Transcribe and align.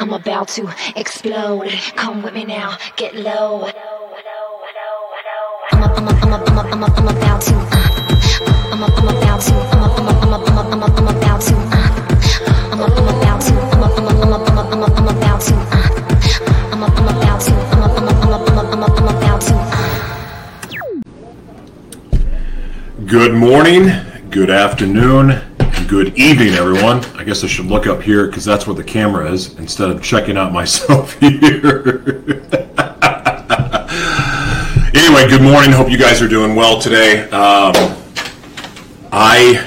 I'm 0.00 0.12
about 0.12 0.46
to 0.50 0.72
explode. 0.94 1.72
Come 1.96 2.22
with 2.22 2.32
me 2.32 2.44
now, 2.44 2.78
get 2.94 3.16
low. 3.16 3.68
I'm, 5.72 5.82
a, 5.82 5.86
I'm, 5.86 6.06
a, 6.06 6.12
I'm, 6.12 6.32
a, 6.32 6.36
I'm, 6.36 6.58
a, 6.58 6.62
I'm, 6.62 6.82
a, 6.82 6.86
I'm 6.86 7.08
about 7.08 7.40
to. 7.42 7.54
Uh, 7.54 7.88
I'm, 8.70 8.82
a, 8.82 8.86
I'm 8.86 9.08
about 9.08 9.40
to. 9.40 9.54
I'm, 9.54 9.82
a, 9.82 9.90
I'm, 9.98 10.06
a, 10.06 10.12
I'm, 10.22 10.32
a, 10.32 10.38
I'm, 10.38 10.54
a, 10.54 10.66
I'm, 10.70 10.82
a, 10.82 10.86
I'm 10.86 11.08
about 11.08 11.40
to. 11.42 11.54
Uh, 11.56 11.90
I'm, 12.70 12.78
a, 12.78 12.84
I'm 12.84 13.08
about 13.08 13.40
to. 13.42 13.52
I'm, 13.58 13.82
a, 13.82 13.90
I'm, 13.90 14.06
a, 14.06 14.10
I'm, 14.22 14.30
a, 14.30 14.36
I'm, 14.38 14.58
a, 14.58 14.62
I'm, 14.70 14.82
a, 14.82 14.86
I'm 14.86 15.08
about 15.08 15.40
to. 15.40 15.54
Uh, 15.54 15.66
I'm, 16.70 16.82
a, 16.82 16.86
I'm 16.86 17.08
about 17.08 17.40
to. 17.40 17.50
I'm, 17.50 17.82
a, 17.82 17.90
I'm, 17.90 18.06
a, 18.06 18.14
I'm, 18.14 18.30
a, 18.30 18.38
I'm, 18.38 18.58
a, 18.58 18.70
I'm, 18.70 18.82
a, 18.82 18.86
I'm 18.86 19.08
about 19.16 19.40
to. 19.40 19.54
Uh. 19.54 19.86
Good 23.04 23.34
morning, 23.34 23.90
good 24.30 24.50
afternoon, 24.50 25.40
good 25.88 26.18
evening, 26.18 26.52
everyone. 26.52 27.02
I 27.16 27.24
guess 27.24 27.42
I 27.42 27.46
should 27.46 27.64
look 27.64 27.86
up 27.86 28.02
here 28.02 28.26
because 28.26 28.44
that's 28.44 28.66
where 28.66 28.76
the 28.76 28.84
camera 28.84 29.32
is 29.32 29.58
instead 29.58 29.88
of 29.88 30.02
checking 30.02 30.36
out 30.36 30.52
myself 30.60 31.14
here. 31.14 31.30
anyway, 34.94 35.26
good 35.30 35.40
morning. 35.40 35.72
Hope 35.72 35.88
you 35.88 35.96
guys 35.96 36.20
are 36.20 36.28
doing 36.28 36.54
well 36.54 36.78
today. 36.78 37.22
Um, 37.30 37.72
I, 39.10 39.66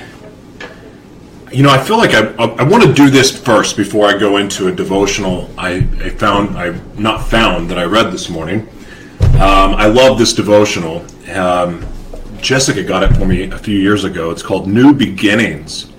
you 1.52 1.64
know, 1.64 1.72
I 1.72 1.84
feel 1.84 1.98
like 1.98 2.12
I, 2.12 2.28
I, 2.36 2.46
I 2.60 2.64
want 2.66 2.84
to 2.84 2.94
do 2.94 3.10
this 3.10 3.36
first 3.36 3.76
before 3.76 4.06
I 4.06 4.16
go 4.16 4.38
into 4.38 4.68
a 4.68 4.72
devotional. 4.72 5.50
I, 5.58 5.88
I 6.02 6.12
found, 6.12 6.56
I 6.56 6.80
not 7.00 7.28
found 7.28 7.68
that 7.72 7.80
I 7.80 7.86
read 7.86 8.14
this 8.14 8.30
morning. 8.30 8.70
Um, 9.22 9.74
I 9.74 9.88
love 9.88 10.20
this 10.20 10.36
devotional. 10.36 11.04
Um, 11.32 11.84
Jessica 12.42 12.84
got 12.84 13.02
it 13.02 13.18
for 13.18 13.26
me 13.26 13.50
a 13.50 13.58
few 13.58 13.80
years 13.80 14.04
ago. 14.04 14.30
It's 14.30 14.44
called 14.44 14.68
New 14.68 14.94
Beginnings 14.94 15.91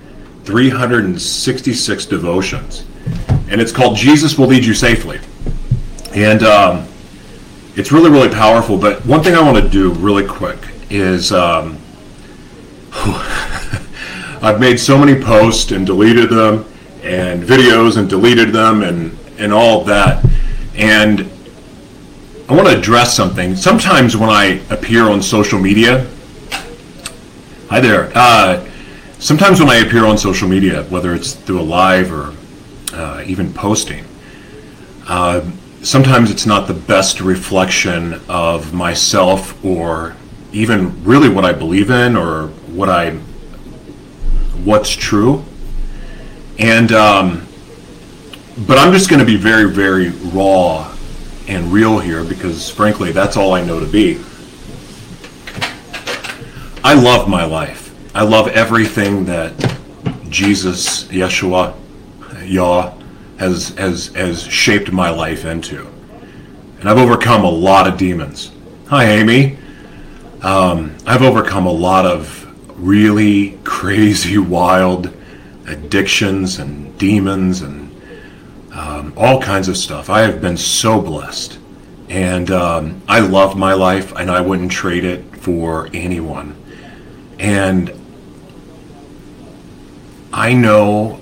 366 0.44 2.06
Devotions. 2.06 2.84
And 3.48 3.60
it's 3.60 3.72
called 3.72 3.96
Jesus 3.96 4.38
Will 4.38 4.46
Lead 4.46 4.64
You 4.64 4.74
Safely. 4.74 5.20
And 6.14 6.42
um, 6.42 6.88
it's 7.76 7.92
really, 7.92 8.10
really 8.10 8.28
powerful. 8.28 8.78
But 8.78 9.04
one 9.06 9.22
thing 9.22 9.34
I 9.34 9.40
want 9.40 9.62
to 9.62 9.68
do 9.68 9.92
really 9.94 10.26
quick 10.26 10.58
is 10.90 11.32
um, 11.32 11.78
I've 14.42 14.60
made 14.60 14.78
so 14.78 14.98
many 14.98 15.22
posts 15.22 15.72
and 15.72 15.86
deleted 15.86 16.30
them, 16.30 16.64
and 17.02 17.42
videos 17.42 17.96
and 17.96 18.08
deleted 18.08 18.52
them, 18.52 18.82
and, 18.82 19.16
and 19.38 19.52
all 19.52 19.80
of 19.80 19.86
that. 19.86 20.24
And 20.74 21.30
I 22.48 22.54
want 22.54 22.68
to 22.68 22.78
address 22.78 23.16
something. 23.16 23.56
Sometimes 23.56 24.16
when 24.16 24.30
I 24.30 24.62
appear 24.70 25.04
on 25.08 25.22
social 25.22 25.58
media, 25.58 26.06
Hi 27.72 27.80
there. 27.80 28.12
Uh, 28.14 28.68
sometimes 29.22 29.60
when 29.60 29.70
I 29.70 29.76
appear 29.76 30.04
on 30.04 30.18
social 30.18 30.48
media, 30.48 30.82
whether 30.84 31.14
it's 31.14 31.32
through 31.32 31.60
a 31.60 31.62
live 31.62 32.12
or 32.12 32.34
uh, 32.92 33.22
even 33.24 33.54
posting, 33.54 34.04
uh, 35.06 35.48
sometimes 35.82 36.30
it's 36.30 36.44
not 36.44 36.66
the 36.66 36.74
best 36.74 37.20
reflection 37.20 38.20
of 38.28 38.74
myself 38.74 39.64
or 39.64 40.16
even 40.52 41.02
really 41.04 41.28
what 41.28 41.44
I 41.44 41.52
believe 41.52 41.90
in 41.90 42.16
or 42.16 42.48
what 42.74 42.88
I 42.88 43.12
what's 44.64 44.90
true. 44.90 45.44
And 46.58 46.92
um, 46.92 47.46
but 48.66 48.76
I'm 48.76 48.92
just 48.92 49.08
going 49.08 49.20
to 49.20 49.26
be 49.26 49.36
very, 49.36 49.70
very 49.70 50.10
raw 50.10 50.94
and 51.48 51.72
real 51.72 51.98
here 51.98 52.22
because, 52.24 52.68
frankly, 52.68 53.12
that's 53.12 53.36
all 53.36 53.54
I 53.54 53.64
know 53.64 53.80
to 53.80 53.86
be. 53.86 54.20
I 56.84 56.94
love 56.94 57.28
my 57.28 57.44
life. 57.44 57.81
I 58.14 58.24
love 58.24 58.48
everything 58.48 59.24
that 59.24 59.54
Jesus, 60.28 61.04
Yeshua, 61.04 61.74
Yah, 62.44 62.92
has, 63.38 63.70
has, 63.70 64.08
has 64.08 64.42
shaped 64.42 64.92
my 64.92 65.08
life 65.08 65.46
into. 65.46 65.86
And 66.78 66.90
I've 66.90 66.98
overcome 66.98 67.42
a 67.42 67.50
lot 67.50 67.88
of 67.88 67.96
demons. 67.96 68.52
Hi, 68.88 69.04
Amy. 69.06 69.56
Um, 70.42 70.94
I've 71.06 71.22
overcome 71.22 71.64
a 71.64 71.72
lot 71.72 72.04
of 72.04 72.46
really 72.78 73.58
crazy, 73.64 74.36
wild 74.58 75.10
addictions 75.66 76.58
and 76.58 76.98
demons 76.98 77.62
and 77.62 77.90
um, 78.74 79.14
all 79.16 79.40
kinds 79.40 79.68
of 79.68 79.76
stuff. 79.78 80.10
I 80.10 80.20
have 80.20 80.42
been 80.42 80.58
so 80.58 81.00
blessed. 81.00 81.58
And 82.10 82.50
um, 82.50 83.00
I 83.08 83.20
love 83.20 83.56
my 83.56 83.72
life, 83.72 84.12
and 84.16 84.30
I 84.30 84.42
wouldn't 84.42 84.70
trade 84.70 85.06
it 85.06 85.34
for 85.34 85.88
anyone. 85.94 86.54
And 87.38 87.90
I 90.32 90.54
know, 90.54 91.20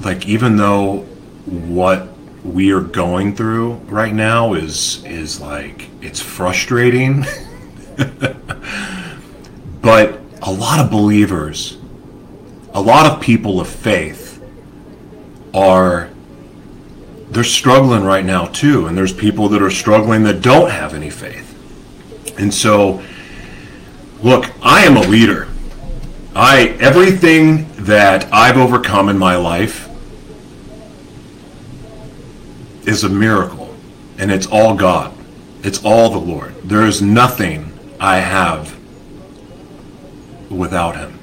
like, 0.00 0.26
even 0.26 0.56
though 0.56 1.06
what 1.46 2.08
we 2.44 2.72
are 2.72 2.80
going 2.80 3.34
through 3.36 3.74
right 3.86 4.12
now 4.12 4.54
is 4.54 5.04
is 5.04 5.40
like 5.40 5.88
it's 6.00 6.20
frustrating, 6.20 7.24
but 9.80 10.20
a 10.42 10.52
lot 10.52 10.80
of 10.80 10.90
believers, 10.90 11.78
a 12.74 12.80
lot 12.80 13.06
of 13.06 13.20
people 13.20 13.60
of 13.60 13.68
faith, 13.68 14.42
are 15.54 16.10
they're 17.30 17.44
struggling 17.44 18.02
right 18.02 18.24
now 18.24 18.46
too, 18.46 18.86
and 18.86 18.98
there's 18.98 19.12
people 19.12 19.48
that 19.50 19.62
are 19.62 19.70
struggling 19.70 20.24
that 20.24 20.42
don't 20.42 20.70
have 20.70 20.94
any 20.94 21.10
faith, 21.10 21.48
and 22.38 22.52
so 22.52 23.02
look, 24.22 24.46
I 24.62 24.84
am 24.84 24.96
a 24.96 25.02
leader. 25.02 25.48
I 26.34 26.76
everything 26.80 27.71
that 27.86 28.32
I've 28.32 28.56
overcome 28.56 29.08
in 29.08 29.18
my 29.18 29.34
life 29.36 29.88
is 32.86 33.02
a 33.02 33.08
miracle, 33.08 33.74
and 34.18 34.30
it's 34.30 34.46
all 34.46 34.74
God. 34.74 35.12
It's 35.64 35.84
all 35.84 36.10
the 36.10 36.18
Lord. 36.18 36.54
There 36.62 36.86
is 36.86 37.02
nothing 37.02 37.72
I 37.98 38.18
have 38.18 38.76
without 40.48 40.96
Him. 40.96 41.18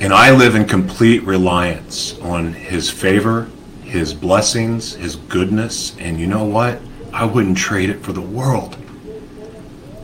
And 0.00 0.12
I 0.12 0.30
live 0.30 0.54
in 0.54 0.66
complete 0.66 1.22
reliance 1.22 2.18
on 2.20 2.54
His 2.54 2.90
favor, 2.90 3.50
His 3.82 4.14
blessings, 4.14 4.94
His 4.94 5.16
goodness, 5.16 5.96
and 5.98 6.18
you 6.18 6.26
know 6.26 6.44
what? 6.44 6.80
I 7.12 7.26
wouldn't 7.26 7.58
trade 7.58 7.90
it 7.90 8.02
for 8.02 8.12
the 8.12 8.22
world. 8.22 8.76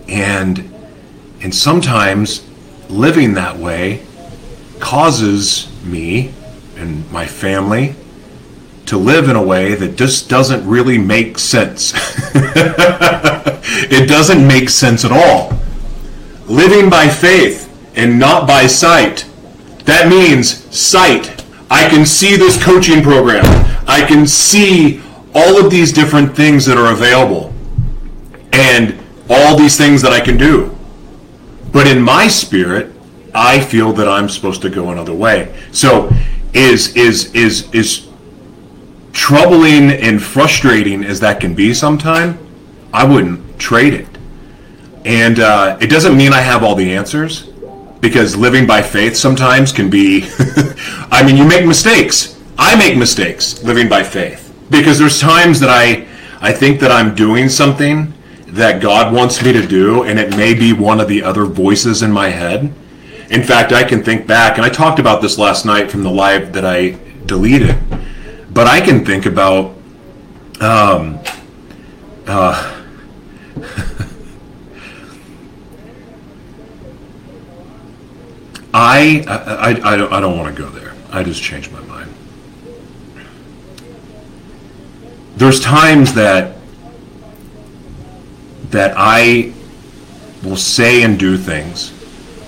And 0.08 0.74
and 1.42 1.54
sometimes 1.54 2.46
living 2.90 3.32
that 3.34 3.56
way 3.56 4.04
causes 4.80 5.68
me 5.84 6.32
and 6.76 7.10
my 7.12 7.26
family 7.26 7.94
to 8.86 8.96
live 8.96 9.28
in 9.28 9.36
a 9.36 9.42
way 9.42 9.74
that 9.74 9.96
just 9.96 10.28
doesn't 10.28 10.66
really 10.66 10.98
make 10.98 11.38
sense. 11.38 11.92
it 12.34 14.08
doesn't 14.08 14.46
make 14.46 14.68
sense 14.68 15.04
at 15.04 15.12
all. 15.12 15.56
Living 16.46 16.90
by 16.90 17.08
faith 17.08 17.68
and 17.94 18.18
not 18.18 18.48
by 18.48 18.66
sight. 18.66 19.26
That 19.84 20.08
means 20.08 20.76
sight. 20.76 21.44
I 21.70 21.88
can 21.88 22.04
see 22.04 22.36
this 22.36 22.60
coaching 22.62 23.02
program. 23.02 23.44
I 23.86 24.04
can 24.06 24.26
see 24.26 25.00
all 25.34 25.64
of 25.64 25.70
these 25.70 25.92
different 25.92 26.34
things 26.34 26.66
that 26.66 26.76
are 26.76 26.92
available 26.92 27.54
and 28.52 28.98
all 29.28 29.56
these 29.56 29.76
things 29.76 30.02
that 30.02 30.12
I 30.12 30.20
can 30.20 30.36
do. 30.36 30.76
But 31.72 31.86
in 31.86 32.02
my 32.02 32.26
spirit, 32.26 32.89
I 33.34 33.60
feel 33.60 33.92
that 33.94 34.08
I'm 34.08 34.28
supposed 34.28 34.62
to 34.62 34.70
go 34.70 34.90
another 34.90 35.14
way. 35.14 35.54
So 35.72 36.10
is 36.52 36.96
is 36.96 37.32
is 37.34 37.72
is 37.72 38.08
troubling 39.12 39.90
and 39.90 40.22
frustrating 40.22 41.04
as 41.04 41.20
that 41.20 41.40
can 41.40 41.54
be 41.54 41.74
sometime, 41.74 42.38
I 42.92 43.04
wouldn't 43.04 43.58
trade 43.58 43.94
it. 43.94 44.08
And 45.04 45.40
uh, 45.40 45.78
it 45.80 45.88
doesn't 45.88 46.16
mean 46.16 46.32
I 46.32 46.40
have 46.40 46.62
all 46.62 46.74
the 46.74 46.94
answers 46.94 47.44
because 48.00 48.36
living 48.36 48.66
by 48.66 48.82
faith 48.82 49.16
sometimes 49.16 49.72
can 49.72 49.90
be 49.90 50.28
I 51.10 51.22
mean 51.24 51.36
you 51.36 51.46
make 51.46 51.66
mistakes. 51.66 52.38
I 52.58 52.76
make 52.76 52.96
mistakes 52.96 53.62
living 53.62 53.88
by 53.88 54.02
faith 54.02 54.54
because 54.70 54.98
there's 54.98 55.20
times 55.20 55.60
that 55.60 55.70
I 55.70 56.06
I 56.40 56.52
think 56.52 56.80
that 56.80 56.90
I'm 56.90 57.14
doing 57.14 57.48
something 57.48 58.12
that 58.46 58.80
God 58.80 59.14
wants 59.14 59.42
me 59.42 59.52
to 59.52 59.66
do, 59.66 60.04
and 60.04 60.18
it 60.18 60.36
may 60.36 60.54
be 60.54 60.72
one 60.72 61.00
of 61.00 61.08
the 61.08 61.22
other 61.22 61.44
voices 61.44 62.02
in 62.02 62.10
my 62.10 62.28
head. 62.28 62.72
In 63.30 63.42
fact, 63.44 63.72
I 63.72 63.84
can 63.84 64.02
think 64.02 64.26
back, 64.26 64.56
and 64.56 64.66
I 64.66 64.68
talked 64.68 64.98
about 64.98 65.22
this 65.22 65.38
last 65.38 65.64
night 65.64 65.88
from 65.88 66.02
the 66.02 66.10
live 66.10 66.52
that 66.54 66.64
I 66.64 66.98
deleted, 67.26 67.78
but 68.52 68.66
I 68.66 68.80
can 68.80 69.04
think 69.04 69.24
about 69.24 69.76
um, 70.60 71.20
uh, 72.26 72.82
I, 78.74 79.24
I, 79.28 79.36
I, 79.36 79.68
I 79.92 79.96
don't, 79.96 80.12
I 80.12 80.20
don't 80.20 80.36
want 80.36 80.56
to 80.56 80.62
go 80.62 80.68
there. 80.68 80.92
I 81.12 81.22
just 81.22 81.40
changed 81.40 81.70
my 81.70 81.80
mind. 81.82 82.12
There's 85.36 85.60
times 85.60 86.14
that 86.14 86.56
that 88.70 88.94
I 88.96 89.52
will 90.42 90.56
say 90.56 91.04
and 91.04 91.16
do 91.18 91.36
things 91.36 91.92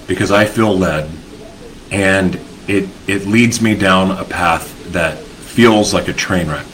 because 0.06 0.30
I 0.30 0.44
feel 0.44 0.76
led, 0.76 1.10
and 1.90 2.38
it 2.68 2.88
it 3.06 3.26
leads 3.26 3.60
me 3.60 3.74
down 3.74 4.10
a 4.12 4.24
path 4.24 4.92
that 4.92 5.18
feels 5.18 5.92
like 5.92 6.08
a 6.08 6.12
train 6.12 6.48
wreck. 6.48 6.66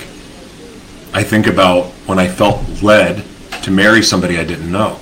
I 1.12 1.22
think 1.22 1.46
about 1.46 1.86
when 2.06 2.18
I 2.18 2.28
felt 2.28 2.82
led 2.82 3.24
to 3.62 3.70
marry 3.70 4.02
somebody 4.02 4.38
I 4.38 4.44
didn't 4.44 4.70
know. 4.70 5.00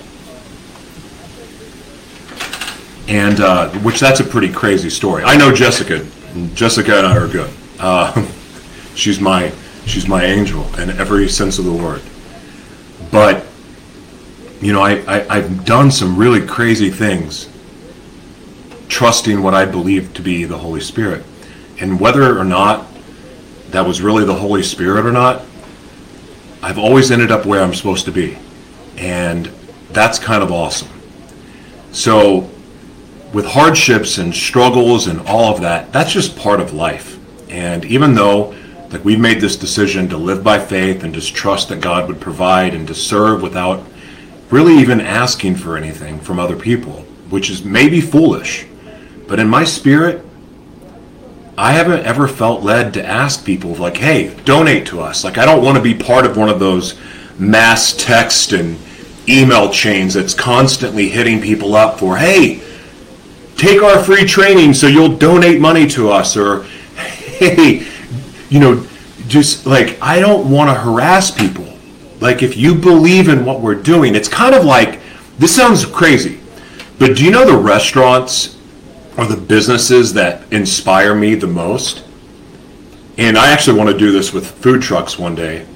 And 3.08 3.40
uh, 3.40 3.70
which 3.81 4.00
that's 4.00 4.20
a 4.20 4.25
pretty 4.25 4.52
crazy 4.52 4.90
story. 4.90 5.23
I 5.25 5.37
know 5.37 5.52
Jessica. 5.55 6.05
Jessica 6.55 6.99
and 6.99 7.06
I 7.06 7.17
are 7.17 7.28
good. 7.28 7.50
Uh, 7.78 8.26
she's 8.94 9.20
my 9.20 9.52
she's 9.87 10.08
my 10.08 10.25
angel 10.25 10.64
in 10.78 10.90
every 10.90 11.28
sense 11.28 11.58
of 11.58 11.64
the 11.64 11.73
word. 11.73 12.02
But 13.11 13.46
you 14.61 14.73
know, 14.73 14.82
I, 14.82 14.96
I 15.06 15.37
I've 15.37 15.64
done 15.64 15.90
some 15.90 16.17
really 16.17 16.44
crazy 16.44 16.90
things, 16.90 17.49
trusting 18.88 19.43
what 19.43 19.55
I 19.55 19.65
believe 19.65 20.15
to 20.15 20.23
be 20.23 20.44
the 20.44 20.59
Holy 20.59 20.81
Spirit, 20.81 21.25
and 21.81 22.00
whether 22.00 22.38
or 22.38 22.44
not 22.44 22.87
that 23.71 23.87
was 23.87 24.00
really 24.00 24.25
the 24.25 24.35
Holy 24.35 24.62
Spirit 24.62 25.06
or 25.06 25.12
not, 25.12 25.43
I've 26.62 26.79
always 26.79 27.11
ended 27.11 27.31
up 27.31 27.47
where 27.47 27.62
I'm 27.62 27.75
supposed 27.75 28.05
to 28.06 28.12
be, 28.12 28.38
and 28.97 29.47
that's 29.91 30.19
kind 30.19 30.43
of 30.43 30.50
awesome. 30.50 30.88
So 31.93 32.50
with 33.33 33.47
hardships 33.47 34.19
and 34.19 34.35
struggles 34.35 35.06
and 35.06 35.21
all 35.21 35.55
of 35.55 35.61
that, 35.61 35.93
that's 35.93 36.12
just 36.12 36.37
part 36.37 36.61
of 36.61 36.73
life. 36.73 37.19
And 37.50 37.85
even 37.85 38.15
though 38.15 38.55
like 38.91 39.05
we've 39.05 39.21
made 39.21 39.41
this 39.41 39.56
decision 39.56 40.09
to 40.09 40.17
live 40.17 40.44
by 40.44 40.59
faith 40.59 41.03
and 41.03 41.12
just 41.12 41.35
trust 41.35 41.69
that 41.69 41.81
God 41.81 42.09
would 42.09 42.21
provide 42.21 42.75
and 42.75 42.87
to 42.88 42.94
serve 42.94 43.43
without 43.43 43.85
really 44.50 44.75
even 44.79 45.00
asking 45.00 45.56
for 45.56 45.77
anything 45.77 46.21
from 46.21 46.38
other 46.38 46.56
people, 46.56 47.03
which 47.31 47.50
is 47.50 47.65
maybe 47.65 48.00
foolish. 48.00 48.67
But 49.26 49.40
in 49.40 49.49
my 49.49 49.64
spirit, 49.64 50.25
I 51.58 51.73
haven't 51.73 52.05
ever 52.05 52.28
felt 52.28 52.62
led 52.62 52.94
to 52.94 53.05
ask 53.05 53.44
people 53.44 53.75
like, 53.75 53.96
"Hey, 53.96 54.34
donate 54.44 54.87
to 54.87 55.00
us." 55.00 55.25
Like 55.25 55.38
I 55.38 55.46
don't 55.46 55.64
want 55.64 55.76
to 55.76 55.82
be 55.82 55.94
part 55.94 56.26
of 56.26 56.37
one 56.37 56.49
of 56.49 56.61
those 56.61 56.94
mass 57.38 57.94
text 57.96 58.52
and 58.52 58.78
email 59.28 59.70
chains 59.70 60.14
that's 60.14 60.34
constantly 60.34 61.08
hitting 61.08 61.40
people 61.40 61.75
up 61.75 61.99
for, 61.99 62.19
"Hey, 62.19 62.61
take 63.56 63.82
our 63.82 64.02
free 64.02 64.25
training 64.25 64.75
so 64.75 64.87
you'll 64.87 65.17
donate 65.17 65.61
money 65.61 65.87
to 65.87 66.11
us 66.11 66.37
or 66.37 66.62
hey 66.94 67.87
you 68.49 68.61
know 68.61 68.87
just 69.28 69.67
like 69.67 70.00
i 70.02 70.20
don't 70.20 70.49
want 70.50 70.69
to 70.69 70.75
harass 70.75 71.31
people 71.31 71.67
like 72.20 72.43
if 72.43 72.56
you 72.56 72.75
believe 72.75 73.28
in 73.28 73.44
what 73.44 73.61
we're 73.61 73.75
doing 73.75 74.14
it's 74.14 74.28
kind 74.28 74.55
of 74.55 74.64
like 74.64 75.00
this 75.38 75.55
sounds 75.55 75.84
crazy 75.84 76.38
but 76.99 77.17
do 77.17 77.25
you 77.25 77.31
know 77.31 77.46
the 77.46 77.56
restaurants 77.56 78.56
or 79.16 79.26
the 79.26 79.36
businesses 79.36 80.12
that 80.14 80.50
inspire 80.52 81.14
me 81.14 81.34
the 81.34 81.46
most 81.46 82.04
and 83.18 83.36
i 83.36 83.50
actually 83.50 83.76
want 83.76 83.90
to 83.90 83.96
do 83.96 84.12
this 84.12 84.32
with 84.32 84.50
food 84.50 84.82
trucks 84.82 85.18
one 85.18 85.34
day 85.34 85.66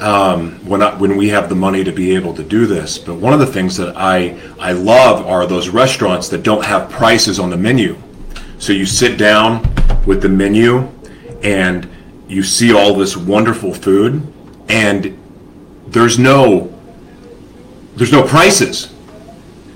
um, 0.00 0.52
when 0.66 0.82
I, 0.82 0.96
when 0.96 1.16
we 1.16 1.28
have 1.28 1.48
the 1.48 1.54
money 1.54 1.84
to 1.84 1.92
be 1.92 2.14
able 2.14 2.34
to 2.34 2.42
do 2.42 2.66
this. 2.66 2.98
But 2.98 3.16
one 3.16 3.32
of 3.32 3.38
the 3.38 3.46
things 3.46 3.76
that 3.76 3.96
I 3.96 4.40
I 4.58 4.72
love 4.72 5.26
are 5.26 5.46
those 5.46 5.68
restaurants 5.68 6.28
that 6.28 6.42
don't 6.42 6.64
have 6.64 6.90
prices 6.90 7.38
on 7.38 7.50
the 7.50 7.56
menu. 7.56 7.98
So 8.58 8.72
you 8.72 8.86
sit 8.86 9.18
down 9.18 9.62
with 10.06 10.22
the 10.22 10.28
menu 10.28 10.88
and 11.42 11.88
you 12.28 12.42
see 12.42 12.72
all 12.72 12.94
this 12.94 13.16
wonderful 13.16 13.74
food 13.74 14.26
and 14.68 15.16
there's 15.88 16.18
no 16.18 16.72
there's 17.96 18.12
no 18.12 18.26
prices. 18.26 18.92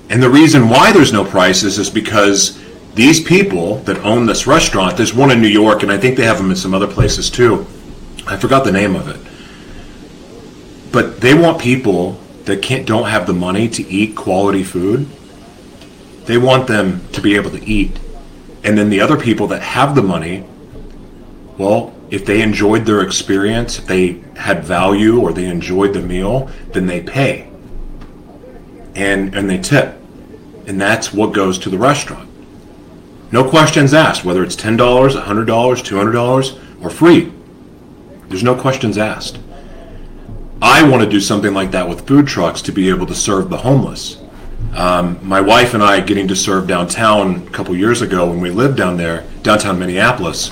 And 0.09 0.21
the 0.21 0.29
reason 0.29 0.69
why 0.69 0.91
there's 0.91 1.13
no 1.13 1.23
prices 1.23 1.77
is 1.77 1.89
because 1.89 2.59
these 2.95 3.21
people 3.21 3.77
that 3.79 3.97
own 3.99 4.25
this 4.25 4.47
restaurant, 4.47 4.97
there's 4.97 5.13
one 5.13 5.31
in 5.31 5.41
New 5.41 5.47
York 5.47 5.83
and 5.83 5.91
I 5.91 5.97
think 5.97 6.17
they 6.17 6.25
have 6.25 6.37
them 6.37 6.49
in 6.49 6.55
some 6.55 6.73
other 6.73 6.87
places 6.87 7.29
too. 7.29 7.67
I 8.25 8.37
forgot 8.37 8.63
the 8.63 8.71
name 8.71 8.95
of 8.95 9.07
it 9.07 9.19
but 10.95 11.19
they 11.19 11.33
want 11.33 11.59
people 11.59 12.13
that 12.45 12.61
can't 12.61 12.87
don't 12.87 13.09
have 13.09 13.27
the 13.27 13.33
money 13.33 13.67
to 13.67 13.85
eat 13.85 14.15
quality 14.15 14.63
food. 14.63 15.05
They 16.23 16.37
want 16.37 16.67
them 16.67 17.05
to 17.11 17.19
be 17.19 17.35
able 17.35 17.49
to 17.49 17.61
eat. 17.65 17.99
And 18.63 18.77
then 18.77 18.89
the 18.89 19.01
other 19.01 19.17
people 19.17 19.45
that 19.47 19.61
have 19.61 19.93
the 19.93 20.01
money, 20.01 20.45
well, 21.57 21.93
if 22.09 22.25
they 22.25 22.41
enjoyed 22.41 22.85
their 22.85 23.01
experience, 23.01 23.77
if 23.77 23.87
they 23.87 24.23
had 24.37 24.63
value 24.63 25.19
or 25.19 25.33
they 25.33 25.47
enjoyed 25.47 25.91
the 25.91 26.01
meal, 26.01 26.49
then 26.71 26.87
they 26.87 27.01
pay. 27.01 27.49
And 28.95 29.35
and 29.35 29.49
they 29.49 29.57
tip. 29.57 29.99
And 30.65 30.79
that's 30.79 31.11
what 31.11 31.33
goes 31.33 31.59
to 31.59 31.69
the 31.69 31.77
restaurant. 31.77 32.29
No 33.31 33.49
questions 33.49 33.93
asked, 33.93 34.23
whether 34.23 34.43
it's 34.43 34.55
$10, 34.55 34.77
$100, 34.77 35.45
$200, 35.45 36.83
or 36.83 36.89
free. 36.89 37.31
There's 38.29 38.43
no 38.43 38.55
questions 38.55 38.97
asked. 38.97 39.39
I 40.61 40.87
want 40.87 41.03
to 41.03 41.09
do 41.09 41.19
something 41.19 41.53
like 41.53 41.71
that 41.71 41.87
with 41.87 42.07
food 42.07 42.27
trucks 42.27 42.61
to 42.63 42.71
be 42.71 42.89
able 42.89 43.05
to 43.07 43.15
serve 43.15 43.49
the 43.49 43.57
homeless. 43.57 44.21
Um, 44.75 45.19
my 45.21 45.41
wife 45.41 45.73
and 45.73 45.83
I 45.83 45.99
getting 46.01 46.27
to 46.27 46.35
serve 46.35 46.67
downtown 46.67 47.47
a 47.47 47.49
couple 47.49 47.75
years 47.75 48.01
ago 48.01 48.29
when 48.29 48.41
we 48.41 48.49
lived 48.51 48.77
down 48.77 48.97
there, 48.97 49.25
downtown 49.41 49.79
Minneapolis. 49.79 50.51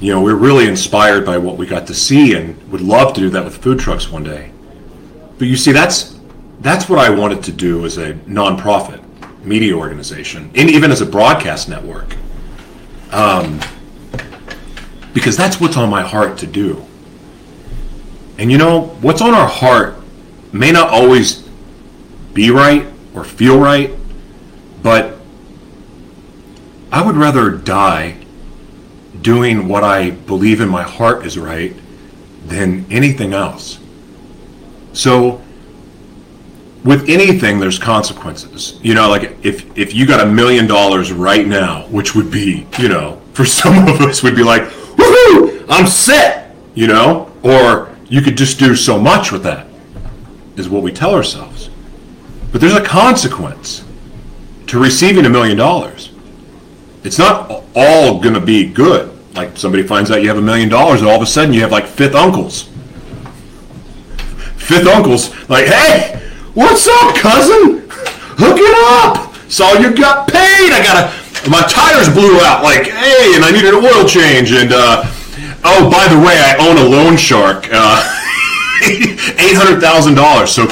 You 0.00 0.12
know, 0.12 0.22
we 0.22 0.32
are 0.32 0.36
really 0.36 0.66
inspired 0.66 1.24
by 1.24 1.38
what 1.38 1.56
we 1.56 1.66
got 1.66 1.86
to 1.88 1.94
see 1.94 2.34
and 2.34 2.60
would 2.70 2.80
love 2.80 3.14
to 3.14 3.20
do 3.20 3.30
that 3.30 3.44
with 3.44 3.56
food 3.56 3.78
trucks 3.78 4.10
one 4.10 4.24
day. 4.24 4.52
But 5.38 5.48
you 5.48 5.56
see, 5.56 5.72
that's 5.72 6.18
that's 6.60 6.88
what 6.88 6.98
I 6.98 7.10
wanted 7.10 7.42
to 7.44 7.52
do 7.52 7.84
as 7.84 7.98
a 7.98 8.14
nonprofit 8.14 9.03
media 9.44 9.74
organization, 9.74 10.50
and 10.54 10.70
even 10.70 10.90
as 10.90 11.00
a 11.00 11.06
broadcast 11.06 11.68
network, 11.68 12.16
um, 13.12 13.60
because 15.12 15.36
that's 15.36 15.60
what's 15.60 15.76
on 15.76 15.88
my 15.90 16.02
heart 16.02 16.38
to 16.38 16.46
do. 16.46 16.84
And 18.38 18.50
you 18.50 18.58
know, 18.58 18.86
what's 19.00 19.22
on 19.22 19.34
our 19.34 19.48
heart 19.48 19.96
may 20.52 20.72
not 20.72 20.88
always 20.90 21.48
be 22.32 22.50
right 22.50 22.86
or 23.14 23.24
feel 23.24 23.58
right, 23.58 23.90
but 24.82 25.18
I 26.90 27.04
would 27.04 27.16
rather 27.16 27.50
die 27.50 28.24
doing 29.20 29.68
what 29.68 29.84
I 29.84 30.10
believe 30.10 30.60
in 30.60 30.68
my 30.68 30.82
heart 30.82 31.24
is 31.24 31.38
right 31.38 31.74
than 32.46 32.86
anything 32.90 33.32
else. 33.32 33.78
So, 34.92 35.42
with 36.84 37.08
anything, 37.08 37.58
there's 37.58 37.78
consequences. 37.78 38.78
You 38.82 38.94
know, 38.94 39.08
like 39.08 39.38
if 39.44 39.76
if 39.76 39.94
you 39.94 40.06
got 40.06 40.20
a 40.20 40.30
million 40.30 40.66
dollars 40.66 41.12
right 41.12 41.46
now, 41.46 41.86
which 41.88 42.14
would 42.14 42.30
be, 42.30 42.66
you 42.78 42.88
know, 42.88 43.20
for 43.32 43.44
some 43.62 43.88
of 43.88 44.00
us 44.02 44.22
would 44.22 44.36
be 44.36 44.44
like, 44.44 44.62
woohoo, 44.62 45.64
I'm 45.68 45.86
set, 45.86 46.54
you 46.74 46.86
know, 46.86 47.32
or 47.42 47.96
you 48.08 48.20
could 48.20 48.36
just 48.36 48.58
do 48.58 48.76
so 48.76 48.98
much 49.00 49.32
with 49.32 49.42
that, 49.44 49.66
is 50.56 50.68
what 50.68 50.82
we 50.82 50.92
tell 50.92 51.14
ourselves. 51.14 51.70
But 52.52 52.60
there's 52.60 52.76
a 52.76 52.84
consequence 52.84 53.84
to 54.66 54.78
receiving 54.78 55.24
a 55.24 55.30
million 55.30 55.56
dollars. 55.56 56.12
It's 57.02 57.18
not 57.18 57.64
all 57.74 58.20
going 58.20 58.34
to 58.34 58.40
be 58.40 58.66
good. 58.66 59.10
Like 59.34 59.56
somebody 59.56 59.82
finds 59.82 60.10
out 60.10 60.22
you 60.22 60.28
have 60.28 60.38
a 60.38 60.42
million 60.42 60.68
dollars, 60.68 61.00
and 61.00 61.08
all 61.08 61.16
of 61.16 61.22
a 61.22 61.26
sudden 61.26 61.52
you 61.52 61.60
have 61.62 61.72
like 61.72 61.86
fifth 61.86 62.14
uncles. 62.14 62.68
Fifth 64.56 64.86
uncles, 64.86 65.30
like, 65.50 65.66
hey, 65.66 66.23
what's 66.54 66.86
up, 66.88 67.16
cousin? 67.16 67.88
Hook 68.38 68.58
it 68.58 68.74
up. 68.96 69.34
Saw 69.50 69.74
you 69.74 69.94
got 69.94 70.28
paid. 70.28 70.72
I 70.72 70.82
got 70.82 70.96
a, 71.04 71.50
my 71.50 71.62
tires 71.62 72.08
blew 72.08 72.40
out. 72.40 72.62
Like, 72.62 72.86
hey, 72.86 73.34
and 73.36 73.44
I 73.44 73.50
needed 73.50 73.74
an 73.74 73.84
oil 73.84 74.08
change, 74.08 74.52
and 74.52 74.72
uh, 74.72 75.04
Oh, 75.66 75.90
by 75.90 76.06
the 76.08 76.20
way, 76.20 76.36
I 76.38 76.56
own 76.58 76.76
a 76.76 76.86
loan 76.86 77.16
shark. 77.16 77.68
Uh, 77.72 78.20
Eight 78.86 79.56
hundred 79.56 79.80
thousand 79.80 80.14
dollars. 80.14 80.52
So, 80.52 80.66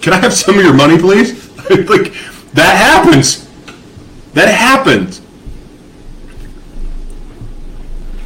can 0.00 0.12
I 0.12 0.16
have 0.16 0.32
some 0.32 0.58
of 0.58 0.64
your 0.64 0.74
money, 0.74 0.98
please? 0.98 1.46
like 1.70 2.12
that 2.54 2.76
happens. 2.76 3.46
That 4.32 4.48
happens. 4.48 5.20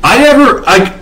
I 0.03 0.19
never 0.19 0.63
I. 0.67 0.97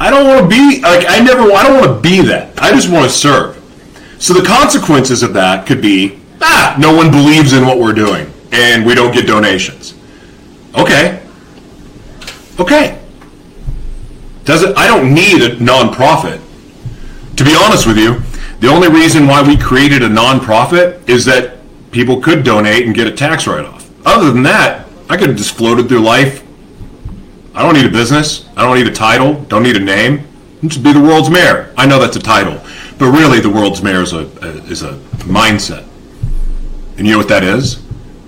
I 0.00 0.10
don't 0.10 0.28
want 0.28 0.42
to 0.42 0.48
be 0.48 0.82
like 0.82 1.06
I 1.08 1.20
never. 1.20 1.50
I 1.52 1.62
don't 1.66 1.80
want 1.80 1.96
to 1.96 2.00
be 2.08 2.20
that. 2.28 2.60
I 2.60 2.72
just 2.72 2.90
want 2.90 3.04
to 3.04 3.10
serve. 3.10 3.57
So 4.18 4.34
the 4.34 4.44
consequences 4.44 5.22
of 5.22 5.32
that 5.34 5.66
could 5.66 5.80
be 5.80 6.18
ah, 6.40 6.76
no 6.78 6.94
one 6.94 7.10
believes 7.10 7.52
in 7.52 7.66
what 7.66 7.78
we're 7.78 7.92
doing, 7.92 8.32
and 8.52 8.84
we 8.84 8.94
don't 8.94 9.12
get 9.12 9.26
donations. 9.26 9.94
Okay, 10.74 11.20
Okay. 12.58 13.00
Does 14.44 14.62
it? 14.62 14.76
I 14.76 14.86
don't 14.86 15.14
need 15.14 15.42
a 15.42 15.56
nonprofit. 15.56 16.40
To 17.36 17.44
be 17.44 17.54
honest 17.54 17.86
with 17.86 17.98
you, 17.98 18.20
the 18.60 18.68
only 18.68 18.88
reason 18.88 19.26
why 19.28 19.42
we 19.46 19.56
created 19.56 20.02
a 20.02 20.08
nonprofit 20.08 21.08
is 21.08 21.24
that 21.26 21.58
people 21.92 22.20
could 22.20 22.44
donate 22.44 22.86
and 22.86 22.94
get 22.94 23.06
a 23.06 23.12
tax 23.12 23.46
write-off. 23.46 23.88
Other 24.04 24.32
than 24.32 24.42
that, 24.44 24.88
I 25.08 25.16
could 25.16 25.28
have 25.28 25.38
just 25.38 25.54
floated 25.56 25.88
through 25.88 26.00
life. 26.00 26.44
I 27.54 27.62
don't 27.62 27.74
need 27.74 27.86
a 27.86 27.90
business. 27.90 28.48
I 28.56 28.64
don't 28.64 28.76
need 28.76 28.88
a 28.88 28.94
title. 28.94 29.34
Don't 29.44 29.62
need 29.62 29.76
a 29.76 29.80
name. 29.80 30.26
I'm 30.62 30.68
just 30.68 30.82
be 30.82 30.92
the 30.92 31.00
world's 31.00 31.30
mayor. 31.30 31.72
I 31.76 31.86
know 31.86 32.00
that's 32.00 32.16
a 32.16 32.20
title, 32.20 32.60
but 32.98 33.10
really, 33.10 33.40
the 33.40 33.50
world's 33.50 33.82
mayor 33.82 34.02
is 34.02 34.12
a, 34.12 34.26
is 34.70 34.82
a 34.82 34.94
mindset. 35.24 35.86
And 36.96 37.06
you 37.06 37.12
know 37.12 37.18
what 37.18 37.28
that 37.28 37.44
is? 37.44 37.76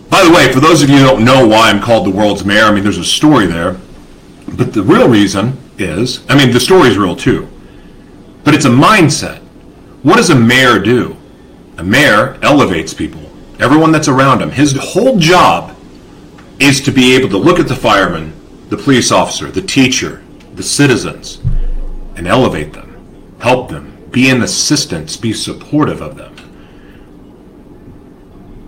By 0.09 0.25
the 0.25 0.31
way, 0.31 0.53
for 0.53 0.61
those 0.61 0.83
of 0.83 0.89
you 0.89 0.99
who 0.99 1.05
don't 1.05 1.25
know 1.25 1.47
why 1.47 1.71
I'm 1.71 1.81
called 1.81 2.07
the 2.07 2.11
world's 2.11 2.45
mayor, 2.45 2.65
I 2.65 2.73
mean, 2.73 2.83
there's 2.83 2.99
a 2.99 3.05
story 3.05 3.47
there 3.47 3.77
But 4.57 4.73
the 4.73 4.83
real 4.83 5.09
reason 5.09 5.59
is, 5.79 6.25
I 6.29 6.37
mean, 6.37 6.53
the 6.53 6.61
story's 6.61 6.99
real 6.99 7.17
too, 7.17 7.49
but 8.45 8.55
it's 8.55 8.65
a 8.65 8.71
mindset. 8.71 9.39
What 10.03 10.17
does 10.17 10.31
a 10.31 10.35
mayor 10.35 10.79
do? 10.79 11.17
A 11.79 11.85
mayor 11.85 12.39
elevates 12.43 12.93
people, 12.93 13.23
everyone 13.59 13.93
that's 13.93 14.09
around 14.09 14.43
him. 14.43 14.51
His 14.51 14.77
whole 14.77 15.19
job 15.19 15.77
is 16.59 16.81
to 16.83 16.91
be 16.91 17.15
able 17.15 17.29
to 17.31 17.39
look 17.39 17.59
at 17.59 17.69
the 17.69 17.77
fireman, 17.77 18.33
the 18.69 18.77
police 18.77 19.11
officer, 19.11 19.51
the 19.51 19.63
teacher, 19.63 20.23
the 20.55 20.63
citizens, 20.63 21.41
and 22.17 22.27
elevate 22.27 22.73
them, 22.73 23.37
help 23.41 23.71
them, 23.71 23.90
be 24.11 24.31
an 24.31 24.43
assistance, 24.43 25.17
be 25.17 25.33
supportive 25.33 26.01
of 26.01 26.17
them. 26.17 26.35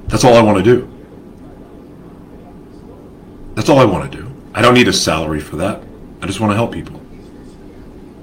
That's 0.07 0.25
all 0.25 0.35
I 0.35 0.43
want 0.43 0.59
to 0.59 0.65
do. 0.65 0.89
That's 3.55 3.69
all 3.69 3.79
I 3.79 3.85
want 3.85 4.11
to 4.11 4.19
do. 4.19 4.31
I 4.55 4.63
don't 4.63 4.75
need 4.75 4.89
a 4.89 4.93
salary 4.93 5.41
for 5.41 5.57
that. 5.57 5.83
I 6.21 6.27
just 6.27 6.41
want 6.41 6.53
to 6.53 6.55
help 6.55 6.73
people. 6.73 7.01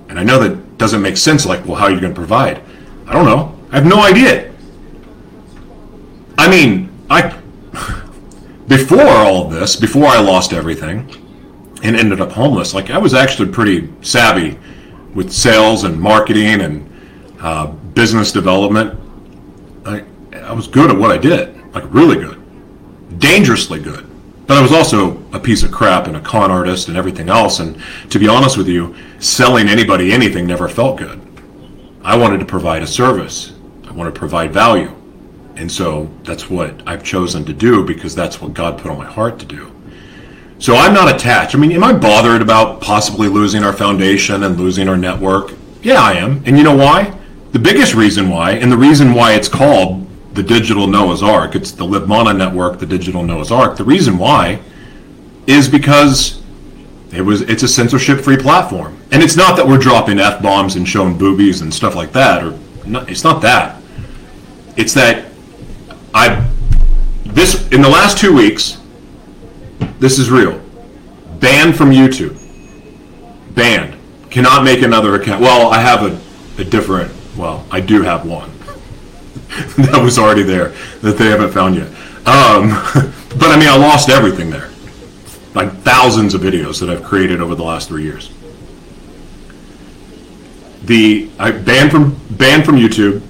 And 0.07 0.19
I 0.19 0.23
know 0.23 0.39
that 0.39 0.77
doesn't 0.77 1.01
make 1.01 1.17
sense 1.17 1.45
like, 1.45 1.65
well, 1.65 1.75
how 1.75 1.85
are 1.85 1.91
you 1.91 1.99
going 1.99 2.13
to 2.13 2.19
provide? 2.19 2.61
I 3.05 3.13
don't 3.13 3.25
know. 3.25 3.55
I 3.71 3.75
have 3.75 3.85
no 3.85 4.01
idea. 4.01 4.51
I 6.37 6.49
mean, 6.49 6.89
I 7.09 7.37
before 8.67 9.07
all 9.07 9.45
of 9.45 9.51
this, 9.51 9.75
before 9.75 10.05
I 10.05 10.19
lost 10.19 10.53
everything 10.53 11.09
and 11.83 11.95
ended 11.95 12.21
up 12.21 12.31
homeless, 12.31 12.73
like 12.73 12.89
I 12.89 12.97
was 12.97 13.13
actually 13.13 13.51
pretty 13.51 13.89
savvy 14.01 14.57
with 15.13 15.31
sales 15.31 15.83
and 15.83 15.99
marketing 15.99 16.61
and 16.61 16.88
uh, 17.41 17.67
business 17.67 18.31
development. 18.31 18.99
I, 19.85 20.03
I 20.35 20.53
was 20.53 20.67
good 20.67 20.89
at 20.89 20.97
what 20.97 21.11
I 21.11 21.17
did, 21.17 21.73
like 21.73 21.83
really 21.93 22.17
good, 22.17 23.19
dangerously 23.19 23.79
good. 23.79 24.05
But 24.47 24.57
I 24.57 24.61
was 24.61 24.71
also 24.71 25.23
a 25.31 25.39
piece 25.39 25.61
of 25.61 25.71
crap 25.71 26.07
and 26.07 26.17
a 26.17 26.21
con 26.21 26.49
artist 26.49 26.87
and 26.87 26.97
everything 26.97 27.29
else. 27.29 27.59
And 27.59 27.79
to 28.09 28.17
be 28.17 28.27
honest 28.27 28.57
with 28.57 28.67
you, 28.67 28.95
selling 29.19 29.69
anybody 29.69 30.11
anything 30.11 30.47
never 30.47 30.67
felt 30.67 30.97
good. 30.97 31.21
I 32.03 32.17
wanted 32.17 32.39
to 32.39 32.45
provide 32.45 32.81
a 32.81 32.87
service. 32.87 33.53
I 33.87 33.91
wanted 33.91 34.15
to 34.15 34.19
provide 34.19 34.51
value. 34.51 34.91
And 35.55 35.71
so 35.71 36.09
that's 36.23 36.49
what 36.49 36.81
I've 36.87 37.03
chosen 37.03 37.45
to 37.45 37.53
do 37.53 37.85
because 37.85 38.15
that's 38.15 38.41
what 38.41 38.53
God 38.53 38.79
put 38.79 38.89
on 38.89 38.97
my 38.97 39.05
heart 39.05 39.37
to 39.39 39.45
do. 39.45 39.71
So 40.57 40.75
I'm 40.75 40.93
not 40.93 41.13
attached. 41.13 41.53
I 41.53 41.59
mean, 41.59 41.71
am 41.71 41.83
I 41.83 41.93
bothered 41.93 42.41
about 42.41 42.81
possibly 42.81 43.27
losing 43.27 43.63
our 43.63 43.73
foundation 43.73 44.43
and 44.43 44.57
losing 44.57 44.89
our 44.89 44.97
network? 44.97 45.53
Yeah, 45.83 46.01
I 46.01 46.13
am. 46.13 46.41
And 46.45 46.57
you 46.57 46.63
know 46.63 46.75
why? 46.75 47.15
The 47.51 47.59
biggest 47.59 47.95
reason 47.95 48.29
why, 48.29 48.51
and 48.51 48.71
the 48.71 48.77
reason 48.77 49.13
why 49.13 49.33
it's 49.33 49.47
called 49.47 50.07
the 50.33 50.43
digital 50.43 50.85
Noah's 50.85 51.23
Ark, 51.23 51.55
it's 51.55 51.71
the 51.71 51.85
Libmana 51.85 52.37
network, 52.37 52.79
the 52.79 52.85
digital 52.85 53.23
Noah's 53.23 53.51
Ark. 53.51 53.75
The 53.75 53.83
reason 53.83 54.17
why 54.17 54.61
is 55.47 55.67
because 55.67 56.41
it 57.11 57.21
was 57.21 57.41
it's 57.41 57.63
a 57.63 57.67
censorship 57.67 58.21
free 58.21 58.37
platform. 58.37 58.97
And 59.11 59.23
it's 59.23 59.35
not 59.35 59.57
that 59.57 59.67
we're 59.67 59.79
dropping 59.79 60.19
F 60.19 60.41
bombs 60.43 60.75
and 60.75 60.87
showing 60.87 61.17
boobies 61.17 61.61
and 61.61 61.73
stuff 61.73 61.95
like 61.95 62.11
that, 62.11 62.43
or 62.43 62.59
not, 62.85 63.09
it's 63.09 63.23
not 63.23 63.41
that. 63.41 63.81
It's 64.77 64.93
that 64.93 65.25
I 66.13 66.47
this 67.25 67.67
in 67.69 67.81
the 67.81 67.89
last 67.89 68.19
two 68.19 68.35
weeks, 68.35 68.77
this 69.99 70.19
is 70.19 70.29
real. 70.29 70.61
Banned 71.39 71.75
from 71.75 71.89
YouTube. 71.89 72.37
Banned. 73.55 73.95
Cannot 74.29 74.63
make 74.63 74.83
another 74.83 75.15
account. 75.15 75.41
Well, 75.41 75.71
I 75.71 75.79
have 75.79 76.03
a, 76.03 76.61
a 76.61 76.63
different 76.63 77.11
well, 77.39 77.65
I 77.71 77.79
do 77.79 78.01
have 78.01 78.27
one. 78.27 78.51
that 79.77 80.01
was 80.03 80.19
already 80.19 80.43
there 80.43 80.69
that 81.01 81.17
they 81.17 81.27
haven't 81.27 81.51
found 81.51 81.75
yet. 81.75 81.87
Um, 82.27 82.69
but 83.39 83.49
I 83.49 83.57
mean, 83.57 83.69
I 83.69 83.77
lost 83.77 84.09
everything 84.09 84.49
there, 84.49 84.69
like 85.55 85.71
thousands 85.81 86.33
of 86.33 86.41
videos 86.41 86.81
that 86.81 86.89
I've 86.89 87.01
created 87.01 87.39
over 87.39 87.55
the 87.55 87.63
last 87.63 87.87
three 87.87 88.03
years. 88.03 88.29
The 90.83 91.29
I 91.39 91.51
banned 91.51 91.91
from 91.91 92.19
banned 92.31 92.65
from 92.65 92.75
YouTube, 92.75 93.21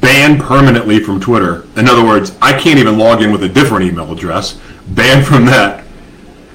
banned 0.00 0.40
permanently 0.40 1.00
from 1.00 1.20
Twitter. 1.20 1.66
In 1.76 1.88
other 1.88 2.04
words, 2.04 2.36
I 2.40 2.58
can't 2.58 2.78
even 2.78 2.98
log 2.98 3.20
in 3.20 3.32
with 3.32 3.42
a 3.42 3.48
different 3.48 3.84
email 3.84 4.12
address. 4.12 4.60
Banned 4.88 5.26
from 5.26 5.44
that, 5.46 5.84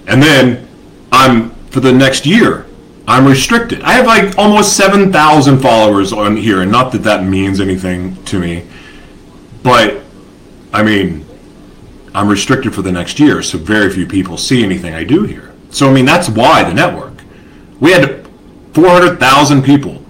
and 0.08 0.24
then 0.24 0.66
I'm 1.12 1.50
for 1.72 1.82
the 1.82 1.92
next 1.92 2.26
year. 2.26 2.65
I'm 3.08 3.26
restricted. 3.26 3.82
I 3.82 3.94
have 3.94 4.06
like 4.06 4.38
almost 4.38 4.76
7,000 4.76 5.60
followers 5.60 6.12
on 6.12 6.36
here, 6.38 6.62
and 6.62 6.72
not 6.72 6.92
that 6.94 7.04
that 7.04 7.24
means 7.24 7.60
anything 7.60 8.24
to 8.26 8.40
me 8.40 8.66
but 9.66 10.04
I 10.72 10.84
mean, 10.84 11.26
I'm 12.14 12.30
restricted 12.30 12.76
for 12.76 12.84
the 12.84 12.92
next 12.92 13.20
year, 13.20 13.42
so 13.42 13.58
very 13.58 13.92
few 13.92 14.06
people 14.06 14.38
see 14.38 14.64
anything 14.64 14.94
I 14.94 15.04
do 15.04 15.24
here. 15.24 15.56
So 15.72 15.90
I 15.90 15.92
mean, 15.92 16.06
that's 16.06 16.30
why 16.30 16.64
the 16.64 16.74
network. 16.76 17.16
We 17.80 17.92
had 17.92 18.28
400,000 18.74 19.64
people 19.64 20.06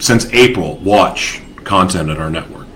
since 0.00 0.26
April 0.32 0.78
watch 0.78 1.40
content 1.62 2.10
at 2.10 2.18
our 2.18 2.30
network. 2.30 2.66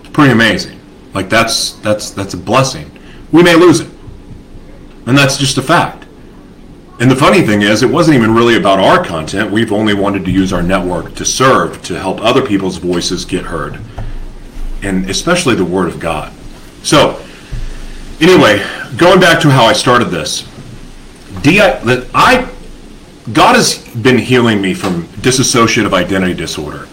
It's 0.00 0.10
pretty 0.10 0.32
amazing. 0.32 0.78
Like 1.14 1.30
that's 1.30 1.72
that's 1.76 2.10
that's 2.10 2.34
a 2.34 2.36
blessing. 2.36 2.90
We 3.32 3.42
may 3.42 3.54
lose 3.54 3.80
it, 3.80 3.90
and 5.06 5.16
that's 5.16 5.38
just 5.38 5.56
a 5.56 5.62
fact. 5.62 6.03
And 7.00 7.10
the 7.10 7.16
funny 7.16 7.42
thing 7.42 7.62
is, 7.62 7.82
it 7.82 7.90
wasn't 7.90 8.16
even 8.16 8.34
really 8.34 8.56
about 8.56 8.78
our 8.78 9.04
content. 9.04 9.50
We've 9.50 9.72
only 9.72 9.94
wanted 9.94 10.24
to 10.24 10.30
use 10.30 10.52
our 10.52 10.62
network 10.62 11.14
to 11.16 11.24
serve, 11.24 11.82
to 11.84 11.98
help 11.98 12.20
other 12.20 12.46
people's 12.46 12.76
voices 12.76 13.24
get 13.24 13.44
heard 13.44 13.80
and 14.84 15.08
especially 15.10 15.54
the 15.54 15.64
Word 15.64 15.88
of 15.88 15.98
God. 15.98 16.32
So, 16.82 17.20
anyway, 18.20 18.64
going 18.96 19.18
back 19.18 19.40
to 19.42 19.50
how 19.50 19.64
I 19.64 19.72
started 19.72 20.06
this, 20.06 20.42
DI, 21.42 21.80
I, 22.14 22.48
God 23.32 23.56
has 23.56 23.78
been 23.96 24.18
healing 24.18 24.60
me 24.60 24.74
from 24.74 25.04
dissociative 25.22 25.92
identity 25.92 26.34
disorder, 26.34 26.86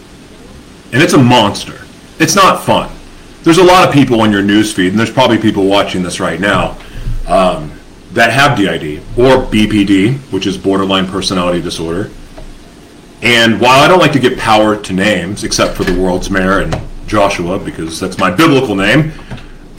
and 0.92 1.02
it's 1.02 1.12
a 1.12 1.22
monster. 1.22 1.80
It's 2.18 2.34
not 2.34 2.64
fun. 2.64 2.90
There's 3.42 3.58
a 3.58 3.64
lot 3.64 3.86
of 3.86 3.94
people 3.94 4.20
on 4.20 4.32
your 4.32 4.42
newsfeed, 4.42 4.88
and 4.88 4.98
there's 4.98 5.12
probably 5.12 5.38
people 5.38 5.66
watching 5.66 6.02
this 6.02 6.20
right 6.20 6.40
now 6.40 6.78
um, 7.26 7.72
that 8.12 8.30
have 8.30 8.56
DID 8.56 9.00
or 9.18 9.44
BPD, 9.46 10.18
which 10.32 10.46
is 10.46 10.58
borderline 10.58 11.06
personality 11.06 11.60
disorder. 11.62 12.10
And 13.22 13.60
while 13.60 13.80
I 13.80 13.88
don't 13.88 14.00
like 14.00 14.12
to 14.12 14.18
give 14.18 14.36
power 14.38 14.76
to 14.76 14.92
names, 14.92 15.44
except 15.44 15.76
for 15.76 15.84
the 15.84 15.98
world's 15.98 16.30
mayor 16.30 16.60
and 16.60 16.74
Joshua 17.06 17.58
because 17.58 18.00
that's 18.00 18.18
my 18.18 18.30
biblical 18.30 18.74
name. 18.74 19.12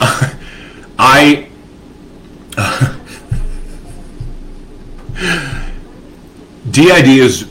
I 0.98 1.48
DID 6.70 7.08
is 7.08 7.48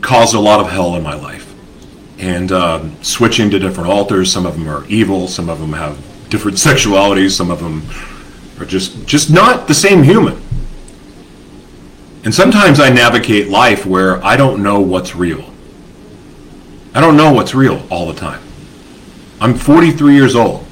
caused 0.00 0.34
a 0.34 0.40
lot 0.40 0.60
of 0.60 0.70
hell 0.70 0.96
in 0.96 1.02
my 1.02 1.14
life, 1.14 1.54
and 2.18 2.50
um, 2.52 3.02
switching 3.02 3.50
to 3.50 3.58
different 3.58 3.90
alters. 3.90 4.32
Some 4.32 4.46
of 4.46 4.54
them 4.54 4.68
are 4.68 4.86
evil. 4.86 5.28
Some 5.28 5.48
of 5.48 5.60
them 5.60 5.74
have 5.74 5.98
different 6.30 6.56
sexualities. 6.68 7.32
Some 7.32 7.50
of 7.50 7.60
them 7.60 7.82
are 8.58 8.64
just 8.64 9.06
just 9.06 9.30
not 9.30 9.68
the 9.68 9.74
same 9.74 10.02
human. 10.02 10.40
And 12.24 12.34
sometimes 12.34 12.80
I 12.80 12.88
navigate 12.88 13.48
life 13.48 13.84
where 13.84 14.24
I 14.24 14.36
don't 14.36 14.62
know 14.62 14.80
what's 14.80 15.14
real. 15.14 15.44
I 16.94 17.00
don't 17.00 17.16
know 17.16 17.32
what's 17.32 17.54
real 17.54 17.86
all 17.90 18.06
the 18.06 18.18
time. 18.18 18.40
I'm 19.40 19.54
43 19.54 20.14
years 20.14 20.34
old. 20.34 20.64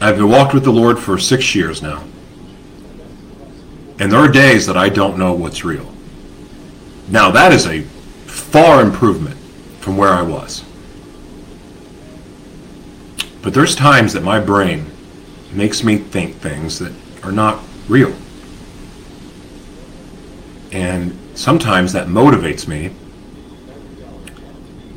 I've 0.00 0.16
been 0.16 0.28
walked 0.28 0.54
with 0.54 0.64
the 0.64 0.72
Lord 0.72 0.98
for 0.98 1.18
six 1.18 1.54
years 1.54 1.82
now. 1.82 2.02
And 4.00 4.10
there 4.10 4.18
are 4.18 4.28
days 4.28 4.66
that 4.66 4.76
I 4.76 4.88
don't 4.88 5.18
know 5.18 5.34
what's 5.34 5.62
real. 5.62 5.92
Now, 7.08 7.30
that 7.32 7.52
is 7.52 7.66
a 7.66 7.82
far 8.26 8.80
improvement 8.80 9.36
from 9.80 9.98
where 9.98 10.08
I 10.08 10.22
was. 10.22 10.64
But 13.42 13.52
there's 13.52 13.76
times 13.76 14.14
that 14.14 14.22
my 14.22 14.40
brain 14.40 14.89
makes 15.52 15.82
me 15.82 15.98
think 15.98 16.36
things 16.36 16.78
that 16.78 16.92
are 17.22 17.32
not 17.32 17.62
real. 17.88 18.14
And 20.72 21.18
sometimes 21.34 21.92
that 21.92 22.06
motivates 22.06 22.68
me 22.68 22.92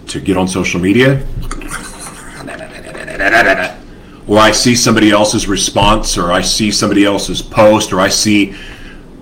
to 0.08 0.20
get 0.20 0.38
on 0.38 0.48
social 0.48 0.80
media, 0.80 1.26
or 4.28 4.38
I 4.38 4.52
see 4.52 4.76
somebody 4.76 5.10
else's 5.12 5.48
response, 5.48 6.18
or 6.18 6.32
I 6.32 6.42
see 6.42 6.72
somebody 6.72 7.04
else's 7.04 7.42
post, 7.42 7.92
or 7.92 8.00
I 8.00 8.10
see, 8.10 8.56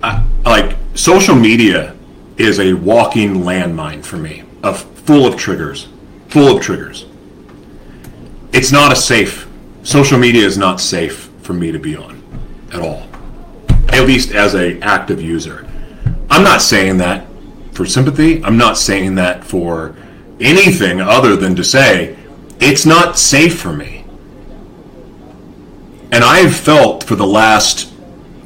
uh, 0.02 0.22
like, 0.44 0.76
social 0.94 1.34
media 1.34 1.96
is 2.36 2.60
a 2.60 2.74
walking 2.74 3.36
landmine 3.36 4.04
for 4.04 4.16
me, 4.16 4.44
of 4.62 4.82
full 4.82 5.26
of 5.26 5.36
triggers, 5.36 5.88
full 6.28 6.56
of 6.56 6.62
triggers. 6.62 7.06
It's 8.52 8.70
not 8.70 8.92
a 8.92 8.96
safe. 8.96 9.48
Social 9.82 10.18
media 10.18 10.44
is 10.44 10.58
not 10.58 10.80
safe 10.80 11.21
for 11.42 11.52
me 11.52 11.72
to 11.72 11.78
be 11.78 11.96
on 11.96 12.22
at 12.72 12.80
all, 12.80 13.06
at 13.90 14.06
least 14.06 14.32
as 14.32 14.54
a 14.54 14.80
active 14.80 15.20
user. 15.20 15.68
I'm 16.30 16.42
not 16.42 16.62
saying 16.62 16.96
that 16.98 17.26
for 17.72 17.84
sympathy. 17.84 18.42
I'm 18.44 18.56
not 18.56 18.78
saying 18.78 19.16
that 19.16 19.44
for 19.44 19.94
anything 20.40 21.00
other 21.00 21.36
than 21.36 21.54
to 21.56 21.64
say, 21.64 22.16
it's 22.60 22.86
not 22.86 23.18
safe 23.18 23.58
for 23.58 23.72
me. 23.72 24.04
And 26.12 26.22
I've 26.22 26.54
felt 26.54 27.04
for 27.04 27.16
the 27.16 27.26
last, 27.26 27.92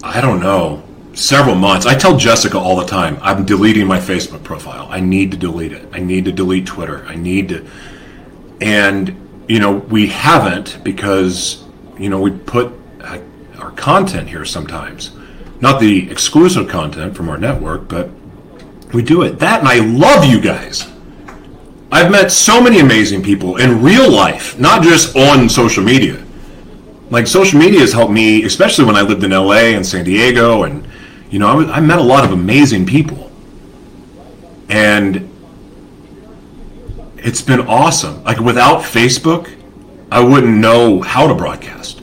I 0.02 0.20
don't 0.20 0.40
know, 0.40 0.82
several 1.14 1.54
months. 1.54 1.86
I 1.86 1.94
tell 1.94 2.16
Jessica 2.16 2.58
all 2.58 2.76
the 2.76 2.86
time, 2.86 3.18
I'm 3.22 3.44
deleting 3.44 3.86
my 3.86 3.98
Facebook 3.98 4.44
profile. 4.44 4.86
I 4.90 5.00
need 5.00 5.30
to 5.32 5.36
delete 5.36 5.72
it. 5.72 5.88
I 5.92 5.98
need 5.98 6.26
to 6.26 6.32
delete 6.32 6.66
Twitter. 6.66 7.04
I 7.06 7.16
need 7.16 7.48
to. 7.48 7.66
And, 8.60 9.44
you 9.48 9.58
know, 9.58 9.72
we 9.72 10.06
haven't 10.06 10.78
because, 10.84 11.64
you 11.98 12.08
know, 12.08 12.20
we 12.20 12.30
put 12.30 12.72
our 13.58 13.70
content 13.72 14.28
here 14.28 14.44
sometimes. 14.44 15.12
Not 15.60 15.80
the 15.80 16.10
exclusive 16.10 16.68
content 16.68 17.16
from 17.16 17.28
our 17.28 17.38
network, 17.38 17.88
but 17.88 18.10
we 18.92 19.02
do 19.02 19.22
it. 19.22 19.38
That, 19.38 19.60
and 19.60 19.68
I 19.68 19.78
love 19.78 20.24
you 20.24 20.40
guys. 20.40 20.86
I've 21.90 22.10
met 22.10 22.30
so 22.30 22.60
many 22.60 22.80
amazing 22.80 23.22
people 23.22 23.56
in 23.56 23.82
real 23.82 24.10
life, 24.10 24.58
not 24.58 24.82
just 24.82 25.16
on 25.16 25.48
social 25.48 25.82
media. 25.82 26.22
Like 27.10 27.26
social 27.26 27.58
media 27.58 27.80
has 27.80 27.92
helped 27.92 28.12
me, 28.12 28.42
especially 28.44 28.84
when 28.84 28.96
I 28.96 29.02
lived 29.02 29.22
in 29.22 29.30
LA 29.30 29.74
and 29.74 29.86
San 29.86 30.04
Diego, 30.04 30.64
and 30.64 30.86
you 31.30 31.38
know, 31.38 31.48
I, 31.48 31.54
was, 31.54 31.68
I 31.68 31.80
met 31.80 31.98
a 31.98 32.02
lot 32.02 32.24
of 32.24 32.32
amazing 32.32 32.86
people, 32.86 33.30
and 34.68 35.30
it's 37.16 37.40
been 37.40 37.60
awesome. 37.60 38.22
Like 38.24 38.40
without 38.40 38.82
Facebook, 38.82 39.52
I 40.10 40.20
wouldn't 40.20 40.56
know 40.56 41.00
how 41.00 41.26
to 41.28 41.34
broadcast 41.34 41.95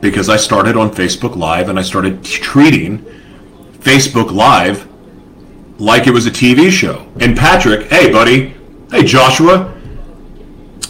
because 0.00 0.28
I 0.28 0.36
started 0.36 0.76
on 0.76 0.90
Facebook 0.90 1.36
Live 1.36 1.68
and 1.68 1.78
I 1.78 1.82
started 1.82 2.24
treating 2.24 3.04
Facebook 3.80 4.30
Live 4.30 4.88
like 5.78 6.06
it 6.06 6.12
was 6.12 6.26
a 6.26 6.30
TV 6.30 6.70
show. 6.70 7.06
And 7.20 7.36
Patrick, 7.36 7.88
hey 7.88 8.10
buddy, 8.10 8.54
hey 8.90 9.04
Joshua, 9.04 9.74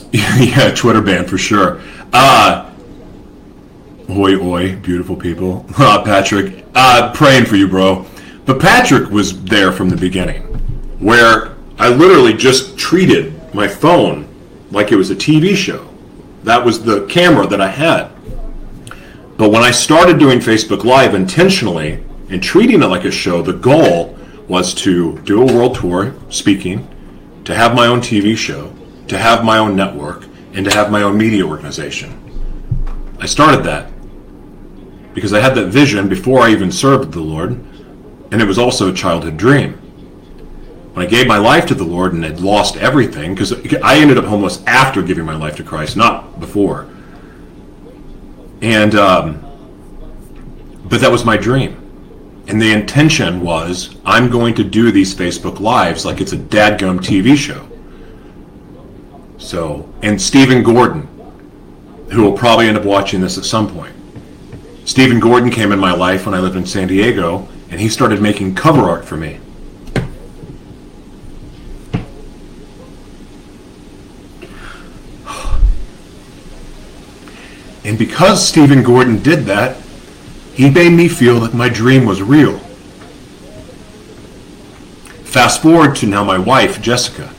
yeah, 0.13 0.73
Twitter 0.75 1.03
ban 1.03 1.27
for 1.27 1.39
sure. 1.39 1.81
Uh, 2.13 2.71
oi 4.11 4.37
oi, 4.37 4.77
beautiful 4.77 5.17
people. 5.17 5.67
Uh, 5.79 6.03
Patrick, 6.03 6.65
uh, 6.75 7.13
praying 7.15 7.45
for 7.45 7.57
you, 7.57 7.69
bro. 7.69 8.05
But 8.47 8.61
Patrick 8.61 9.11
was 9.11 9.43
there 9.45 9.71
from 9.71 9.91
the 9.91 9.97
beginning, 9.97 10.43
where 10.99 11.55
I 11.79 11.89
literally 11.89 12.35
just 12.35 12.77
treated 12.77 13.55
my 13.55 13.69
phone 13.69 14.27
like 14.71 14.91
it 14.91 14.97
was 14.97 15.11
a 15.11 15.15
TV 15.15 15.55
show. 15.55 15.89
That 16.43 16.65
was 16.65 16.83
the 16.83 17.07
camera 17.07 17.47
that 17.47 17.61
I 17.61 17.69
had. 17.69 18.11
But 19.39 19.53
when 19.53 19.63
I 19.63 19.71
started 19.71 20.19
doing 20.19 20.41
Facebook 20.41 20.83
Live 20.83 21.15
intentionally 21.15 22.05
and 22.29 22.43
treating 22.43 22.83
it 22.83 22.87
like 22.87 23.05
a 23.05 23.11
show, 23.13 23.41
the 23.41 23.53
goal 23.53 24.19
was 24.49 24.75
to 24.75 25.17
do 25.21 25.41
a 25.41 25.47
world 25.55 25.77
tour 25.77 26.13
speaking, 26.29 26.89
to 27.45 27.55
have 27.55 27.73
my 27.73 27.87
own 27.87 28.01
TV 28.01 28.37
show, 28.37 28.75
to 29.07 29.17
have 29.17 29.45
my 29.45 29.59
own 29.59 29.77
network, 29.77 30.27
and 30.55 30.65
to 30.65 30.75
have 30.75 30.91
my 30.91 31.03
own 31.03 31.17
media 31.17 31.47
organization. 31.47 32.13
I 33.21 33.27
started 33.27 33.63
that 33.63 33.93
because 35.15 35.33
I 35.33 35.39
had 35.39 35.55
that 35.55 35.69
vision 35.69 36.09
before 36.09 36.41
I 36.41 36.51
even 36.51 36.73
served 36.73 37.13
the 37.13 37.21
Lord, 37.21 37.53
and 38.33 38.43
it 38.43 38.49
was 38.49 38.59
also 38.59 38.91
a 38.91 38.95
childhood 38.95 39.37
dream. 39.37 39.75
When 40.95 41.07
I 41.07 41.09
gave 41.09 41.29
my 41.29 41.39
life 41.39 41.65
to 41.67 41.77
the 41.77 41.85
Lord 41.85 42.13
and 42.13 42.25
had 42.25 42.41
lost 42.41 42.77
everything, 42.77 43.35
because 43.35 43.53
I 43.85 43.99
ended 43.99 44.19
up 44.19 44.25
homeless 44.25 44.65
after 44.67 45.01
giving 45.01 45.25
my 45.25 45.37
life 45.37 45.55
to 45.59 45.63
Christ, 45.63 45.97
not 45.97 46.41
before. 46.41 46.89
And, 48.61 48.95
um, 48.95 49.45
but 50.85 51.01
that 51.01 51.11
was 51.11 51.25
my 51.25 51.37
dream. 51.37 51.85
And 52.49 52.61
the 52.61 52.73
intention 52.73 53.41
was 53.41 53.97
I'm 54.05 54.31
going 54.31 54.55
to 54.55 54.65
do 54.65 54.91
these 54.91 55.15
Facebook 55.15 55.61
Lives 55.61 56.05
like 56.05 56.21
it's 56.21 56.33
a 56.33 56.37
dadgum 56.37 56.99
TV 56.99 57.37
show. 57.37 57.69
So, 59.39 59.93
and 60.03 60.21
Stephen 60.21 60.63
Gordon, 60.63 61.07
who 62.11 62.23
will 62.23 62.37
probably 62.37 62.69
end 62.69 62.77
up 62.77 62.85
watching 62.85 63.21
this 63.21 63.39
at 63.39 63.45
some 63.45 63.69
point. 63.69 63.95
Stephen 64.85 65.21
Gordon 65.21 65.51
came 65.51 65.73
in 65.73 65.79
my 65.79 65.93
life 65.93 66.25
when 66.25 66.35
I 66.35 66.41
lived 66.41 66.57
in 66.57 66.65
San 66.65 66.89
Diego, 66.89 67.47
and 67.71 67.79
he 67.79 67.89
started 67.91 68.23
making 68.23 68.55
cover 68.55 68.81
art 68.81 69.05
for 69.05 69.19
me. 69.19 69.39
And 77.89 77.99
because 77.99 78.47
Stephen 78.47 78.83
Gordon 78.83 79.23
did 79.23 79.47
that, 79.47 79.79
he 80.53 80.69
made 80.69 80.93
me 80.93 81.09
feel 81.09 81.41
that 81.41 81.55
my 81.55 81.71
dream 81.71 82.05
was 82.05 82.21
real. 82.21 82.59
Fast 85.25 85.63
forward 85.63 85.97
to 85.97 86.07
now 86.07 86.23
my 86.23 86.37
wife, 86.37 86.83
Jessica. 86.83 87.33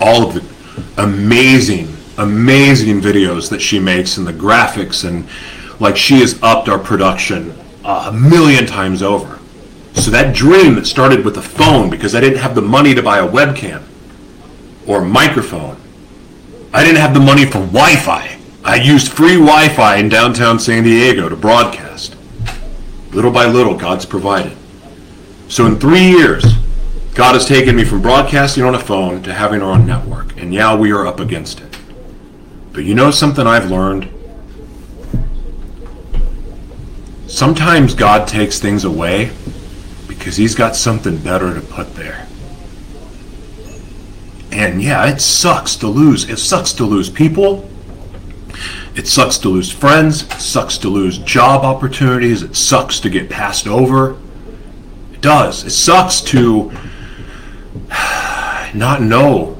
All 0.00 0.26
of 0.26 0.34
the 0.34 1.00
amazing, 1.00 1.96
amazing 2.18 3.00
videos 3.00 3.48
that 3.50 3.62
she 3.62 3.78
makes 3.78 4.16
and 4.16 4.26
the 4.26 4.32
graphics 4.32 5.08
and 5.08 5.28
like 5.78 5.96
she 5.96 6.18
has 6.18 6.42
upped 6.42 6.68
our 6.68 6.78
production 6.78 7.56
a 7.84 8.12
million 8.12 8.66
times 8.66 9.04
over. 9.04 9.38
So 9.94 10.10
that 10.10 10.34
dream 10.34 10.74
that 10.74 10.86
started 10.86 11.24
with 11.24 11.36
a 11.36 11.42
phone 11.42 11.90
because 11.90 12.16
I 12.16 12.20
didn't 12.20 12.38
have 12.38 12.56
the 12.56 12.62
money 12.62 12.92
to 12.92 13.04
buy 13.04 13.18
a 13.18 13.28
webcam 13.28 13.84
or 14.84 15.02
a 15.02 15.04
microphone. 15.04 15.76
I 16.74 16.82
didn't 16.82 17.00
have 17.00 17.14
the 17.14 17.20
money 17.20 17.44
for 17.44 17.60
Wi-Fi. 17.60 18.27
I 18.68 18.74
used 18.74 19.10
free 19.10 19.36
Wi-Fi 19.36 19.96
in 19.96 20.10
downtown 20.10 20.58
San 20.58 20.84
Diego 20.84 21.30
to 21.30 21.36
broadcast. 21.36 22.14
Little 23.12 23.30
by 23.30 23.46
little, 23.46 23.74
God's 23.74 24.04
provided. 24.04 24.54
So 25.48 25.64
in 25.64 25.80
three 25.80 26.06
years, 26.06 26.44
God 27.14 27.32
has 27.32 27.46
taken 27.46 27.74
me 27.76 27.84
from 27.84 28.02
broadcasting 28.02 28.64
on 28.64 28.74
a 28.74 28.78
phone 28.78 29.22
to 29.22 29.32
having 29.32 29.62
our 29.62 29.72
own 29.72 29.86
network. 29.86 30.36
And 30.36 30.50
now 30.50 30.76
we 30.76 30.92
are 30.92 31.06
up 31.06 31.18
against 31.18 31.60
it. 31.60 31.78
But 32.74 32.84
you 32.84 32.94
know 32.94 33.10
something 33.10 33.46
I've 33.46 33.70
learned? 33.70 34.10
Sometimes 37.26 37.94
God 37.94 38.28
takes 38.28 38.60
things 38.60 38.84
away 38.84 39.32
because 40.08 40.36
He's 40.36 40.54
got 40.54 40.76
something 40.76 41.16
better 41.16 41.54
to 41.54 41.62
put 41.62 41.94
there. 41.94 42.28
And 44.52 44.82
yeah, 44.82 45.06
it 45.06 45.22
sucks 45.22 45.74
to 45.76 45.86
lose. 45.88 46.28
It 46.28 46.38
sucks 46.38 46.74
to 46.74 46.84
lose 46.84 47.08
people. 47.08 47.66
It 48.98 49.06
sucks 49.06 49.38
to 49.38 49.48
lose 49.48 49.70
friends. 49.70 50.24
It 50.24 50.40
sucks 50.40 50.76
to 50.78 50.88
lose 50.88 51.18
job 51.18 51.62
opportunities. 51.62 52.42
It 52.42 52.56
sucks 52.56 52.98
to 52.98 53.08
get 53.08 53.30
passed 53.30 53.68
over. 53.68 54.18
It 55.12 55.20
does. 55.20 55.62
It 55.62 55.70
sucks 55.70 56.20
to 56.22 56.72
not 58.74 59.00
know 59.00 59.54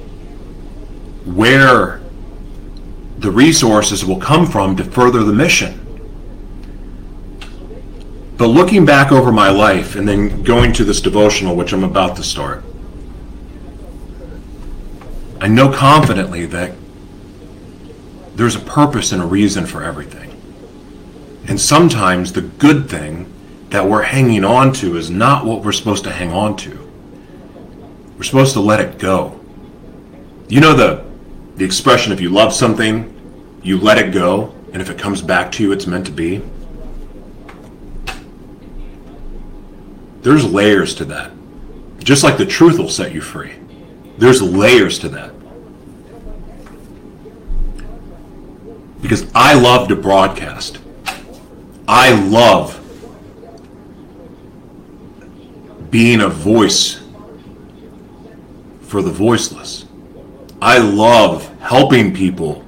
where 1.24 2.00
the 3.18 3.30
resources 3.30 4.04
will 4.04 4.18
come 4.18 4.44
from 4.44 4.74
to 4.74 4.82
further 4.82 5.22
the 5.22 5.32
mission. 5.32 5.84
But 8.36 8.48
looking 8.48 8.84
back 8.84 9.12
over 9.12 9.30
my 9.30 9.50
life 9.50 9.94
and 9.94 10.08
then 10.08 10.42
going 10.42 10.72
to 10.72 10.84
this 10.84 11.00
devotional, 11.00 11.54
which 11.54 11.72
I'm 11.72 11.84
about 11.84 12.16
to 12.16 12.24
start, 12.24 12.64
I 15.40 15.46
know 15.46 15.72
confidently 15.72 16.44
that 16.46 16.72
there's 18.38 18.54
a 18.54 18.60
purpose 18.60 19.10
and 19.10 19.20
a 19.20 19.26
reason 19.26 19.66
for 19.66 19.82
everything. 19.82 20.30
And 21.48 21.60
sometimes 21.60 22.32
the 22.32 22.42
good 22.42 22.88
thing 22.88 23.32
that 23.70 23.84
we're 23.84 24.02
hanging 24.02 24.44
on 24.44 24.72
to 24.74 24.96
is 24.96 25.10
not 25.10 25.44
what 25.44 25.64
we're 25.64 25.72
supposed 25.72 26.04
to 26.04 26.12
hang 26.12 26.32
on 26.32 26.56
to. 26.58 26.88
We're 28.16 28.22
supposed 28.22 28.52
to 28.52 28.60
let 28.60 28.78
it 28.78 29.00
go. 29.00 29.40
You 30.48 30.60
know 30.60 30.72
the 30.72 31.04
the 31.56 31.64
expression 31.64 32.12
if 32.12 32.20
you 32.20 32.28
love 32.28 32.52
something, 32.52 33.60
you 33.64 33.76
let 33.76 33.98
it 33.98 34.12
go, 34.12 34.54
and 34.72 34.80
if 34.80 34.88
it 34.88 34.98
comes 35.00 35.20
back 35.20 35.50
to 35.52 35.64
you 35.64 35.72
it's 35.72 35.88
meant 35.88 36.06
to 36.06 36.12
be. 36.12 36.40
There's 40.22 40.44
layers 40.44 40.94
to 40.94 41.04
that. 41.06 41.32
Just 41.98 42.22
like 42.22 42.38
the 42.38 42.46
truth 42.46 42.78
will 42.78 42.88
set 42.88 43.12
you 43.12 43.20
free. 43.20 43.54
There's 44.16 44.40
layers 44.40 45.00
to 45.00 45.08
that. 45.08 45.32
Because 49.00 49.30
I 49.34 49.54
love 49.54 49.88
to 49.88 49.96
broadcast. 49.96 50.78
I 51.86 52.12
love 52.12 52.74
being 55.90 56.20
a 56.20 56.28
voice 56.28 57.00
for 58.82 59.02
the 59.02 59.10
voiceless. 59.10 59.86
I 60.60 60.78
love 60.78 61.46
helping 61.60 62.14
people 62.14 62.64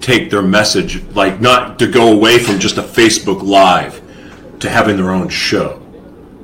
take 0.00 0.30
their 0.30 0.42
message, 0.42 1.02
like 1.10 1.40
not 1.40 1.78
to 1.80 1.86
go 1.86 2.12
away 2.12 2.38
from 2.38 2.58
just 2.58 2.78
a 2.78 2.82
Facebook 2.82 3.42
Live 3.42 4.00
to 4.60 4.70
having 4.70 4.96
their 4.96 5.10
own 5.10 5.28
show 5.28 5.82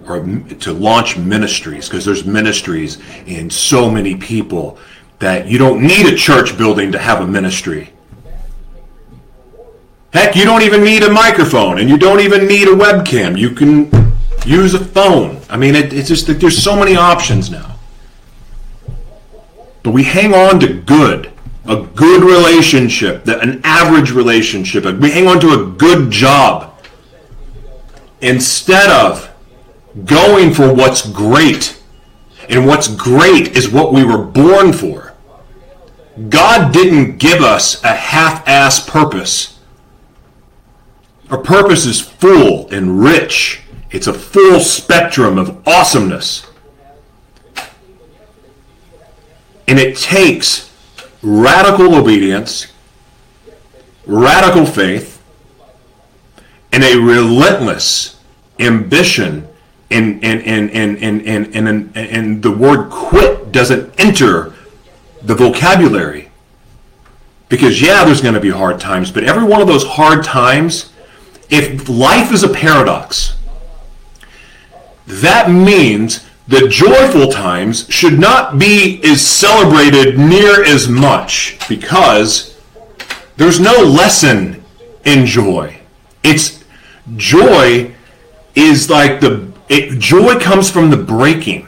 or 0.06 0.20
to 0.60 0.72
launch 0.72 1.16
ministries 1.16 1.88
because 1.88 2.04
there's 2.04 2.24
ministries 2.24 2.98
in 3.26 3.48
so 3.48 3.90
many 3.90 4.16
people 4.16 4.78
that 5.20 5.46
you 5.46 5.58
don't 5.58 5.80
need 5.80 6.12
a 6.12 6.16
church 6.16 6.58
building 6.58 6.90
to 6.92 6.98
have 6.98 7.20
a 7.20 7.26
ministry. 7.26 7.91
Heck, 10.12 10.36
you 10.36 10.44
don't 10.44 10.62
even 10.62 10.84
need 10.84 11.02
a 11.02 11.10
microphone 11.10 11.78
and 11.78 11.88
you 11.88 11.96
don't 11.96 12.20
even 12.20 12.46
need 12.46 12.68
a 12.68 12.72
webcam. 12.72 13.38
You 13.38 13.50
can 13.50 13.90
use 14.44 14.74
a 14.74 14.84
phone. 14.84 15.40
I 15.48 15.56
mean, 15.56 15.74
it, 15.74 15.92
it's 15.92 16.08
just 16.08 16.26
that 16.26 16.34
there's 16.34 16.62
so 16.62 16.76
many 16.76 16.96
options 16.96 17.50
now. 17.50 17.78
But 19.82 19.92
we 19.92 20.04
hang 20.04 20.34
on 20.34 20.60
to 20.60 20.80
good, 20.82 21.32
a 21.64 21.82
good 21.82 22.22
relationship, 22.22 23.26
an 23.26 23.60
average 23.64 24.12
relationship. 24.12 24.84
We 24.84 25.10
hang 25.10 25.26
on 25.26 25.40
to 25.40 25.50
a 25.50 25.66
good 25.66 26.10
job 26.10 26.78
instead 28.20 28.90
of 28.90 29.30
going 30.04 30.52
for 30.52 30.72
what's 30.72 31.08
great. 31.08 31.78
And 32.48 32.66
what's 32.66 32.88
great 32.88 33.56
is 33.56 33.70
what 33.70 33.92
we 33.92 34.04
were 34.04 34.22
born 34.22 34.72
for. 34.72 35.14
God 36.28 36.72
didn't 36.72 37.18
give 37.18 37.40
us 37.40 37.82
a 37.82 37.94
half 37.94 38.46
ass 38.46 38.88
purpose. 38.88 39.51
Our 41.32 41.38
purpose 41.38 41.86
is 41.86 41.98
full 41.98 42.68
and 42.70 43.02
rich, 43.02 43.62
it's 43.90 44.06
a 44.06 44.12
full 44.12 44.60
spectrum 44.60 45.38
of 45.38 45.66
awesomeness. 45.66 46.46
And 49.66 49.78
it 49.78 49.96
takes 49.96 50.70
radical 51.22 51.94
obedience, 51.94 52.66
radical 54.04 54.66
faith, 54.66 55.22
and 56.70 56.84
a 56.84 56.98
relentless 56.98 58.20
ambition. 58.60 59.48
And 59.90 60.22
and 60.22 60.42
and 60.42 60.70
and 60.70 60.98
and 60.98 61.26
and, 61.26 61.56
and, 61.56 61.96
and 61.96 62.42
the 62.42 62.50
word 62.50 62.90
quit 62.90 63.52
doesn't 63.52 63.98
enter 63.98 64.52
the 65.22 65.34
vocabulary. 65.34 66.30
Because 67.48 67.80
yeah 67.80 68.04
there's 68.04 68.20
going 68.20 68.34
to 68.34 68.40
be 68.40 68.50
hard 68.50 68.80
times 68.80 69.10
but 69.10 69.24
every 69.24 69.44
one 69.44 69.60
of 69.60 69.66
those 69.66 69.84
hard 69.84 70.24
times 70.24 70.91
if 71.52 71.88
life 71.88 72.32
is 72.32 72.42
a 72.42 72.48
paradox 72.48 73.36
that 75.06 75.50
means 75.50 76.26
the 76.48 76.66
joyful 76.68 77.28
times 77.28 77.88
should 77.88 78.18
not 78.18 78.58
be 78.58 79.00
as 79.04 79.24
celebrated 79.24 80.18
near 80.18 80.64
as 80.64 80.88
much 80.88 81.56
because 81.68 82.58
there's 83.36 83.60
no 83.60 83.76
lesson 83.82 84.62
in 85.04 85.24
joy 85.26 85.78
it's 86.22 86.64
joy 87.16 87.92
is 88.54 88.90
like 88.90 89.20
the 89.20 89.52
it, 89.68 89.98
joy 89.98 90.38
comes 90.38 90.70
from 90.70 90.90
the 90.90 90.96
breaking. 90.96 91.66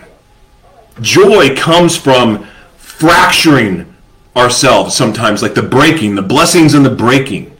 Joy 1.00 1.56
comes 1.56 1.96
from 1.96 2.46
fracturing 2.76 3.94
ourselves 4.36 4.94
sometimes, 4.94 5.42
like 5.42 5.54
the 5.54 5.62
breaking, 5.62 6.14
the 6.14 6.22
blessings 6.22 6.74
and 6.74 6.84
the 6.84 6.90
breaking. 6.90 7.53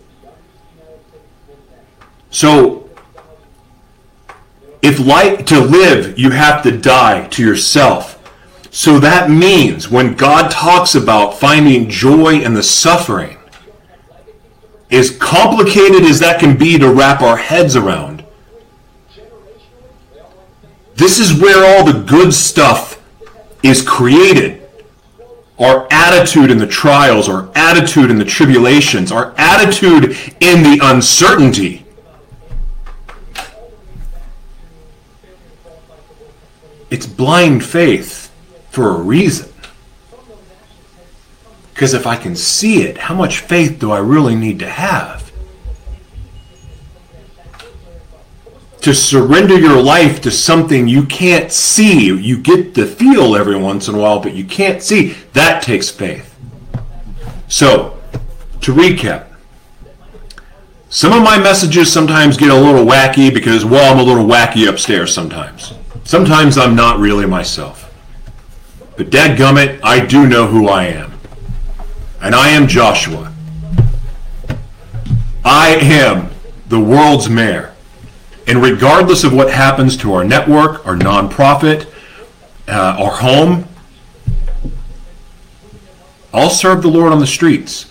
So, 2.34 2.90
if 4.82 4.98
life 4.98 5.44
to 5.46 5.60
live, 5.60 6.18
you 6.18 6.30
have 6.30 6.64
to 6.64 6.76
die 6.76 7.28
to 7.28 7.44
yourself. 7.44 8.20
So 8.72 8.98
that 8.98 9.30
means 9.30 9.88
when 9.88 10.14
God 10.14 10.50
talks 10.50 10.96
about 10.96 11.38
finding 11.38 11.88
joy 11.88 12.40
in 12.40 12.54
the 12.54 12.62
suffering, 12.64 13.38
as 14.90 15.16
complicated 15.16 16.02
as 16.02 16.18
that 16.18 16.40
can 16.40 16.58
be 16.58 16.76
to 16.76 16.92
wrap 16.92 17.22
our 17.22 17.36
heads 17.36 17.76
around, 17.76 18.24
this 20.96 21.20
is 21.20 21.40
where 21.40 21.64
all 21.64 21.84
the 21.84 22.00
good 22.00 22.34
stuff 22.34 23.00
is 23.62 23.80
created. 23.80 24.68
Our 25.60 25.86
attitude 25.92 26.50
in 26.50 26.58
the 26.58 26.66
trials, 26.66 27.28
our 27.28 27.48
attitude 27.54 28.10
in 28.10 28.18
the 28.18 28.24
tribulations, 28.24 29.12
our 29.12 29.32
attitude 29.38 30.18
in 30.40 30.64
the 30.64 30.80
uncertainty. 30.82 31.83
It's 36.94 37.06
blind 37.06 37.64
faith 37.64 38.32
for 38.70 38.90
a 38.90 39.00
reason. 39.00 39.52
Because 41.72 41.92
if 41.92 42.06
I 42.06 42.14
can 42.14 42.36
see 42.36 42.82
it, 42.82 42.96
how 42.96 43.16
much 43.16 43.40
faith 43.40 43.80
do 43.80 43.90
I 43.90 43.98
really 43.98 44.36
need 44.36 44.60
to 44.60 44.70
have? 44.70 45.24
to 48.82 48.94
surrender 48.94 49.58
your 49.58 49.82
life 49.82 50.20
to 50.20 50.30
something 50.30 50.86
you 50.86 51.04
can't 51.06 51.50
see. 51.50 52.04
You 52.04 52.36
get 52.38 52.74
the 52.74 52.86
feel 52.86 53.34
every 53.34 53.56
once 53.56 53.88
in 53.88 53.94
a 53.94 53.98
while, 53.98 54.20
but 54.20 54.34
you 54.34 54.44
can't 54.44 54.82
see. 54.82 55.16
That 55.32 55.62
takes 55.62 55.90
faith. 55.90 56.38
So, 57.48 57.98
to 58.60 58.72
recap, 58.74 59.28
some 60.90 61.12
of 61.12 61.22
my 61.24 61.38
messages 61.38 61.90
sometimes 61.90 62.36
get 62.36 62.50
a 62.50 62.54
little 62.54 62.84
wacky 62.84 63.32
because, 63.32 63.64
well, 63.64 63.90
I'm 63.90 63.98
a 63.98 64.02
little 64.02 64.26
wacky 64.26 64.68
upstairs 64.68 65.14
sometimes. 65.14 65.72
Sometimes 66.04 66.58
I'm 66.58 66.76
not 66.76 66.98
really 66.98 67.26
myself. 67.26 67.90
But 68.96 69.10
dadgummit, 69.10 69.80
I 69.82 70.04
do 70.04 70.26
know 70.26 70.46
who 70.46 70.68
I 70.68 70.84
am. 70.84 71.18
And 72.20 72.34
I 72.34 72.50
am 72.50 72.68
Joshua. 72.68 73.32
I 75.44 75.70
am 75.80 76.30
the 76.68 76.78
world's 76.78 77.28
mayor. 77.28 77.74
And 78.46 78.62
regardless 78.62 79.24
of 79.24 79.32
what 79.32 79.50
happens 79.50 79.96
to 79.98 80.12
our 80.12 80.24
network, 80.24 80.86
our 80.86 80.94
nonprofit, 80.94 81.90
uh, 82.68 82.96
our 82.98 83.10
home, 83.10 83.66
I'll 86.32 86.50
serve 86.50 86.82
the 86.82 86.88
Lord 86.88 87.12
on 87.12 87.20
the 87.20 87.26
streets. 87.26 87.90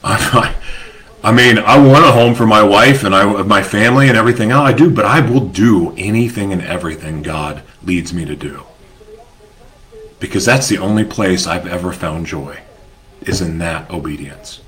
I, 0.04 0.54
I 1.24 1.30
mean, 1.30 1.58
I 1.58 1.78
want 1.78 2.04
a 2.04 2.10
home 2.10 2.34
for 2.34 2.46
my 2.46 2.62
wife 2.64 3.04
and 3.04 3.14
I, 3.14 3.42
my 3.42 3.62
family 3.62 4.08
and 4.08 4.16
everything 4.16 4.50
else 4.50 4.68
I 4.68 4.72
do, 4.72 4.90
but 4.90 5.04
I 5.04 5.20
will 5.20 5.46
do 5.46 5.94
anything 5.96 6.52
and 6.52 6.60
everything 6.62 7.22
God 7.22 7.62
leads 7.84 8.12
me 8.12 8.24
to 8.24 8.34
do. 8.34 8.64
Because 10.18 10.44
that's 10.44 10.68
the 10.68 10.78
only 10.78 11.04
place 11.04 11.46
I've 11.46 11.66
ever 11.66 11.92
found 11.92 12.26
joy, 12.26 12.60
is 13.20 13.40
in 13.40 13.58
that 13.58 13.88
obedience. 13.90 14.62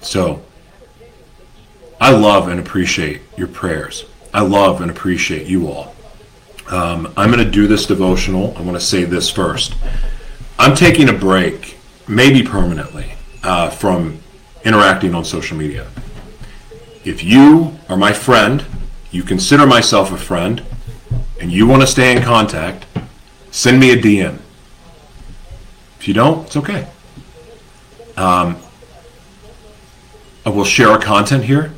So, 0.00 0.42
I 2.00 2.10
love 2.10 2.48
and 2.48 2.58
appreciate 2.58 3.22
your 3.36 3.48
prayers. 3.48 4.04
I 4.32 4.40
love 4.40 4.80
and 4.80 4.90
appreciate 4.90 5.46
you 5.46 5.68
all. 5.68 5.94
Um, 6.68 7.12
I'm 7.16 7.30
going 7.30 7.44
to 7.44 7.50
do 7.50 7.68
this 7.68 7.86
devotional. 7.86 8.56
I 8.56 8.62
want 8.62 8.76
to 8.76 8.84
say 8.84 9.04
this 9.04 9.30
first. 9.30 9.76
I'm 10.58 10.74
taking 10.74 11.08
a 11.08 11.12
break, 11.12 11.76
maybe 12.08 12.42
permanently, 12.42 13.14
uh, 13.44 13.70
from 13.70 14.18
interacting 14.64 15.14
on 15.14 15.24
social 15.24 15.56
media. 15.56 15.86
If 17.04 17.22
you 17.22 17.78
are 17.88 17.96
my 17.96 18.12
friend, 18.12 18.64
you 19.10 19.22
consider 19.22 19.66
myself 19.66 20.12
a 20.12 20.16
friend, 20.16 20.62
and 21.40 21.52
you 21.52 21.66
want 21.66 21.82
to 21.82 21.86
stay 21.86 22.16
in 22.16 22.22
contact, 22.22 22.86
send 23.50 23.78
me 23.78 23.92
a 23.92 23.96
DM. 23.96 24.38
If 25.98 26.08
you 26.08 26.14
don't, 26.14 26.46
it's 26.46 26.56
okay. 26.56 26.86
Um, 28.16 28.56
I 30.46 30.50
will 30.50 30.64
share 30.64 30.88
our 30.88 31.00
content 31.00 31.44
here 31.44 31.72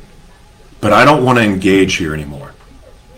but 0.81 0.93
I 0.93 1.05
don't 1.05 1.25
want 1.25 1.37
to 1.37 1.43
engage 1.43 1.95
here 1.95 2.13
anymore. 2.13 2.53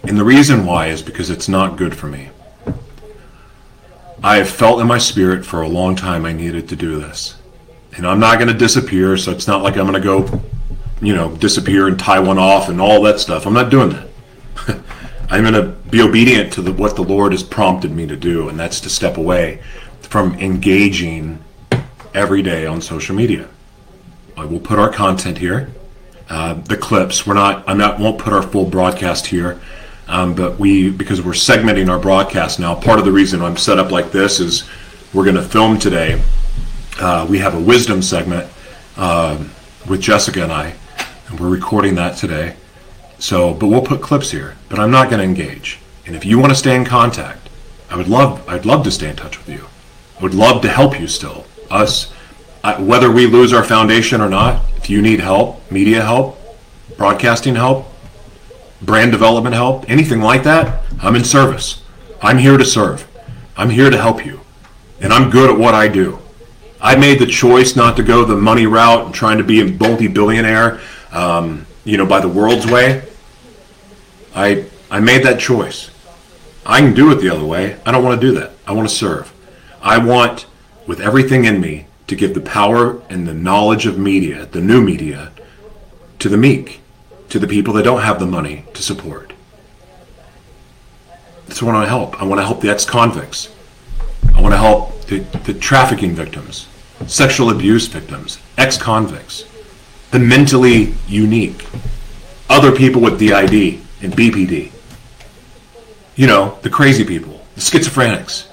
And 0.04 0.18
the 0.18 0.24
reason 0.24 0.66
why 0.66 0.88
is 0.88 1.02
because 1.02 1.30
it's 1.30 1.50
not 1.50 1.78
good 1.78 1.96
for 1.96 2.08
me. 2.08 2.30
I 4.24 4.38
have 4.38 4.50
felt 4.50 4.82
in 4.82 4.88
my 4.88 4.98
spirit 4.98 5.46
for 5.46 5.62
a 5.62 5.68
long 5.68 5.96
time 5.96 6.26
I 6.26 6.34
needed 6.34 6.68
to 6.70 6.76
do 6.76 7.00
this. 7.00 7.39
And 8.00 8.08
I'm 8.08 8.20
not 8.20 8.40
going 8.40 8.48
to 8.48 8.58
disappear, 8.58 9.16
so 9.18 9.32
it's 9.32 9.48
not 9.48 9.62
like 9.62 9.78
I'm 9.78 9.86
going 9.86 9.94
to 9.94 10.00
go, 10.00 10.42
you 11.02 11.14
know, 11.14 11.36
disappear 11.36 11.88
and 11.88 12.00
tie 12.00 12.20
one 12.20 12.40
off 12.40 12.70
and 12.70 12.82
all 12.82 13.02
that 13.04 13.20
stuff. 13.20 13.46
I'm 13.46 13.54
not 13.54 13.70
doing 13.70 13.90
that. 13.90 14.10
I'm 15.30 15.44
going 15.44 15.54
to 15.54 15.74
be 15.90 16.02
obedient 16.02 16.52
to 16.54 16.62
the, 16.62 16.74
what 16.74 16.96
the 16.96 17.04
Lord 17.04 17.34
has 17.34 17.44
prompted 17.44 17.92
me 17.92 18.08
to 18.08 18.16
do, 18.16 18.50
and 18.50 18.60
that's 18.60 18.82
to 18.82 18.90
step 18.90 19.18
away 19.18 19.62
from 20.02 20.34
engaging 20.40 21.44
every 22.16 22.42
day 22.42 22.66
on 22.66 22.82
social 22.82 23.16
media. 23.16 23.48
I 24.36 24.46
will 24.46 24.60
put 24.60 24.80
our 24.80 24.92
content 24.92 25.38
here 25.38 25.70
uh, 26.30 26.54
the 26.54 26.78
clips. 26.78 27.26
We're 27.26 27.34
not. 27.34 27.68
I'm 27.68 27.78
not. 27.78 28.00
Won't 28.00 28.20
put 28.20 28.34
our 28.34 28.44
full 28.44 28.66
broadcast 28.66 29.26
here, 29.28 29.60
um, 30.08 30.36
but 30.36 30.60
we 30.60 30.92
because 30.92 31.22
we're 31.22 31.32
segmenting 31.32 31.90
our 31.90 32.00
broadcast 32.00 32.60
now. 32.60 32.76
Part 32.76 33.00
of 33.00 33.06
the 33.06 33.12
reason 33.12 33.42
I'm 33.42 33.58
set 33.58 33.80
up 33.80 33.92
like 33.92 34.12
this 34.12 34.40
is 34.40 34.70
we're 35.14 35.24
going 35.24 35.36
to 35.36 35.42
film 35.42 35.80
today. 35.80 36.22
Uh, 37.00 37.26
we 37.30 37.40
have 37.40 37.56
a 37.56 37.60
wisdom 37.60 38.02
segment 38.02 38.52
uh, 38.98 39.42
with 39.88 40.02
Jessica 40.02 40.44
and 40.44 40.52
I, 40.52 40.74
and 41.28 41.40
we're 41.40 41.50
recording 41.50 41.96
that 41.96 42.18
today. 42.18 42.56
So, 43.20 43.54
but 43.54 43.68
we'll 43.68 43.82
put 43.82 44.02
clips 44.02 44.32
here. 44.32 44.56
But 44.68 44.80
I'm 44.80 44.92
not 44.92 45.10
going 45.10 45.20
to 45.20 45.26
engage. 45.26 45.80
And 46.06 46.16
if 46.16 46.26
you 46.26 46.40
want 46.40 46.52
to 46.52 46.56
stay 46.56 46.76
in 46.76 46.86
contact, 46.86 47.50
I 47.90 47.96
would 47.96 48.08
love. 48.08 48.48
I'd 48.48 48.66
love 48.66 48.84
to 48.84 48.92
stay 48.92 49.10
in 49.10 49.16
touch 49.16 49.38
with 49.38 49.50
you. 49.50 49.68
I 50.20 50.24
would 50.24 50.34
love 50.34 50.62
to 50.64 50.70
help 50.70 51.00
you 51.00 51.08
still. 51.08 51.46
Us 51.70 52.12
whether 52.78 53.12
we 53.12 53.26
lose 53.26 53.54
our 53.54 53.64
foundation 53.64 54.22
or 54.22 54.30
not, 54.30 54.64
if 54.78 54.90
you 54.90 55.02
need 55.02 55.20
help, 55.20 55.72
media 55.72 56.02
help, 56.02 56.38
broadcasting 56.98 57.56
help, 57.56 57.88
brand 58.82 59.12
development 59.12 59.56
help, 59.56 59.90
anything 59.90 60.20
like 60.20 60.44
that, 60.44 60.84
I'm 61.02 61.16
in 61.16 61.24
service. 61.24 61.82
I'm 62.22 62.38
here 62.38 62.58
to 62.58 62.66
serve. 62.66 63.08
I'm 63.56 63.70
here 63.70 63.90
to 63.90 63.98
help 63.98 64.26
you. 64.26 64.42
And 65.00 65.14
I'm 65.14 65.30
good 65.30 65.50
at 65.50 65.58
what 65.58 65.74
I 65.74 65.88
do. 65.88 66.20
I 66.82 66.96
made 66.96 67.20
the 67.20 67.26
choice 67.26 67.76
not 67.76 67.98
to 67.98 68.04
go 68.04 68.24
the 68.24 68.38
money 68.38 68.66
route 68.66 69.06
and 69.06 69.14
trying 69.14 69.38
to 69.38 69.44
be 69.44 69.62
a 69.62 69.66
multi-billionaire, 69.66 70.80
um, 71.12 71.66
you 71.84 71.98
know, 71.98 72.06
by 72.06 72.22
the 72.22 72.30
world's 72.30 72.66
way. 72.66 73.04
I 74.34 74.66
I 74.90 75.00
made 75.00 75.24
that 75.24 75.40
choice. 75.40 75.92
I 76.66 76.80
can 76.82 76.94
do 76.94 77.12
it 77.12 77.16
the 77.16 77.30
other 77.30 77.46
way. 77.46 77.80
I 77.86 77.92
don't 77.92 78.04
want 78.04 78.20
to 78.20 78.28
do 78.28 78.40
that. 78.40 78.52
I 78.66 78.72
want 78.74 78.88
to 78.88 78.94
serve. 78.94 79.34
I 79.82 79.98
want, 79.98 80.46
with 80.88 81.00
everything 81.00 81.46
in 81.46 81.60
me, 81.62 81.88
to 82.08 82.16
give 82.16 82.34
the 82.34 82.42
power 82.42 83.02
and 83.10 83.28
the 83.28 83.34
knowledge 83.34 83.86
of 83.86 83.98
media, 83.98 84.46
the 84.48 84.62
new 84.62 84.82
media, 84.82 85.32
to 86.20 86.30
the 86.30 86.38
meek, 86.38 86.82
to 87.30 87.40
the 87.40 87.48
people 87.48 87.74
that 87.76 87.84
don't 87.84 88.02
have 88.02 88.20
the 88.20 88.26
money 88.26 88.66
to 88.74 88.82
support. 88.82 89.34
That's 91.48 91.62
what 91.62 91.72
I 91.72 91.74
want 91.74 91.86
to 91.86 91.90
help. 91.90 92.22
I 92.22 92.26
want 92.26 92.40
to 92.40 92.46
help 92.46 92.62
the 92.62 92.70
ex-convicts. 92.70 93.50
I 94.36 94.42
want 94.42 94.54
to 94.54 94.58
help 94.58 94.92
the, 95.10 95.20
the 95.40 95.54
trafficking 95.56 96.14
victims, 96.14 96.68
sexual 97.08 97.50
abuse 97.50 97.88
victims, 97.88 98.40
ex-convicts, 98.58 99.46
the 100.12 100.20
mentally 100.20 100.94
unique, 101.08 101.66
other 102.48 102.72
people 102.72 103.02
with 103.02 103.20
DID 103.20 103.80
and 104.02 104.14
BPD. 104.14 104.72
You 106.16 106.28
know, 106.28 106.60
the 106.62 106.70
crazy 106.70 107.04
people, 107.04 107.42
the 107.56 107.62
schizophrenics. 107.62 108.48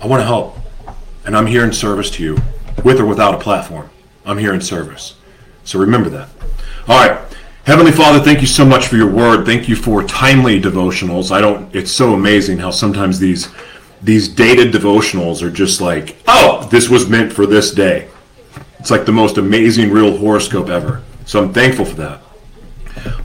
I 0.00 0.06
want 0.06 0.20
to 0.20 0.26
help. 0.26 0.56
And 1.24 1.36
I'm 1.36 1.46
here 1.46 1.64
in 1.64 1.72
service 1.72 2.10
to 2.12 2.22
you, 2.22 2.38
with 2.82 2.98
or 2.98 3.06
without 3.06 3.34
a 3.34 3.38
platform. 3.38 3.90
I'm 4.24 4.38
here 4.38 4.54
in 4.54 4.60
service. 4.60 5.14
So 5.64 5.78
remember 5.78 6.08
that. 6.10 6.28
All 6.88 7.06
right. 7.06 7.20
Heavenly 7.64 7.92
Father, 7.92 8.18
thank 8.18 8.40
you 8.40 8.48
so 8.48 8.64
much 8.64 8.88
for 8.88 8.96
your 8.96 9.10
word. 9.10 9.46
Thank 9.46 9.68
you 9.68 9.76
for 9.76 10.02
timely 10.02 10.60
devotionals. 10.60 11.30
I 11.30 11.40
don't 11.40 11.72
it's 11.74 11.92
so 11.92 12.14
amazing 12.14 12.58
how 12.58 12.72
sometimes 12.72 13.20
these 13.20 13.48
these 14.02 14.28
dated 14.28 14.72
devotionals 14.72 15.42
are 15.42 15.50
just 15.50 15.80
like, 15.80 16.16
"Oh, 16.26 16.66
this 16.70 16.88
was 16.88 17.08
meant 17.08 17.32
for 17.32 17.46
this 17.46 17.70
day." 17.70 18.06
It's 18.78 18.90
like 18.90 19.06
the 19.06 19.12
most 19.12 19.38
amazing 19.38 19.90
real 19.92 20.18
horoscope 20.18 20.68
ever. 20.68 21.02
So 21.24 21.40
I'm 21.40 21.52
thankful 21.52 21.84
for 21.84 21.96
that. 21.96 22.20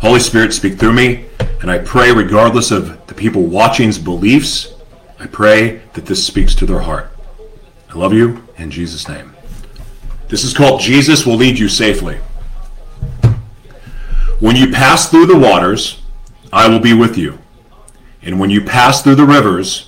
Holy 0.01 0.19
Spirit, 0.19 0.53
speak 0.53 0.77
through 0.77 0.93
me, 0.93 1.25
and 1.61 1.71
I 1.71 1.79
pray 1.79 2.11
regardless 2.11 2.71
of 2.71 3.05
the 3.07 3.13
people 3.13 3.43
watching's 3.43 3.97
beliefs, 3.97 4.73
I 5.19 5.25
pray 5.25 5.81
that 5.93 6.05
this 6.05 6.23
speaks 6.23 6.53
to 6.55 6.65
their 6.65 6.81
heart. 6.81 7.11
I 7.89 7.97
love 7.97 8.13
you 8.13 8.43
in 8.57 8.69
Jesus 8.69 9.07
name. 9.07 9.33
This 10.27 10.43
is 10.43 10.53
called 10.53 10.81
Jesus 10.81 11.25
will 11.25 11.37
lead 11.37 11.57
you 11.57 11.69
safely. 11.69 12.17
When 14.39 14.55
you 14.55 14.71
pass 14.71 15.09
through 15.09 15.25
the 15.25 15.37
waters, 15.37 16.01
I 16.53 16.67
will 16.67 16.79
be 16.79 16.93
with 16.93 17.17
you. 17.17 17.39
And 18.21 18.39
when 18.39 18.49
you 18.51 18.61
pass 18.61 19.01
through 19.01 19.15
the 19.15 19.25
rivers, 19.25 19.86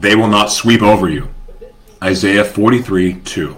they 0.00 0.16
will 0.16 0.28
not 0.28 0.50
sweep 0.50 0.82
over 0.82 1.08
you. 1.08 1.28
Isaiah 2.02 2.44
43 2.44 3.14
2. 3.14 3.56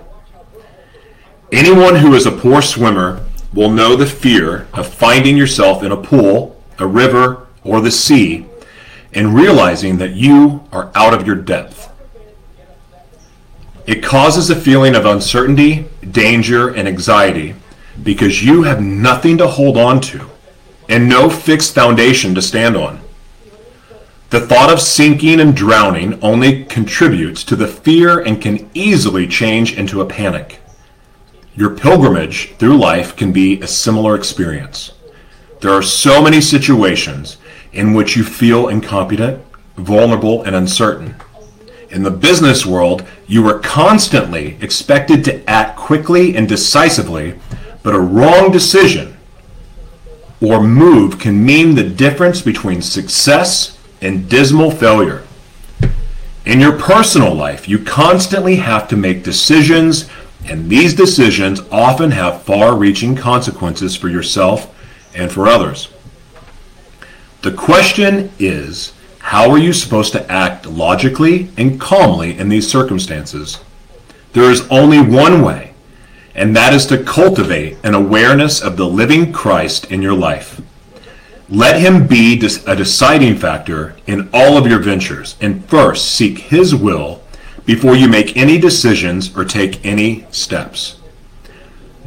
Anyone 1.53 1.97
who 1.97 2.15
is 2.15 2.27
a 2.27 2.33
poor 2.33 2.61
swimmer 2.61 3.25
will 3.55 3.71
know 3.71 3.95
the 3.95 4.07
fear 4.07 4.67
of 4.73 4.93
finding 4.93 5.37
yourself 5.37 5.83
in 5.83 5.93
a 5.93 5.97
pool, 5.97 6.61
a 6.79 6.87
river, 6.87 7.47
or 7.63 7.81
the 7.81 7.91
sea, 7.91 8.47
and 9.13 9.35
realizing 9.35 9.99
that 9.99 10.13
you 10.13 10.65
are 10.73 10.91
out 10.95 11.15
of 11.15 11.27
your 11.27 11.37
depth. 11.37 11.91
It 13.87 14.03
causes 14.03 14.49
a 14.49 14.57
feeling 14.57 14.95
of 14.95 15.05
uncertainty, 15.05 15.87
danger, 16.11 16.69
and 16.69 16.89
anxiety 16.89 17.55
because 18.03 18.43
you 18.43 18.63
have 18.63 18.81
nothing 18.81 19.37
to 19.39 19.47
hold 19.47 19.77
on 19.77 20.01
to 20.01 20.31
and 20.89 21.09
no 21.09 21.29
fixed 21.29 21.75
foundation 21.75 22.35
to 22.35 22.43
stand 22.43 22.77
on. 22.77 23.02
The 24.33 24.41
thought 24.41 24.73
of 24.73 24.81
sinking 24.81 25.41
and 25.41 25.55
drowning 25.55 26.19
only 26.23 26.65
contributes 26.65 27.45
to 27.45 27.55
the 27.55 27.67
fear 27.67 28.19
and 28.19 28.41
can 28.41 28.71
easily 28.73 29.29
change 29.29 29.77
into 29.77 30.01
a 30.01 30.07
panic. 30.07 30.59
Your 31.55 31.77
pilgrimage 31.77 32.55
through 32.55 32.79
life 32.79 33.15
can 33.15 33.33
be 33.33 33.61
a 33.61 33.67
similar 33.67 34.15
experience. 34.15 34.93
There 35.61 35.73
are 35.73 35.83
so 35.83 36.23
many 36.23 36.41
situations 36.41 37.37
in 37.75 37.93
which 37.93 38.17
you 38.17 38.25
feel 38.25 38.69
incompetent, 38.69 39.45
vulnerable, 39.77 40.43
and 40.45 40.57
uncertain. 40.57 41.15
In 41.91 42.03
the 42.03 42.11
business 42.11 42.65
world, 42.65 43.05
you 43.27 43.47
are 43.51 43.59
constantly 43.59 44.57
expected 44.63 45.27
to 45.27 45.47
act 45.47 45.77
quickly 45.77 46.35
and 46.39 46.49
decisively, 46.49 47.39
but 47.83 47.95
a 47.95 48.01
wrong 48.01 48.51
decision 48.51 49.15
or 50.41 50.63
move 50.63 51.19
can 51.19 51.45
mean 51.45 51.75
the 51.75 51.87
difference 51.87 52.41
between 52.41 52.81
success 52.81 53.77
and 54.03 54.29
dismal 54.29 54.71
failure. 54.71 55.23
In 56.45 56.61
your 56.61 56.77
personal 56.77 57.35
life, 57.35 57.69
you 57.69 57.79
constantly 57.79 58.57
have 58.57 58.89
to 58.89 58.97
make 58.97 59.23
decisions, 59.23 60.09
and 60.45 60.69
these 60.69 60.93
decisions 60.93 61.61
often 61.71 62.11
have 62.11 62.43
far 62.43 62.77
reaching 62.77 63.15
consequences 63.15 63.95
for 63.97 64.09
yourself 64.09 64.75
and 65.15 65.31
for 65.31 65.47
others. 65.47 65.89
The 67.43 67.53
question 67.53 68.33
is 68.39 68.93
how 69.21 69.51
are 69.51 69.59
you 69.59 69.73
supposed 69.73 70.13
to 70.13 70.31
act 70.31 70.67
logically 70.67 71.49
and 71.57 71.81
calmly 71.81 72.37
in 72.37 72.49
these 72.49 72.69
circumstances? 72.69 73.61
There 74.33 74.51
is 74.51 74.67
only 74.69 75.01
one 75.01 75.43
way, 75.43 75.75
and 76.35 76.57
that 76.57 76.75
is 76.75 76.87
to 76.87 77.03
cultivate 77.05 77.79
an 77.85 77.95
awareness 77.95 78.61
of 78.61 78.77
the 78.77 78.87
living 78.87 79.33
Christ 79.33 79.91
in 79.93 80.03
your 80.03 80.15
life. 80.15 80.61
Let 81.53 81.83
him 81.83 82.07
be 82.07 82.37
a 82.67 82.75
deciding 82.75 83.37
factor 83.37 83.95
in 84.07 84.31
all 84.33 84.57
of 84.57 84.67
your 84.67 84.79
ventures, 84.79 85.37
and 85.39 85.63
first 85.67 86.15
seek 86.15 86.39
his 86.39 86.75
will 86.75 87.23
before 87.67 87.95
you 87.95 88.09
make 88.09 88.39
any 88.39 88.57
decisions 88.57 89.37
or 89.37 89.45
take 89.45 89.85
any 89.85 90.27
steps. 90.31 90.99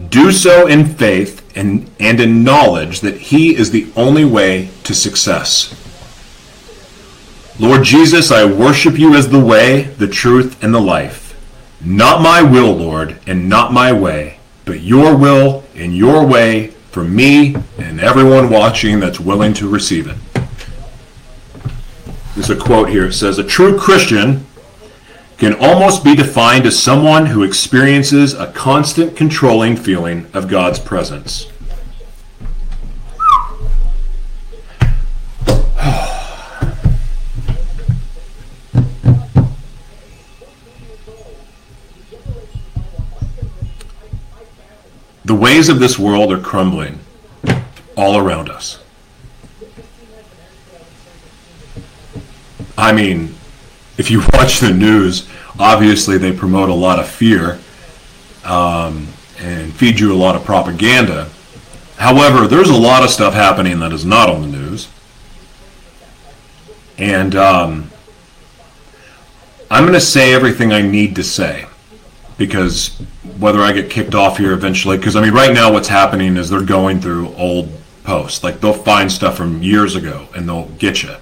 Do 0.09 0.31
so 0.31 0.65
in 0.65 0.87
faith 0.87 1.47
and, 1.55 1.91
and 1.99 2.19
in 2.19 2.43
knowledge 2.43 3.01
that 3.01 3.17
he 3.17 3.55
is 3.55 3.69
the 3.69 3.87
only 3.95 4.25
way 4.25 4.69
to 4.83 4.95
success. 4.95 5.79
Lord 7.59 7.83
Jesus, 7.83 8.31
I 8.31 8.45
worship 8.45 8.97
you 8.97 9.13
as 9.13 9.29
the 9.29 9.45
way, 9.45 9.83
the 9.83 10.07
truth, 10.07 10.63
and 10.63 10.73
the 10.73 10.81
life. 10.81 11.39
Not 11.81 12.19
my 12.19 12.41
will, 12.41 12.73
Lord, 12.73 13.19
and 13.27 13.47
not 13.47 13.71
my 13.71 13.93
way, 13.93 14.39
but 14.65 14.81
your 14.81 15.15
will 15.15 15.63
and 15.75 15.95
your 15.95 16.25
way 16.25 16.73
for 16.95 17.03
me 17.03 17.53
and 17.77 17.99
everyone 17.99 18.49
watching 18.49 19.01
that's 19.01 19.19
willing 19.19 19.53
to 19.53 19.67
receive 19.67 20.07
it. 20.07 20.15
There's 22.35 22.49
a 22.49 22.55
quote 22.55 22.87
here. 22.87 23.07
It 23.07 23.11
says, 23.11 23.37
A 23.37 23.43
true 23.43 23.77
Christian 23.77 24.45
can 25.37 25.55
almost 25.55 26.05
be 26.05 26.15
defined 26.15 26.65
as 26.65 26.81
someone 26.81 27.25
who 27.25 27.43
experiences 27.43 28.33
a 28.33 28.49
constant 28.53 29.17
controlling 29.17 29.75
feeling 29.75 30.27
of 30.33 30.47
God's 30.47 30.79
presence. 30.79 31.51
Ways 45.45 45.69
of 45.69 45.77
this 45.77 45.99
world 45.99 46.33
are 46.33 46.39
crumbling 46.39 46.97
all 47.95 48.17
around 48.17 48.49
us. 48.49 48.79
I 52.75 52.91
mean, 52.91 53.35
if 53.95 54.09
you 54.09 54.21
watch 54.33 54.59
the 54.59 54.73
news, 54.73 55.29
obviously 55.59 56.17
they 56.17 56.35
promote 56.35 56.69
a 56.69 56.73
lot 56.73 56.97
of 56.97 57.07
fear 57.07 57.59
um, 58.43 59.07
and 59.37 59.71
feed 59.71 59.99
you 59.99 60.11
a 60.11 60.17
lot 60.17 60.35
of 60.35 60.43
propaganda. 60.43 61.29
However, 61.97 62.47
there's 62.47 62.71
a 62.71 62.75
lot 62.75 63.03
of 63.03 63.11
stuff 63.11 63.35
happening 63.35 63.77
that 63.81 63.91
is 63.91 64.03
not 64.03 64.31
on 64.31 64.41
the 64.41 64.47
news. 64.47 64.87
And 66.97 67.35
um, 67.35 67.91
I'm 69.69 69.83
going 69.83 69.93
to 69.93 70.01
say 70.01 70.33
everything 70.33 70.73
I 70.73 70.81
need 70.81 71.15
to 71.17 71.23
say 71.23 71.64
because 72.37 72.89
whether 73.39 73.61
I 73.61 73.71
get 73.71 73.89
kicked 73.89 74.15
off 74.15 74.37
here 74.37 74.53
eventually, 74.53 74.97
because 74.97 75.15
I 75.15 75.21
mean, 75.21 75.33
right 75.33 75.53
now 75.53 75.71
what's 75.71 75.87
happening 75.87 76.37
is 76.37 76.49
they're 76.49 76.61
going 76.61 76.99
through 77.01 77.33
old 77.35 77.71
posts. 78.03 78.43
Like 78.43 78.61
they'll 78.61 78.73
find 78.73 79.11
stuff 79.11 79.37
from 79.37 79.61
years 79.61 79.95
ago 79.95 80.27
and 80.35 80.47
they'll 80.47 80.69
get 80.77 81.03
you. 81.03 81.15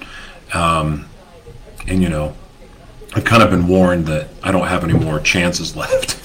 Um, 0.54 1.10
and 1.88 2.02
you 2.02 2.10
know, 2.10 2.36
I've 3.16 3.26
kind 3.26 3.44
of 3.44 3.50
been 3.50 3.68
warned 3.68 4.08
that 4.08 4.30
I 4.42 4.52
don't 4.52 4.68
have 4.68 4.84
any 4.84 4.94
more 4.94 5.20
chances 5.20 5.76
left. 5.76 6.20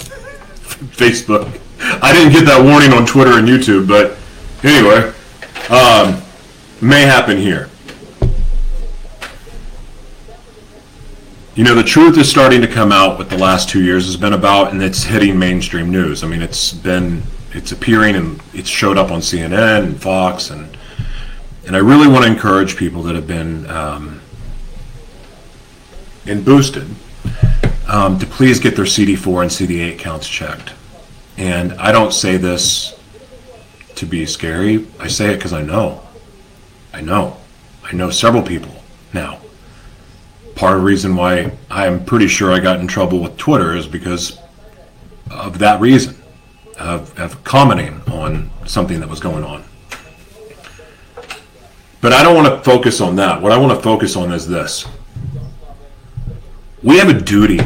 Facebook. 0.96 1.61
I 1.81 2.12
didn't 2.12 2.33
get 2.33 2.44
that 2.46 2.62
warning 2.62 2.92
on 2.92 3.07
Twitter 3.07 3.38
and 3.38 3.48
YouTube, 3.48 3.88
but 3.88 4.16
anyway, 4.64 5.12
um, 5.70 6.20
may 6.81 7.03
happen 7.03 7.37
here. 7.37 7.68
You 11.59 11.64
know, 11.64 11.75
the 11.75 11.83
truth 11.83 12.16
is 12.18 12.31
starting 12.31 12.61
to 12.61 12.68
come 12.68 12.92
out. 12.92 13.18
What 13.18 13.31
the 13.31 13.37
last 13.37 13.68
two 13.68 13.83
years 13.83 14.07
has 14.07 14.16
been 14.16 14.33
about, 14.33 14.71
and 14.71 14.81
it's 14.81 15.03
hitting 15.03 15.37
mainstream 15.37 15.90
news. 15.90 16.23
I 16.23 16.29
mean, 16.29 16.40
it's 16.40 16.73
been 16.73 17.21
it's 17.51 17.73
appearing 17.73 18.14
and 18.14 18.40
it's 18.55 18.68
showed 18.68 18.97
up 18.97 19.11
on 19.11 19.18
CNN 19.18 19.83
and 19.83 20.01
Fox, 20.01 20.51
and 20.51 20.77
and 21.66 21.75
I 21.75 21.81
really 21.81 22.07
want 22.07 22.25
to 22.25 22.31
encourage 22.31 22.77
people 22.77 23.03
that 23.03 23.16
have 23.16 23.27
been 23.27 23.68
um, 23.68 24.21
and 26.27 26.44
boosted 26.44 26.87
um, 27.88 28.21
to 28.21 28.27
please 28.27 28.61
get 28.61 28.77
their 28.77 28.85
CD4 28.85 29.42
and 29.42 29.51
CD8 29.51 29.99
counts 29.99 30.29
checked. 30.29 30.75
And 31.38 31.73
I 31.73 31.90
don't 31.90 32.12
say 32.12 32.37
this 32.37 32.97
to 33.97 34.07
be 34.07 34.27
scary. 34.27 34.87
I 35.01 35.09
say 35.09 35.33
it 35.33 35.38
because 35.38 35.53
I 35.53 35.62
know. 35.62 36.07
I 36.94 37.01
know. 37.01 37.37
I 37.83 37.97
know 37.97 38.11
several 38.11 38.44
people 38.44 38.81
now 39.12 39.40
part 40.59 40.75
of 40.75 40.81
the 40.81 40.87
reason 40.87 41.14
why 41.14 41.53
I'm 41.71 42.05
pretty 42.05 42.27
sure 42.27 42.53
I 42.53 42.59
got 42.59 42.81
in 42.81 42.88
trouble 42.88 43.23
with 43.23 43.37
Twitter 43.37 43.77
is 43.77 43.87
because 43.87 44.38
of 45.31 45.61
that 45.61 45.81
reason, 45.81 46.21
of, 46.77 47.16
of 47.18 47.44
commenting 47.44 48.03
on 48.09 48.51
something 48.66 48.99
that 48.99 49.09
was 49.09 49.21
going 49.21 49.44
on. 49.44 49.64
But 52.01 52.12
I 52.12 52.25
don't 52.25 52.35
want 52.35 52.49
to 52.49 52.62
focus 52.68 53.01
on 53.01 53.16
that. 53.16 53.40
What 53.40 53.53
I 53.53 53.57
want 53.57 53.73
to 53.79 53.83
focus 53.83 54.16
on 54.16 54.33
is 54.33 54.49
this. 54.49 54.85
We 56.83 56.99
have 56.99 57.09
a 57.09 57.21
duty 57.21 57.61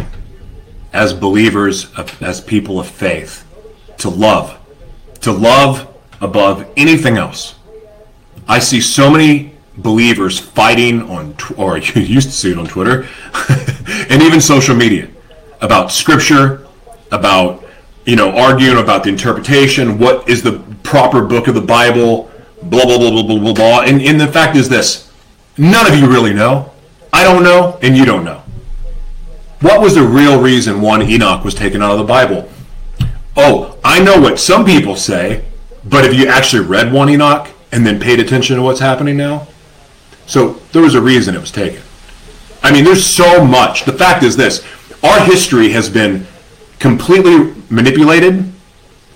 as 0.93 1.15
believers, 1.15 1.91
as 2.21 2.43
people 2.43 2.79
of 2.79 2.89
faith, 2.89 3.45
to 3.99 4.11
love. 4.11 4.59
To 5.23 5.33
love 5.33 5.89
above 6.21 6.71
anything 6.77 7.17
else. 7.17 7.55
I 8.47 8.59
see 8.59 8.83
so 8.83 9.11
many 9.11 9.52
believers 9.79 10.39
fighting 10.39 11.03
on, 11.11 11.35
or 11.57 11.79
you 11.79 12.03
used 12.03 12.29
to 12.29 12.35
see 12.35 12.53
it 12.53 12.59
on 12.59 12.67
Twitter, 12.67 13.09
and 14.09 14.23
even 14.23 14.41
social 14.41 14.77
media, 14.77 15.09
about 15.61 15.93
scripture, 15.93 16.67
about, 17.11 17.65
you 18.05 18.17
know, 18.17 18.31
arguing 18.37 18.79
about 18.79 19.05
the 19.05 19.09
interpretation, 19.09 19.99
what 19.99 20.29
is 20.29 20.43
the 20.43 20.59
proper 20.83 21.23
book 21.25 21.49
of 21.49 21.55
the 21.55 21.61
Bible, 21.61 22.31
blah, 22.63 22.85
blah, 22.85 22.99
blah, 22.99 23.11
blah, 23.11 23.23
blah, 23.23 23.39
blah, 23.39 23.53
blah. 23.53 23.81
And, 23.83 24.01
and 24.03 24.21
the 24.21 24.27
fact 24.27 24.57
is 24.57 24.69
this 24.69 25.11
none 25.57 25.87
of 25.91 25.99
you 25.99 26.09
really 26.09 26.35
know. 26.35 26.71
I 27.13 27.25
don't 27.25 27.43
know, 27.43 27.79
and 27.83 27.97
you 27.97 28.05
don't 28.05 28.25
know. 28.25 28.43
What 29.61 29.81
was 29.81 29.95
the 29.95 30.03
real 30.03 30.41
reason 30.41 30.81
one 30.81 31.03
Enoch 31.03 31.45
was 31.45 31.55
taken 31.55 31.83
out 31.83 31.93
of 31.93 31.99
the 31.99 32.05
Bible? 32.05 32.51
Oh, 33.37 33.79
I 33.85 34.03
know 34.03 34.21
what 34.21 34.41
some 34.41 34.65
people 34.65 34.97
say, 34.97 35.45
but 35.85 36.05
have 36.05 36.15
you 36.15 36.27
actually 36.27 36.67
read 36.67 36.93
one 36.93 37.09
Enoch 37.09 37.49
and 37.71 37.87
then 37.87 38.01
paid 38.01 38.19
attention 38.19 38.57
to 38.57 38.63
what's 38.63 38.81
happening 38.81 39.17
now? 39.17 39.47
So 40.27 40.55
there 40.73 40.83
was 40.83 40.95
a 40.95 41.01
reason 41.01 41.35
it 41.35 41.41
was 41.41 41.51
taken. 41.51 41.83
I 42.63 42.73
mean, 42.73 42.85
there's 42.85 43.05
so 43.05 43.45
much. 43.45 43.85
The 43.85 43.93
fact 43.93 44.23
is 44.23 44.37
this 44.37 44.65
our 45.03 45.21
history 45.25 45.71
has 45.73 45.91
been 45.91 46.27
completely 46.79 47.55
manipulated, 47.71 48.53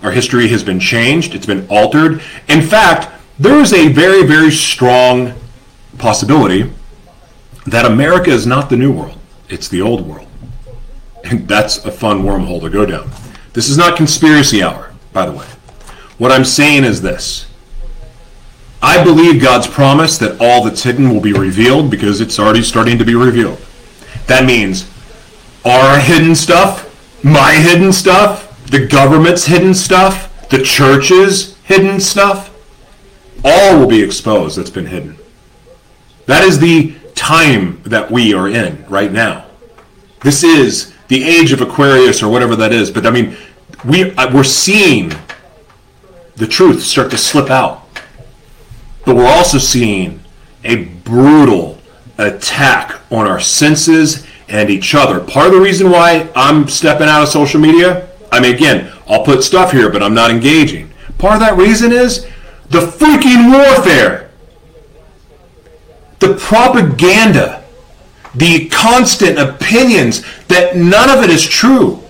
our 0.03 0.11
history 0.11 0.49
has 0.49 0.63
been 0.65 0.81
changed, 0.81 1.35
it's 1.35 1.47
been 1.47 1.67
altered. 1.69 2.23
In 2.49 2.63
fact, 2.63 3.13
there 3.39 3.59
is 3.61 3.73
a 3.73 3.89
very, 3.89 4.25
very 4.25 4.51
strong 4.51 5.35
possibility 5.99 6.73
that 7.67 7.85
America 7.85 8.31
is 8.31 8.47
not 8.47 8.71
the 8.71 8.77
new 8.77 8.93
world, 8.93 9.19
it's 9.49 9.69
the 9.69 9.81
old 9.81 10.07
world. 10.07 10.29
And 11.25 11.49
that's 11.49 11.85
a 11.85 11.91
fun 11.91 12.23
wormhole 12.23 12.61
to 12.61 12.71
go 12.71 12.87
down. 12.87 13.11
This 13.53 13.69
is 13.69 13.77
not 13.77 13.97
conspiracy 13.97 14.63
hour, 14.63 14.93
by 15.13 15.27
the 15.27 15.33
way. 15.33 15.47
What 16.19 16.31
I'm 16.31 16.45
saying 16.45 16.85
is 16.85 17.03
this 17.03 17.46
I 18.87 19.03
believe 19.03 19.43
God's 19.43 19.67
promise 19.67 20.17
that 20.19 20.41
all 20.41 20.63
that's 20.63 20.85
hidden 20.85 21.13
will 21.13 21.21
be 21.21 21.33
revealed 21.33 21.91
because 21.91 22.21
it's 22.21 22.39
already 22.39 22.63
starting 22.63 22.99
to 22.99 23.05
be 23.05 23.17
revealed. 23.17 23.59
That 24.29 24.45
means 24.45 24.89
our 25.65 25.99
hidden 25.99 26.37
stuff, 26.37 26.85
my 27.25 27.55
hidden 27.55 27.93
stuff, 27.93 28.65
the 28.71 28.87
government's 28.87 29.45
hidden 29.45 29.75
stuff, 29.75 30.49
the 30.51 30.63
church's 30.63 31.57
hidden 31.65 31.99
stuff, 31.99 32.55
all 33.45 33.81
will 33.81 33.89
be 33.89 34.01
exposed 34.01 34.57
that's 34.57 34.71
been 34.71 34.87
hidden. 34.87 35.19
That 36.27 36.45
is 36.45 36.61
the 36.61 36.95
time 37.17 37.83
that 37.83 38.09
we 38.09 38.35
are 38.35 38.47
in 38.47 38.87
right 38.87 39.11
now. 39.11 39.47
This 40.21 40.45
is 40.45 40.95
the 41.09 41.25
age 41.25 41.51
of 41.51 41.61
Aquarius 41.61 42.23
or 42.23 42.31
whatever 42.31 42.55
that 42.55 42.73
is. 42.73 42.93
But 42.93 43.05
I 43.05 43.11
mean, 43.11 43.37
we 43.85 44.13
uh, 44.13 44.33
we're 44.33 44.45
seeing 44.45 45.13
the 46.37 46.47
truth 46.47 46.85
start 46.85 47.11
to 47.11 47.19
slip 47.19 47.51
out. 47.51 47.83
But 49.07 49.17
we're 49.17 49.27
also 49.27 49.57
seeing 49.57 50.21
a 50.65 50.85
brutal 50.85 51.79
attack 52.19 53.01
on 53.11 53.27
our 53.27 53.41
senses 53.41 54.27
and 54.49 54.69
each 54.69 54.95
other. 54.95 55.21
Part 55.21 55.47
of 55.47 55.55
the 55.55 55.61
reason 55.61 55.91
why 55.91 56.31
I'm 56.37 56.69
stepping 56.69 57.09
out 57.09 57.23
of 57.23 57.29
social 57.31 57.61
media, 57.61 58.09
I 58.31 58.41
mean, 58.41 58.55
again, 58.55 58.93
I'll 59.09 59.25
put 59.25 59.43
stuff 59.43 59.73
here, 59.73 59.91
but 59.91 60.03
I'm 60.03 60.15
not 60.15 60.31
engaging. 60.31 60.93
Part 61.17 61.35
of 61.37 61.41
that 61.41 61.57
reason 61.57 61.91
is 61.91 62.27
the 62.69 62.81
freaking 62.81 63.51
warfare, 63.51 64.31
the 66.19 66.35
propaganda 66.35 67.63
the 68.37 68.69
constant 68.69 69.39
opinions 69.39 70.23
that 70.49 70.77
none 70.77 71.09
of 71.09 71.25
it 71.25 71.31
is 71.31 71.47
true. 71.47 72.03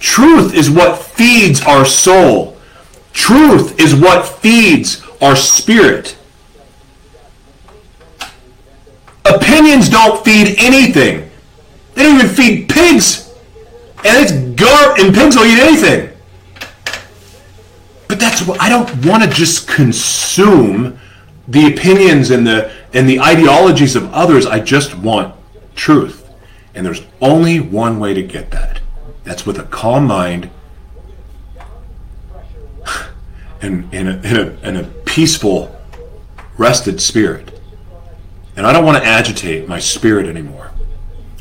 Truth 0.00 0.54
is 0.54 0.68
what 0.68 0.98
feeds 0.98 1.62
our 1.62 1.84
soul. 1.84 2.56
Truth 3.12 3.80
is 3.80 3.94
what 3.94 4.26
feeds 4.26 5.03
our 5.20 5.36
spirit. 5.36 6.16
Opinions 9.24 9.88
don't 9.88 10.24
feed 10.24 10.56
anything. 10.58 11.30
They 11.94 12.02
don't 12.02 12.16
even 12.16 12.28
feed 12.28 12.68
pigs. 12.68 13.32
And 14.04 14.16
it's 14.18 14.32
gar 14.60 14.98
and 14.98 15.14
pigs 15.14 15.36
will 15.36 15.46
eat 15.46 15.58
anything. 15.58 16.10
But 18.06 18.20
that's 18.20 18.46
what 18.46 18.60
I 18.60 18.68
don't 18.68 19.06
want 19.06 19.22
to 19.22 19.30
just 19.30 19.66
consume 19.66 20.98
the 21.48 21.66
opinions 21.72 22.30
and 22.30 22.46
the 22.46 22.70
and 22.92 23.08
the 23.08 23.20
ideologies 23.20 23.96
of 23.96 24.12
others. 24.12 24.46
I 24.46 24.60
just 24.60 24.96
want 24.96 25.34
truth. 25.74 26.28
And 26.74 26.84
there's 26.84 27.02
only 27.20 27.60
one 27.60 27.98
way 27.98 28.14
to 28.14 28.22
get 28.22 28.50
that. 28.50 28.80
That's 29.22 29.46
with 29.46 29.58
a 29.58 29.64
calm 29.64 30.06
mind 30.06 30.50
and 33.62 33.92
in 33.94 34.08
a, 34.08 34.16
in 34.18 34.36
a, 34.36 34.68
in 34.68 34.76
a 34.76 34.84
peaceful, 35.14 35.74
rested 36.58 37.00
spirit. 37.00 37.60
And 38.56 38.66
I 38.66 38.72
don't 38.72 38.84
want 38.84 39.02
to 39.02 39.08
agitate 39.08 39.68
my 39.68 39.78
spirit 39.78 40.26
anymore. 40.26 40.72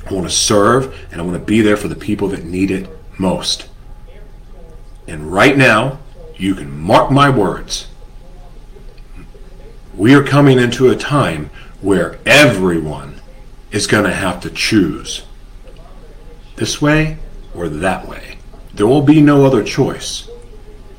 I 0.05 0.13
want 0.13 0.27
to 0.27 0.33
serve 0.33 0.95
and 1.11 1.19
I 1.19 1.23
want 1.23 1.37
to 1.37 1.45
be 1.45 1.61
there 1.61 1.77
for 1.77 1.87
the 1.87 1.95
people 1.95 2.27
that 2.29 2.43
need 2.43 2.71
it 2.71 2.89
most. 3.19 3.69
And 5.07 5.31
right 5.31 5.57
now, 5.57 5.99
you 6.35 6.55
can 6.55 6.79
mark 6.79 7.11
my 7.11 7.29
words 7.29 7.87
we 9.95 10.15
are 10.15 10.23
coming 10.23 10.59
into 10.59 10.89
a 10.89 10.95
time 10.95 11.49
where 11.81 12.17
everyone 12.25 13.21
is 13.71 13.87
going 13.87 14.03
to 14.03 14.13
have 14.13 14.41
to 14.41 14.49
choose 14.49 15.23
this 16.55 16.81
way 16.81 17.17
or 17.53 17.69
that 17.69 18.07
way. 18.07 18.37
There 18.73 18.87
will 18.87 19.03
be 19.03 19.21
no 19.21 19.45
other 19.45 19.63
choice. 19.63 20.27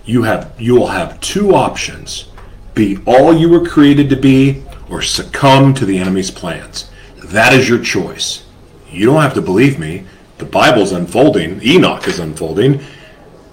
You 0.05 0.23
have 0.23 0.55
you 0.59 0.75
will 0.75 0.89
have 0.89 1.21
two 1.21 1.55
options. 1.55 2.27
Be 2.75 2.99
all 3.07 3.33
you 3.33 3.49
were 3.49 3.67
created 3.67 4.11
to 4.11 4.17
be 4.17 4.65
or 4.91 5.01
succumb 5.01 5.75
to 5.75 5.87
the 5.87 5.99
enemy's 5.99 6.31
plans. 6.31 6.91
That 7.25 7.53
is 7.53 7.69
your 7.69 7.83
choice. 7.83 8.45
You 8.91 9.07
don't 9.07 9.23
have 9.23 9.35
to 9.35 9.43
believe 9.43 9.79
me. 9.79 10.07
The 10.39 10.45
Bible's 10.45 10.93
unfolding. 10.93 11.63
Enoch 11.63 12.07
is 12.09 12.19
unfolding. 12.19 12.83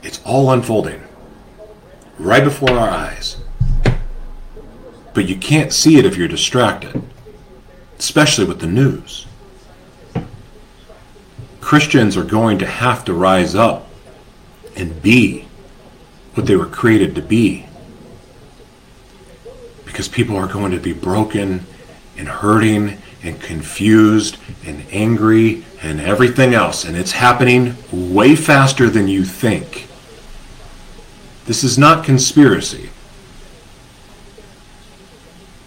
It's 0.03 0.21
all 0.25 0.51
unfolding 0.51 1.01
right 2.17 2.43
before 2.43 2.71
our 2.71 2.89
eyes 2.89 3.37
but 5.13 5.27
you 5.27 5.35
can't 5.35 5.73
see 5.73 5.97
it 5.97 6.05
if 6.05 6.17
you're 6.17 6.27
distracted, 6.27 7.01
especially 7.99 8.45
with 8.45 8.59
the 8.59 8.67
news. 8.67 9.25
Christians 11.59 12.17
are 12.17 12.23
going 12.23 12.57
to 12.59 12.65
have 12.65 13.05
to 13.05 13.13
rise 13.13 13.55
up 13.55 13.89
and 14.75 15.01
be 15.01 15.47
what 16.33 16.45
they 16.45 16.55
were 16.55 16.65
created 16.65 17.15
to 17.15 17.21
be. 17.21 17.65
Because 19.91 20.07
people 20.07 20.37
are 20.37 20.47
going 20.47 20.71
to 20.71 20.79
be 20.79 20.93
broken 20.93 21.65
and 22.17 22.27
hurting 22.27 22.97
and 23.23 23.41
confused 23.41 24.37
and 24.65 24.85
angry 24.89 25.65
and 25.81 25.99
everything 25.99 26.53
else. 26.53 26.85
And 26.85 26.95
it's 26.95 27.11
happening 27.11 27.75
way 27.91 28.35
faster 28.37 28.89
than 28.89 29.09
you 29.09 29.25
think. 29.25 29.89
This 31.45 31.63
is 31.63 31.77
not 31.77 32.05
conspiracy. 32.05 32.89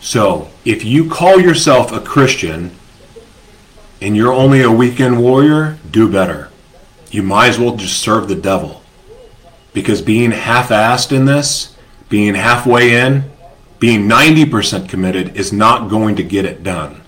So 0.01 0.49
if 0.65 0.85
you 0.85 1.11
call 1.11 1.39
yourself 1.39 1.93
a 1.93 2.01
Christian 2.01 2.71
and 4.01 4.17
you're 4.17 4.33
only 4.33 4.63
a 4.63 4.71
weekend 4.71 5.21
warrior, 5.21 5.79
do 5.91 6.11
better. 6.11 6.51
You 7.11 7.23
might 7.23 7.49
as 7.49 7.59
well 7.59 7.77
just 7.77 8.01
serve 8.01 8.29
the 8.29 8.35
devil. 8.35 8.83
Because 9.75 10.01
being 10.01 10.31
half 10.31 10.71
assed 10.71 11.13
in 11.13 11.27
this, 11.27 11.77
being 12.09 12.35
halfway 12.35 12.95
in, 12.95 13.31
being 13.85 14.09
90% 14.09 14.89
committed 14.89 15.37
is 15.37 15.53
not 15.53 15.91
going 15.91 16.17
to 16.17 16.23
get 16.23 16.47
it 16.47 16.63
done. 16.63 17.03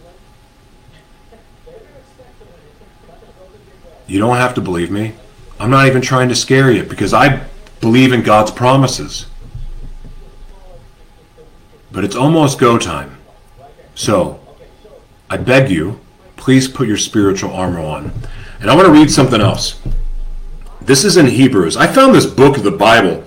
You 4.06 4.18
don't 4.18 4.36
have 4.36 4.52
to 4.56 4.60
believe 4.60 4.90
me. 4.90 5.14
I'm 5.58 5.70
not 5.70 5.86
even 5.86 6.02
trying 6.02 6.28
to 6.28 6.34
scare 6.34 6.70
you 6.70 6.82
because 6.82 7.14
I 7.14 7.46
believe 7.80 8.12
in 8.12 8.22
God's 8.22 8.50
promises. 8.50 9.24
But 11.90 12.04
it's 12.04 12.14
almost 12.14 12.58
go 12.58 12.76
time. 12.76 13.16
So, 13.94 14.38
I 15.30 15.38
beg 15.38 15.70
you, 15.70 15.98
please 16.36 16.68
put 16.68 16.88
your 16.88 16.98
spiritual 16.98 17.52
armor 17.52 17.80
on. 17.80 18.12
And 18.60 18.70
I 18.70 18.74
want 18.76 18.84
to 18.84 18.92
read 18.92 19.10
something 19.10 19.40
else. 19.40 19.80
This 20.82 21.06
is 21.06 21.16
in 21.16 21.24
Hebrews. 21.24 21.78
I 21.78 21.86
found 21.86 22.14
this 22.14 22.26
book 22.26 22.58
of 22.58 22.64
the 22.64 22.70
Bible, 22.70 23.24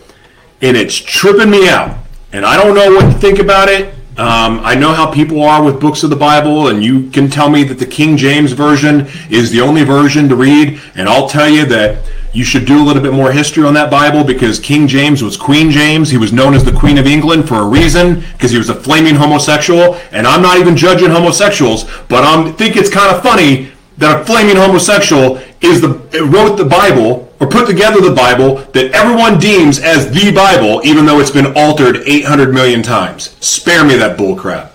and 0.62 0.78
it's 0.78 0.93
tripping 0.93 1.50
me 1.50 1.68
out. 1.68 1.97
And 2.32 2.45
I 2.45 2.57
don't 2.57 2.75
know 2.75 2.91
what 2.91 3.11
to 3.11 3.19
think 3.19 3.39
about 3.39 3.69
it. 3.69 3.93
Um, 4.17 4.59
I 4.63 4.75
know 4.75 4.91
how 4.91 5.09
people 5.09 5.41
are 5.43 5.63
with 5.63 5.80
books 5.80 6.03
of 6.03 6.09
the 6.09 6.15
Bible, 6.15 6.67
and 6.67 6.84
you 6.84 7.09
can 7.09 7.30
tell 7.30 7.49
me 7.49 7.63
that 7.63 7.80
the 7.80 7.86
King 7.86 8.17
James 8.17 8.51
Version 8.51 9.07
is 9.30 9.49
the 9.49 9.61
only 9.61 9.84
version 9.84 10.27
to 10.27 10.36
read, 10.36 10.80
and 10.95 11.07
I'll 11.07 11.30
tell 11.30 11.47
you 11.47 11.65
that 11.67 12.05
you 12.34 12.43
should 12.43 12.65
do 12.65 12.84
a 12.84 12.84
little 12.84 13.01
bit 13.01 13.13
more 13.13 13.32
history 13.32 13.63
on 13.63 13.73
that 13.75 13.89
Bible 13.89 14.23
because 14.25 14.59
King 14.59 14.88
James 14.88 15.23
was 15.23 15.38
Queen 15.38 15.71
James. 15.71 16.09
He 16.09 16.17
was 16.17 16.34
known 16.34 16.53
as 16.53 16.65
the 16.65 16.71
Queen 16.73 16.97
of 16.97 17.07
England 17.07 17.47
for 17.47 17.55
a 17.55 17.65
reason 17.65 18.19
because 18.34 18.51
he 18.51 18.57
was 18.57 18.69
a 18.69 18.75
flaming 18.75 19.15
homosexual, 19.15 19.95
and 20.11 20.27
I'm 20.27 20.41
not 20.41 20.57
even 20.59 20.75
judging 20.75 21.09
homosexuals, 21.09 21.86
but 22.09 22.25
I 22.25 22.51
think 22.51 22.75
it's 22.75 22.89
kind 22.89 23.15
of 23.15 23.23
funny 23.23 23.71
that 23.97 24.21
a 24.21 24.25
flaming 24.25 24.57
homosexual 24.57 25.39
is 25.61 25.82
the 25.82 25.89
wrote 26.30 26.57
the 26.57 26.65
Bible 26.65 27.28
or 27.39 27.47
put 27.47 27.67
together 27.67 28.01
the 28.01 28.13
Bible 28.13 28.55
that 28.73 28.91
everyone 28.91 29.39
deems 29.39 29.79
as 29.79 30.11
the 30.11 30.31
Bible, 30.31 30.81
even 30.83 31.05
though 31.05 31.19
it's 31.19 31.31
been 31.31 31.53
altered 31.55 31.97
800 32.05 32.53
million 32.53 32.83
times. 32.83 33.35
Spare 33.39 33.85
me 33.85 33.95
that 33.95 34.17
bullcrap. 34.17 34.71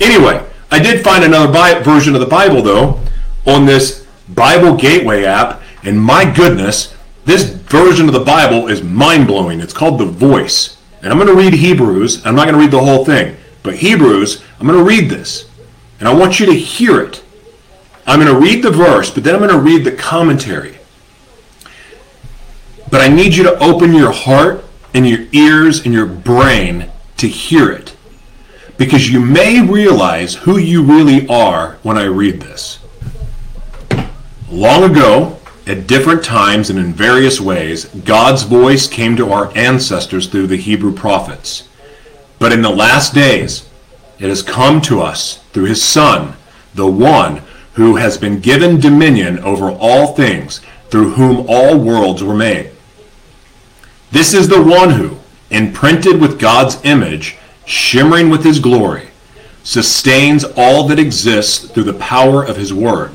Anyway, 0.00 0.44
I 0.70 0.78
did 0.78 1.02
find 1.02 1.24
another 1.24 1.52
Bi- 1.52 1.80
version 1.80 2.14
of 2.14 2.20
the 2.20 2.26
Bible 2.26 2.62
though 2.62 3.00
on 3.46 3.66
this 3.66 4.06
Bible 4.28 4.76
Gateway 4.76 5.24
app, 5.24 5.62
and 5.84 6.00
my 6.00 6.30
goodness, 6.30 6.94
this 7.24 7.44
version 7.44 8.06
of 8.06 8.12
the 8.12 8.20
Bible 8.20 8.68
is 8.68 8.82
mind 8.82 9.26
blowing. 9.26 9.60
It's 9.60 9.72
called 9.72 9.98
The 10.00 10.06
Voice, 10.06 10.76
and 11.02 11.12
I'm 11.12 11.18
going 11.18 11.28
to 11.28 11.34
read 11.34 11.54
Hebrews. 11.54 12.24
I'm 12.26 12.34
not 12.34 12.44
going 12.44 12.54
to 12.54 12.60
read 12.60 12.72
the 12.72 12.82
whole 12.82 13.04
thing, 13.04 13.36
but 13.62 13.74
Hebrews. 13.74 14.42
I'm 14.58 14.66
going 14.66 14.78
to 14.78 14.84
read 14.84 15.10
this, 15.10 15.48
and 15.98 16.08
I 16.08 16.14
want 16.14 16.40
you 16.40 16.46
to 16.46 16.54
hear 16.54 17.00
it. 17.00 17.22
I'm 18.06 18.20
going 18.20 18.32
to 18.32 18.40
read 18.40 18.62
the 18.62 18.70
verse, 18.70 19.10
but 19.10 19.24
then 19.24 19.34
I'm 19.34 19.40
going 19.40 19.52
to 19.52 19.58
read 19.58 19.84
the 19.84 19.92
commentary. 19.92 20.75
But 22.90 23.00
I 23.00 23.08
need 23.08 23.34
you 23.34 23.42
to 23.44 23.58
open 23.58 23.92
your 23.92 24.12
heart 24.12 24.64
and 24.94 25.08
your 25.08 25.26
ears 25.32 25.84
and 25.84 25.92
your 25.92 26.06
brain 26.06 26.90
to 27.18 27.28
hear 27.28 27.70
it. 27.70 27.96
Because 28.78 29.10
you 29.10 29.20
may 29.20 29.66
realize 29.66 30.34
who 30.34 30.58
you 30.58 30.82
really 30.82 31.26
are 31.28 31.78
when 31.82 31.96
I 31.96 32.04
read 32.04 32.40
this. 32.40 32.78
Long 34.50 34.84
ago, 34.84 35.38
at 35.66 35.88
different 35.88 36.22
times 36.22 36.70
and 36.70 36.78
in 36.78 36.92
various 36.92 37.40
ways, 37.40 37.86
God's 37.86 38.44
voice 38.44 38.86
came 38.86 39.16
to 39.16 39.32
our 39.32 39.50
ancestors 39.56 40.28
through 40.28 40.46
the 40.46 40.56
Hebrew 40.56 40.92
prophets. 40.92 41.68
But 42.38 42.52
in 42.52 42.62
the 42.62 42.70
last 42.70 43.14
days, 43.14 43.68
it 44.18 44.28
has 44.28 44.42
come 44.42 44.80
to 44.82 45.00
us 45.00 45.38
through 45.52 45.64
his 45.64 45.82
Son, 45.82 46.34
the 46.74 46.86
one 46.86 47.42
who 47.72 47.96
has 47.96 48.16
been 48.16 48.40
given 48.40 48.78
dominion 48.78 49.38
over 49.40 49.70
all 49.70 50.14
things, 50.14 50.60
through 50.90 51.12
whom 51.12 51.46
all 51.48 51.78
worlds 51.78 52.22
were 52.22 52.36
made. 52.36 52.70
This 54.10 54.34
is 54.34 54.48
the 54.48 54.62
one 54.62 54.90
who, 54.90 55.18
imprinted 55.50 56.20
with 56.20 56.38
God's 56.38 56.78
image, 56.84 57.36
shimmering 57.64 58.30
with 58.30 58.44
his 58.44 58.60
glory, 58.60 59.08
sustains 59.62 60.44
all 60.56 60.86
that 60.88 60.98
exists 60.98 61.68
through 61.68 61.84
the 61.84 61.94
power 61.94 62.44
of 62.44 62.56
his 62.56 62.72
word. 62.72 63.12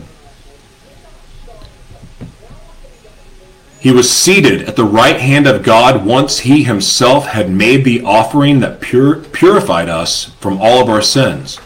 He 3.80 3.92
was 3.92 4.12
seated 4.12 4.70
at 4.70 4.76
the 4.76 4.86
right 4.86 5.20
hand 5.20 5.48
of 5.48 5.64
God 5.64 6.06
once 6.06 6.40
he 6.40 6.64
himself 6.64 7.26
had 7.26 7.50
made 7.50 7.84
the 7.84 8.04
offering 8.04 8.60
that 8.60 8.80
pur- 8.80 9.22
purified 9.22 9.90
us 9.90 10.26
from 10.40 10.62
all 10.62 10.84
of 10.84 10.90
our 10.90 11.02
sins. 11.02 11.60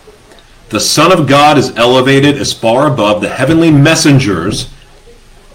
The 0.70 0.80
Son 0.80 1.12
of 1.12 1.28
God 1.28 1.58
is 1.58 1.76
elevated 1.76 2.38
as 2.38 2.54
far 2.54 2.88
above 2.88 3.22
the 3.22 3.30
heavenly 3.30 3.70
messengers 3.70 4.70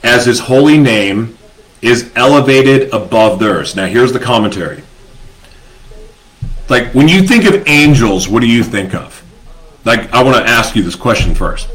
as 0.02 0.26
his 0.26 0.40
holy 0.40 0.76
name 0.76 1.38
is 1.82 2.12
elevated 2.14 2.92
above 2.92 3.38
theirs. 3.38 3.74
Now, 3.74 3.86
here's 3.86 4.12
the 4.12 4.20
commentary. 4.20 4.82
Like, 6.68 6.94
when 6.94 7.08
you 7.08 7.22
think 7.22 7.44
of 7.44 7.66
angels, 7.66 8.28
what 8.28 8.40
do 8.40 8.48
you 8.48 8.62
think 8.62 8.94
of? 8.94 9.24
Like, 9.84 10.12
I 10.12 10.22
want 10.22 10.36
to 10.36 10.50
ask 10.50 10.76
you 10.76 10.82
this 10.82 10.94
question 10.94 11.34
first. 11.34 11.68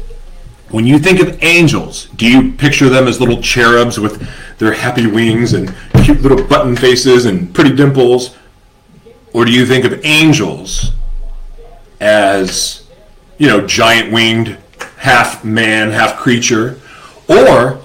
When 0.70 0.86
you 0.86 0.98
think 0.98 1.20
of 1.20 1.42
angels, 1.42 2.06
do 2.16 2.26
you 2.26 2.52
picture 2.52 2.88
them 2.88 3.06
as 3.06 3.20
little 3.20 3.40
cherubs 3.40 4.00
with 4.00 4.28
their 4.58 4.72
happy 4.72 5.06
wings 5.06 5.52
and 5.52 5.74
cute 6.02 6.22
little 6.22 6.44
button 6.44 6.76
faces 6.76 7.26
and 7.26 7.54
pretty 7.54 7.74
dimples? 7.74 8.36
Or 9.32 9.44
do 9.44 9.52
you 9.52 9.66
think 9.66 9.84
of 9.84 10.04
angels 10.04 10.92
as, 12.00 12.88
you 13.38 13.48
know, 13.48 13.66
giant 13.66 14.12
winged, 14.12 14.56
half 14.96 15.44
man, 15.44 15.90
half 15.90 16.16
creature? 16.16 16.80
Or 17.28 17.84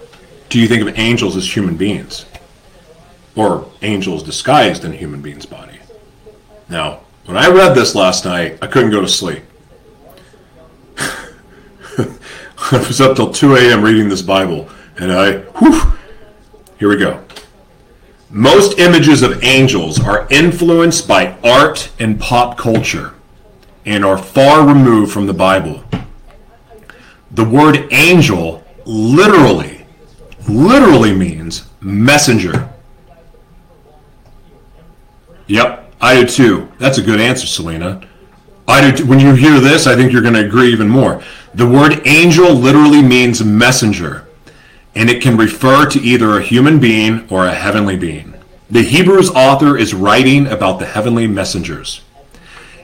do 0.51 0.59
you 0.59 0.67
think 0.67 0.81
of 0.81 0.99
angels 0.99 1.37
as 1.37 1.55
human 1.55 1.77
beings? 1.77 2.25
Or 3.37 3.71
angels 3.81 4.21
disguised 4.21 4.83
in 4.83 4.91
a 4.91 4.95
human 4.95 5.21
being's 5.21 5.45
body? 5.45 5.79
Now, 6.67 6.99
when 7.23 7.37
I 7.37 7.47
read 7.47 7.73
this 7.73 7.95
last 7.95 8.25
night, 8.25 8.59
I 8.61 8.67
couldn't 8.67 8.91
go 8.91 8.99
to 8.99 9.07
sleep. 9.07 9.43
I 10.97 12.07
was 12.71 12.99
up 12.99 13.15
till 13.15 13.31
2 13.31 13.55
a.m. 13.55 13.81
reading 13.81 14.09
this 14.09 14.21
Bible, 14.21 14.69
and 14.97 15.13
I, 15.13 15.37
whew, 15.37 15.93
here 16.77 16.89
we 16.89 16.97
go. 16.97 17.23
Most 18.29 18.77
images 18.77 19.23
of 19.23 19.41
angels 19.45 20.01
are 20.01 20.27
influenced 20.29 21.07
by 21.07 21.37
art 21.45 21.89
and 21.97 22.19
pop 22.19 22.57
culture 22.57 23.13
and 23.85 24.03
are 24.03 24.17
far 24.17 24.67
removed 24.67 25.13
from 25.13 25.27
the 25.27 25.33
Bible. 25.33 25.85
The 27.31 27.45
word 27.45 27.87
angel 27.91 28.65
literally, 28.85 29.80
literally 30.49 31.13
means 31.13 31.67
messenger. 31.81 32.69
Yep, 35.47 35.93
I 35.99 36.21
do 36.21 36.27
too. 36.27 36.71
That's 36.79 36.97
a 36.97 37.01
good 37.01 37.19
answer, 37.19 37.47
Selena. 37.47 38.07
I 38.67 38.91
do. 38.91 39.05
When 39.05 39.19
you 39.19 39.33
hear 39.33 39.59
this, 39.59 39.87
I 39.87 39.95
think 39.95 40.11
you're 40.11 40.21
going 40.21 40.35
to 40.35 40.45
agree 40.45 40.71
even 40.71 40.87
more. 40.87 41.21
The 41.53 41.67
word 41.67 42.01
angel 42.07 42.53
literally 42.53 43.01
means 43.01 43.43
messenger, 43.43 44.25
and 44.95 45.09
it 45.09 45.21
can 45.21 45.35
refer 45.35 45.85
to 45.89 45.99
either 45.99 46.37
a 46.37 46.41
human 46.41 46.79
being 46.79 47.27
or 47.29 47.45
a 47.45 47.53
heavenly 47.53 47.97
being. 47.97 48.33
The 48.69 48.83
Hebrews 48.83 49.29
author 49.31 49.77
is 49.77 49.93
writing 49.93 50.47
about 50.47 50.79
the 50.79 50.85
heavenly 50.85 51.27
messengers. 51.27 52.01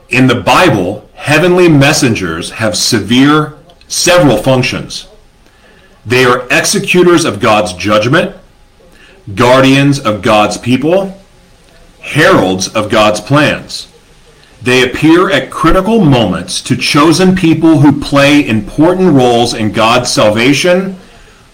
In 0.10 0.28
the 0.28 0.41
Bible, 0.41 1.10
heavenly 1.14 1.70
messengers 1.70 2.51
have 2.51 2.76
severe 2.76 3.58
several 3.88 4.38
functions. 4.38 5.08
They 6.08 6.24
are 6.24 6.47
executors 6.49 7.26
of 7.26 7.41
God's 7.41 7.74
judgment, 7.74 8.34
guardians 9.36 9.99
of 9.99 10.22
God's 10.22 10.58
people, 10.58 11.20
heralds 11.99 12.70
of 12.74 12.89
God's 12.89 13.20
plans. 13.20 13.91
They 14.62 14.89
appear 14.89 15.30
at 15.30 15.51
critical 15.51 16.05
moments 16.05 16.62
to 16.62 16.78
chosen 16.78 17.36
people 17.36 17.80
who 17.80 17.99
play 17.99 18.47
important 18.47 19.16
roles 19.16 19.53
in 19.53 19.74
God's 19.74 20.10
salvation, 20.10 20.95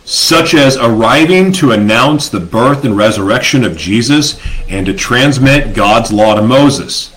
such 0.05 0.53
as 0.53 0.77
arriving 0.77 1.51
to 1.53 1.71
announce 1.71 2.29
the 2.29 2.39
birth 2.39 2.85
and 2.85 2.95
resurrection 2.95 3.63
of 3.63 3.75
Jesus 3.75 4.39
and 4.69 4.85
to 4.85 4.93
transmit 4.93 5.73
God's 5.73 6.13
law 6.13 6.35
to 6.35 6.43
Moses. 6.43 7.11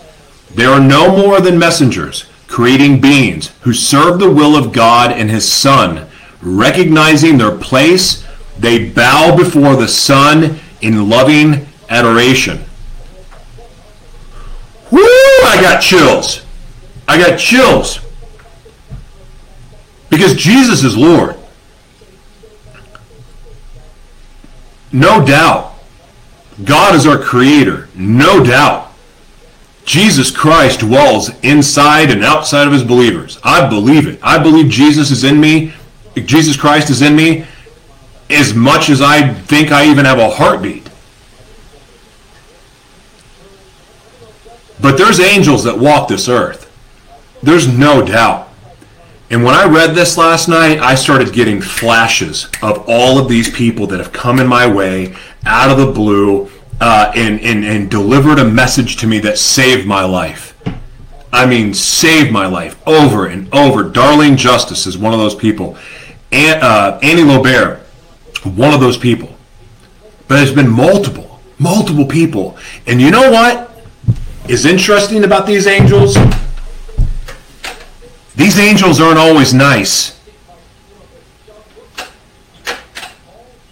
They 0.54 0.64
are 0.64 0.80
no 0.80 1.14
more 1.14 1.42
than 1.42 1.58
messengers, 1.58 2.24
creating 2.46 3.02
beings 3.02 3.48
who 3.60 3.74
serve 3.74 4.20
the 4.20 4.32
will 4.32 4.56
of 4.56 4.72
God 4.72 5.12
and 5.12 5.28
His 5.28 5.46
Son. 5.46 6.06
Recognizing 6.42 7.38
their 7.38 7.56
place, 7.56 8.26
they 8.58 8.90
bow 8.90 9.36
before 9.36 9.76
the 9.76 9.88
Son 9.88 10.58
in 10.80 11.08
loving 11.08 11.66
adoration. 11.88 12.64
Woo! 14.90 15.00
I 15.00 15.58
got 15.60 15.80
chills. 15.80 16.44
I 17.08 17.18
got 17.18 17.38
chills. 17.38 18.00
Because 20.08 20.34
Jesus 20.34 20.84
is 20.84 20.96
Lord. 20.96 21.36
No 24.92 25.24
doubt. 25.24 25.74
God 26.64 26.94
is 26.94 27.06
our 27.06 27.18
creator. 27.18 27.88
No 27.94 28.42
doubt. 28.42 28.92
Jesus 29.84 30.30
Christ 30.30 30.80
dwells 30.80 31.30
inside 31.42 32.10
and 32.10 32.24
outside 32.24 32.66
of 32.66 32.72
his 32.72 32.82
believers. 32.82 33.38
I 33.44 33.68
believe 33.68 34.06
it. 34.06 34.18
I 34.22 34.42
believe 34.42 34.68
Jesus 34.68 35.10
is 35.10 35.22
in 35.22 35.40
me. 35.40 35.72
Jesus 36.24 36.56
Christ 36.56 36.90
is 36.90 37.02
in 37.02 37.14
me 37.14 37.46
as 38.30 38.54
much 38.54 38.88
as 38.88 39.00
I 39.00 39.32
think 39.32 39.70
I 39.70 39.86
even 39.86 40.04
have 40.04 40.18
a 40.18 40.30
heartbeat. 40.30 40.88
But 44.80 44.98
there's 44.98 45.20
angels 45.20 45.64
that 45.64 45.78
walk 45.78 46.08
this 46.08 46.28
earth. 46.28 46.70
There's 47.42 47.68
no 47.68 48.04
doubt. 48.04 48.48
And 49.30 49.42
when 49.42 49.54
I 49.54 49.66
read 49.66 49.94
this 49.94 50.16
last 50.16 50.48
night, 50.48 50.78
I 50.78 50.94
started 50.94 51.32
getting 51.32 51.60
flashes 51.60 52.48
of 52.62 52.84
all 52.88 53.18
of 53.18 53.28
these 53.28 53.50
people 53.50 53.86
that 53.88 53.98
have 53.98 54.12
come 54.12 54.38
in 54.38 54.46
my 54.46 54.66
way 54.66 55.16
out 55.44 55.70
of 55.70 55.78
the 55.78 55.92
blue 55.92 56.50
uh, 56.80 57.12
and, 57.14 57.40
and, 57.40 57.64
and 57.64 57.90
delivered 57.90 58.38
a 58.38 58.44
message 58.44 58.96
to 58.98 59.06
me 59.06 59.18
that 59.20 59.38
saved 59.38 59.86
my 59.86 60.04
life. 60.04 60.54
I 61.32 61.46
mean, 61.46 61.74
saved 61.74 62.30
my 62.30 62.46
life 62.46 62.80
over 62.86 63.26
and 63.26 63.52
over. 63.52 63.84
Darlene 63.84 64.36
Justice 64.36 64.86
is 64.86 64.96
one 64.96 65.12
of 65.12 65.18
those 65.18 65.34
people. 65.34 65.76
And, 66.32 66.62
uh, 66.62 66.98
Annie 67.02 67.22
Lobert, 67.22 67.80
one 68.44 68.74
of 68.74 68.80
those 68.80 68.98
people. 68.98 69.34
But 70.28 70.36
there's 70.36 70.54
been 70.54 70.70
multiple, 70.70 71.40
multiple 71.58 72.06
people. 72.06 72.56
And 72.86 73.00
you 73.00 73.10
know 73.10 73.30
what? 73.30 73.66
is 74.48 74.64
interesting 74.64 75.24
about 75.24 75.46
these 75.46 75.66
angels 75.66 76.16
These 78.36 78.58
angels 78.58 79.00
aren't 79.00 79.18
always 79.18 79.54
nice. 79.54 80.20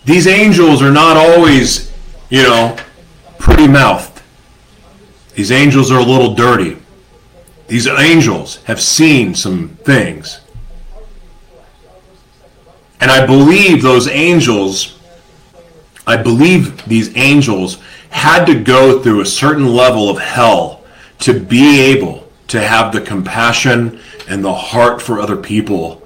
These 0.07 0.27
angels 0.27 0.83
are 0.83 0.91
not 0.91 1.17
always, 1.17 1.93
you 2.31 2.43
know, 2.43 2.77
pretty 3.39 3.69
mouthed. 3.69 4.23
These 5.35 5.53
angels 5.53 5.91
are 5.93 5.99
a 5.99 6.03
little 6.03 6.35
dirty. 6.35 6.79
These 7.69 7.87
angels 7.87 8.63
have 8.65 8.81
seen 8.81 9.35
some 9.35 9.77
things. 9.85 10.41
And 13.01 13.11
I 13.11 13.27
believe 13.27 13.83
those 13.83 14.09
angels, 14.09 14.99
I 16.07 16.17
believe 16.17 16.85
these 16.87 17.17
angels 17.17 17.79
had 18.11 18.45
to 18.47 18.55
go 18.55 19.03
through 19.03 19.21
a 19.21 19.27
certain 19.27 19.75
level 19.75 20.09
of 20.09 20.19
hell 20.19 20.85
to 21.21 21.39
be 21.39 21.81
able 21.81 22.31
to 22.49 22.61
have 22.61 22.93
the 22.93 23.01
compassion 23.01 24.01
and 24.29 24.45
the 24.45 24.55
heart 24.55 25.03
for 25.03 25.21
other 25.21 25.37
people 25.37 26.01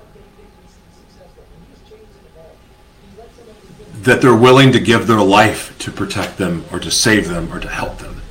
that 4.02 4.22
they're 4.22 4.34
willing 4.34 4.72
to 4.72 4.80
give 4.80 5.06
their 5.06 5.20
life 5.20 5.76
to 5.78 5.90
protect 5.90 6.38
them 6.38 6.64
or 6.72 6.78
to 6.78 6.90
save 6.90 7.28
them 7.28 7.52
or 7.52 7.60
to 7.60 7.68
help 7.68 7.98
them. 7.98 8.22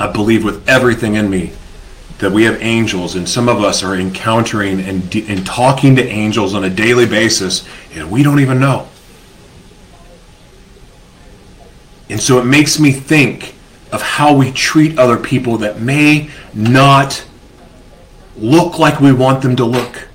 I 0.00 0.10
believe 0.10 0.42
with 0.44 0.68
everything 0.68 1.14
in 1.14 1.30
me 1.30 1.52
that 2.18 2.32
we 2.32 2.44
have 2.44 2.60
angels, 2.60 3.14
and 3.14 3.28
some 3.28 3.48
of 3.48 3.62
us 3.62 3.82
are 3.82 3.94
encountering 3.94 4.80
and, 4.80 5.14
and 5.14 5.46
talking 5.46 5.94
to 5.96 6.04
angels 6.04 6.54
on 6.54 6.64
a 6.64 6.70
daily 6.70 7.06
basis, 7.06 7.66
and 7.94 8.10
we 8.10 8.22
don't 8.22 8.40
even 8.40 8.58
know. 8.58 8.88
And 12.10 12.20
so 12.20 12.38
it 12.38 12.44
makes 12.44 12.80
me 12.80 12.90
think 12.92 13.54
of 13.92 14.02
how 14.02 14.34
we 14.34 14.50
treat 14.52 14.98
other 14.98 15.16
people 15.16 15.58
that 15.58 15.80
may 15.80 16.30
not 16.54 17.24
look 18.36 18.78
like 18.78 19.00
we 19.00 19.12
want 19.12 19.42
them 19.42 19.56
to 19.56 19.64
look 19.64 20.08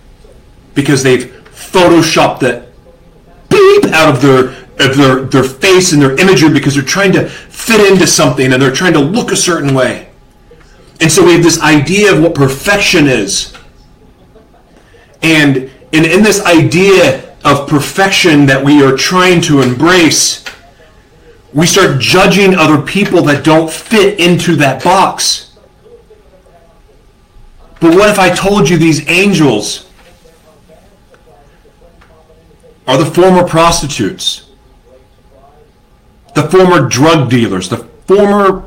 because 0.74 1.04
they've 1.04 1.26
photoshopped 1.52 2.40
that 2.40 2.70
beep 3.50 3.86
out 3.94 4.14
of 4.14 4.22
their 4.22 4.64
of 4.80 4.98
their, 4.98 5.22
their 5.26 5.44
face 5.44 5.94
and 5.94 6.02
their 6.02 6.20
imagery 6.20 6.52
because 6.52 6.74
they're 6.74 6.84
trying 6.84 7.12
to 7.12 7.30
fit 7.30 7.92
into 7.92 8.08
something 8.08 8.52
and 8.52 8.62
they're 8.62 8.72
trying 8.72 8.94
to 8.94 9.00
look 9.00 9.32
a 9.32 9.36
certain 9.36 9.76
way. 9.76 10.10
And 11.00 11.12
so 11.12 11.26
we 11.26 11.34
have 11.34 11.44
this 11.44 11.60
idea 11.62 12.14
of 12.14 12.22
what 12.22 12.36
perfection 12.36 13.08
is. 13.08 13.54
And, 15.22 15.70
and 15.92 16.06
in 16.06 16.24
this 16.24 16.44
idea 16.46 17.36
of 17.44 17.68
perfection 17.68 18.46
that 18.46 18.64
we 18.64 18.84
are 18.84 18.96
trying 18.96 19.42
to 19.42 19.62
embrace, 19.62 20.44
we 21.54 21.66
start 21.66 22.00
judging 22.00 22.56
other 22.56 22.82
people 22.82 23.22
that 23.24 23.44
don't 23.44 23.72
fit 23.72 24.20
into 24.20 24.56
that 24.58 24.84
box. 24.84 25.56
But 27.80 27.96
what 27.96 28.10
if 28.10 28.18
I 28.18 28.34
told 28.34 28.70
you 28.70 28.78
these 28.78 29.08
angels 29.10 29.90
are 32.88 32.98
the 32.98 33.06
former 33.06 33.46
prostitutes, 33.46 34.50
the 36.34 36.50
former 36.50 36.88
drug 36.88 37.30
dealers, 37.30 37.70
the 37.70 37.78
former 38.08 38.64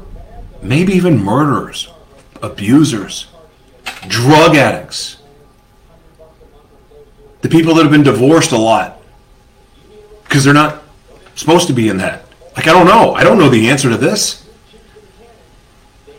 maybe 0.63 0.93
even 0.93 1.23
murderers, 1.23 1.89
abusers, 2.51 3.27
drug 4.09 4.57
addicts, 4.57 5.19
the 7.43 7.49
people 7.49 7.75
that 7.75 7.83
have 7.83 7.93
been 7.93 8.03
divorced 8.03 8.53
a 8.53 8.59
lot 8.59 9.01
because 10.25 10.45
they're 10.45 10.55
not 10.55 10.83
supposed 11.35 11.67
to 11.69 11.73
be 11.73 11.89
in 11.89 11.99
that. 11.99 12.25
Like, 12.57 12.67
I 12.67 12.73
don't 12.73 12.87
know. 12.87 13.15
I 13.15 13.23
don't 13.23 13.39
know 13.39 13.49
the 13.49 13.69
answer 13.69 13.91
to 13.91 13.97
this. 13.97 14.45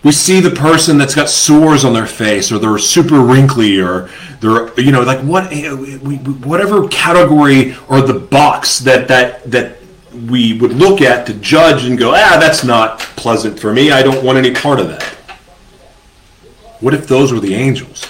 We 0.03 0.11
see 0.11 0.39
the 0.39 0.51
person 0.51 0.97
that's 0.97 1.15
got 1.15 1.27
sores 1.27 1.83
on 1.83 1.93
their 1.93 2.05
face, 2.05 2.51
or 2.51 2.59
they're 2.59 2.77
super 2.77 3.19
wrinkly, 3.19 3.79
or 3.81 4.09
they're 4.39 4.79
you 4.79 4.91
know 4.91 5.01
like 5.01 5.19
what 5.19 5.51
whatever 6.45 6.87
category 6.87 7.75
or 7.89 8.01
the 8.01 8.13
box 8.13 8.79
that 8.79 9.07
that 9.07 9.43
that 9.51 9.77
we 10.29 10.57
would 10.59 10.71
look 10.73 11.01
at 11.01 11.25
to 11.27 11.33
judge 11.33 11.85
and 11.85 11.97
go, 11.97 12.11
ah, 12.11 12.37
that's 12.39 12.63
not 12.63 12.99
pleasant 12.99 13.59
for 13.59 13.73
me. 13.73 13.91
I 13.91 14.01
don't 14.01 14.23
want 14.23 14.37
any 14.37 14.53
part 14.53 14.79
of 14.79 14.87
that. 14.87 15.16
What 16.79 16.93
if 16.93 17.07
those 17.07 17.33
were 17.33 17.39
the 17.39 17.55
angels? 17.55 18.05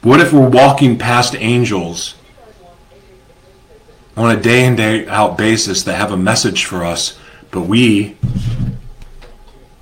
What 0.00 0.20
if 0.20 0.32
we're 0.32 0.48
walking 0.48 0.98
past 0.98 1.34
angels 1.36 2.14
on 4.16 4.34
a 4.34 4.40
day 4.40 4.64
in, 4.64 4.76
day 4.76 5.06
out 5.06 5.36
basis 5.36 5.82
that 5.84 5.94
have 5.94 6.12
a 6.12 6.16
message 6.16 6.64
for 6.64 6.84
us, 6.84 7.18
but 7.50 7.62
we 7.62 8.16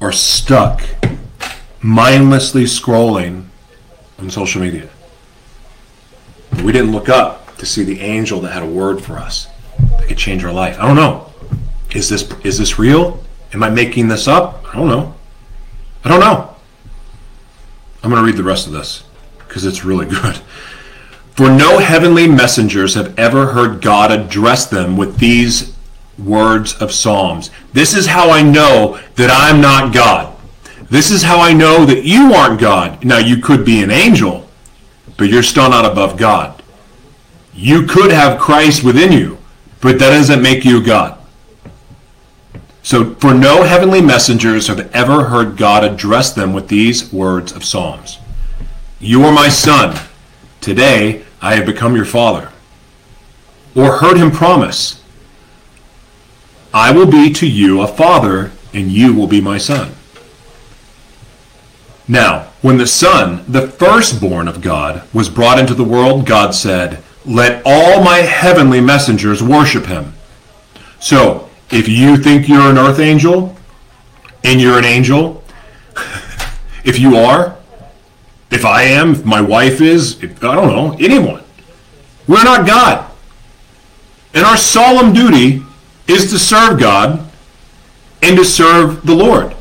are 0.01 0.13
stuck 0.13 0.83
mindlessly 1.81 2.65
scrolling 2.65 3.47
on 4.19 4.31
social 4.31 4.63
media? 4.63 4.89
We 6.65 6.73
didn't 6.73 6.93
look 6.93 7.09
up 7.09 7.57
to 7.57 7.67
see 7.67 7.83
the 7.85 8.01
angel 8.01 8.41
that 8.43 8.53
had 8.53 8.63
a 8.63 8.67
word 8.67 9.03
for 9.03 9.17
us 9.17 9.49
that 9.79 10.07
could 10.07 10.19
change 10.19 10.45
our 10.45 10.53
life. 10.53 10.79
I 10.79 10.87
don't 10.87 10.97
know. 10.97 11.32
Is 11.93 12.09
this 12.09 12.31
is 12.43 12.59
this 12.59 12.79
real? 12.79 13.23
Am 13.53 13.63
I 13.63 13.71
making 13.71 14.09
this 14.09 14.27
up? 14.27 14.65
I 14.73 14.77
don't 14.77 14.89
know. 14.89 15.15
I 16.05 16.09
don't 16.09 16.21
know. 16.21 16.55
I'm 18.03 18.11
going 18.11 18.21
to 18.21 18.27
read 18.27 18.37
the 18.37 18.43
rest 18.43 18.67
of 18.67 18.73
this 18.73 19.05
because 19.39 19.65
it's 19.65 19.85
really 19.85 20.07
good. 20.21 20.37
For 21.33 21.49
no 21.49 21.79
heavenly 21.79 22.27
messengers 22.27 22.95
have 22.95 23.19
ever 23.19 23.53
heard 23.53 23.81
God 23.81 24.11
address 24.11 24.67
them 24.67 24.97
with 24.97 25.19
these 25.19 25.75
words 26.19 26.75
of 26.75 26.93
Psalms. 26.93 27.51
This 27.73 27.95
is 27.95 28.07
how 28.07 28.31
I 28.31 28.43
know 28.43 29.01
that 29.17 29.31
I'm 29.31 29.61
not 29.61 29.95
God. 29.95 30.37
This 30.91 31.11
is 31.11 31.23
how 31.23 31.41
I 31.41 31.55
know 31.55 31.87
that 31.87 32.05
you 32.05 32.35
aren't 32.35 32.61
God. 32.61 33.03
Now, 33.03 33.17
you 33.19 33.39
could 33.39 33.65
be 33.65 33.83
an 33.83 33.91
angel, 33.91 34.47
but 35.17 35.31
you're 35.31 35.43
still 35.43 35.71
not 35.71 35.91
above 35.91 36.19
God. 36.19 36.63
You 37.55 37.87
could 37.87 38.11
have 38.11 38.39
Christ 38.39 38.85
within 38.85 39.11
you, 39.11 39.39
but 39.81 39.99
that 39.99 40.11
doesn't 40.11 40.43
make 40.43 40.67
you 40.67 40.85
God. 40.85 41.19
So, 42.83 43.15
for 43.15 43.33
no 43.33 43.63
heavenly 43.63 44.01
messengers 44.01 44.67
have 44.67 44.91
ever 44.95 45.25
heard 45.25 45.57
God 45.57 45.85
address 45.85 46.33
them 46.33 46.53
with 46.53 46.69
these 46.69 47.13
words 47.13 47.53
of 47.53 47.65
Psalms 47.65 48.19
You 48.99 49.25
are 49.25 49.33
my 49.33 49.49
son. 49.49 49.99
Today 50.61 51.25
I 51.41 51.55
have 51.55 51.67
become 51.67 51.95
your 51.95 52.05
father. 52.05 52.51
Or 53.75 53.99
heard 53.99 54.19
him 54.19 54.31
promise, 54.31 55.03
I 56.75 56.93
will 56.93 57.11
be 57.11 57.33
to 57.35 57.47
you 57.47 57.81
a 57.81 57.87
father, 57.87 58.53
and 58.75 58.91
you 58.91 59.15
will 59.15 59.27
be 59.27 59.41
my 59.41 59.59
son. 59.59 59.95
Now, 62.09 62.49
when 62.63 62.79
the 62.79 62.87
Son, 62.87 63.45
the 63.49 63.69
firstborn 63.69 64.49
of 64.49 64.61
God, 64.61 65.03
was 65.13 65.29
brought 65.29 65.59
into 65.59 65.75
the 65.75 65.85
world, 65.85 66.27
God 66.27 66.55
said, 66.55 67.03
Let 67.25 67.63
all 67.65 68.03
my 68.03 68.19
heavenly 68.19 68.81
messengers 68.81 69.43
worship 69.43 69.87
him. 69.87 70.15
So, 71.01 71.49
if 71.73 71.89
you 71.89 72.17
think 72.17 72.49
you're 72.49 72.71
an 72.71 72.79
earth 72.79 73.01
angel 73.01 73.57
and 74.45 74.61
you're 74.61 74.79
an 74.79 74.85
angel, 74.85 75.43
if 76.85 76.99
you 76.99 77.17
are, 77.17 77.57
if 78.51 78.67
I 78.67 78.83
am, 78.83 79.13
if 79.13 79.25
my 79.25 79.41
wife 79.41 79.81
is, 79.81 80.23
if, 80.23 80.45
I 80.45 80.55
don't 80.55 80.69
know, 80.69 80.97
anyone, 81.01 81.43
we're 82.29 82.45
not 82.45 82.67
God. 82.67 83.11
And 84.35 84.45
our 84.45 84.59
solemn 84.59 85.13
duty 85.13 85.63
is 86.07 86.31
to 86.31 86.39
serve 86.39 86.79
God 86.79 87.27
and 88.23 88.37
to 88.37 88.45
serve 88.45 89.05
the 89.07 89.15
Lord 89.15 89.57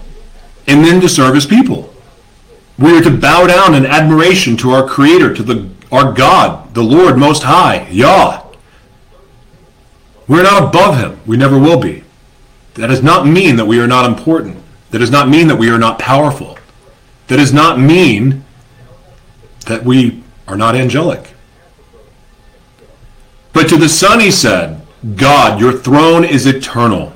and 0.68 0.84
then 0.84 0.99
to 1.01 1.09
serve 1.09 1.36
his 1.36 1.45
people. 1.45 1.93
We 2.78 2.97
are 2.97 3.01
to 3.01 3.18
bow 3.18 3.47
down 3.47 3.74
in 3.74 3.86
admiration 3.86 4.57
to 4.57 4.72
our 4.72 4.88
Creator, 4.88 5.36
to 5.36 5.43
the, 5.43 5.70
our 5.91 6.12
God, 6.12 6.74
the 6.74 6.84
Lord 6.84 7.18
Most 7.18 7.43
High, 7.43 7.88
Yah. 7.89 8.43
We're 10.32 10.44
not 10.44 10.64
above 10.64 10.98
him. 10.98 11.20
We 11.26 11.36
never 11.36 11.60
will 11.60 11.78
be. 11.78 12.06
That 12.76 12.88
does 12.88 13.04
not 13.04 13.28
mean 13.28 13.58
that 13.58 13.66
we 13.66 13.82
are 13.82 13.88
not 13.88 14.06
important. 14.06 14.64
That 14.92 15.00
does 15.00 15.12
not 15.12 15.28
mean 15.28 15.50
that 15.50 15.58
we 15.58 15.70
are 15.70 15.78
not 15.78 16.00
powerful. 16.00 16.58
That 17.28 17.36
does 17.36 17.52
not 17.52 17.82
mean 17.82 18.46
that 19.66 19.84
we 19.84 20.24
are 20.48 20.56
not 20.56 20.74
angelic. 20.74 21.34
But 23.52 23.68
to 23.68 23.76
the 23.76 23.90
Son 23.90 24.22
he 24.22 24.32
said, 24.32 24.82
God, 25.18 25.60
your 25.60 25.74
throne 25.74 26.24
is 26.24 26.46
eternal. 26.46 27.12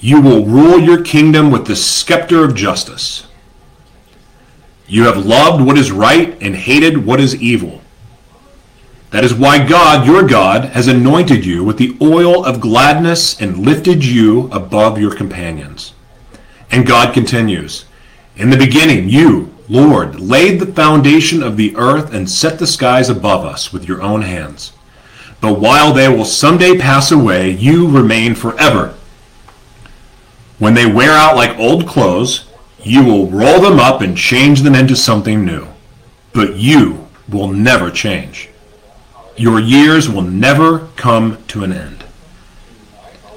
You 0.00 0.20
will 0.20 0.46
rule 0.46 0.80
your 0.80 1.04
kingdom 1.04 1.52
with 1.52 1.68
the 1.68 1.76
scepter 1.76 2.42
of 2.42 2.56
justice. 2.56 3.28
You 4.88 5.04
have 5.04 5.24
loved 5.24 5.64
what 5.64 5.78
is 5.78 5.92
right 5.92 6.36
and 6.42 6.56
hated 6.56 7.06
what 7.06 7.20
is 7.20 7.40
evil. 7.40 7.82
That 9.16 9.24
is 9.24 9.32
why 9.32 9.66
God, 9.66 10.06
your 10.06 10.24
God, 10.24 10.66
has 10.74 10.88
anointed 10.88 11.46
you 11.46 11.64
with 11.64 11.78
the 11.78 11.96
oil 12.02 12.44
of 12.44 12.60
gladness 12.60 13.40
and 13.40 13.56
lifted 13.56 14.04
you 14.04 14.50
above 14.52 15.00
your 15.00 15.14
companions. 15.14 15.94
And 16.70 16.86
God 16.86 17.14
continues, 17.14 17.86
In 18.36 18.50
the 18.50 18.58
beginning, 18.58 19.08
you, 19.08 19.54
Lord, 19.70 20.20
laid 20.20 20.60
the 20.60 20.70
foundation 20.70 21.42
of 21.42 21.56
the 21.56 21.74
earth 21.76 22.12
and 22.12 22.28
set 22.28 22.58
the 22.58 22.66
skies 22.66 23.08
above 23.08 23.46
us 23.46 23.72
with 23.72 23.88
your 23.88 24.02
own 24.02 24.20
hands. 24.20 24.74
But 25.40 25.60
while 25.60 25.94
they 25.94 26.10
will 26.10 26.26
someday 26.26 26.76
pass 26.76 27.10
away, 27.10 27.52
you 27.52 27.88
remain 27.88 28.34
forever. 28.34 28.96
When 30.58 30.74
they 30.74 30.84
wear 30.84 31.12
out 31.12 31.36
like 31.36 31.58
old 31.58 31.88
clothes, 31.88 32.44
You 32.82 33.02
will 33.02 33.30
roll 33.30 33.62
them 33.62 33.80
up 33.80 34.02
and 34.02 34.14
change 34.14 34.60
them 34.60 34.74
into 34.74 34.94
something 34.94 35.42
new. 35.42 35.68
But 36.34 36.56
you 36.56 37.08
will 37.30 37.48
never 37.48 37.90
change. 37.90 38.50
Your 39.36 39.60
years 39.60 40.08
will 40.08 40.22
never 40.22 40.88
come 40.96 41.42
to 41.48 41.62
an 41.64 41.72
end. 41.72 42.04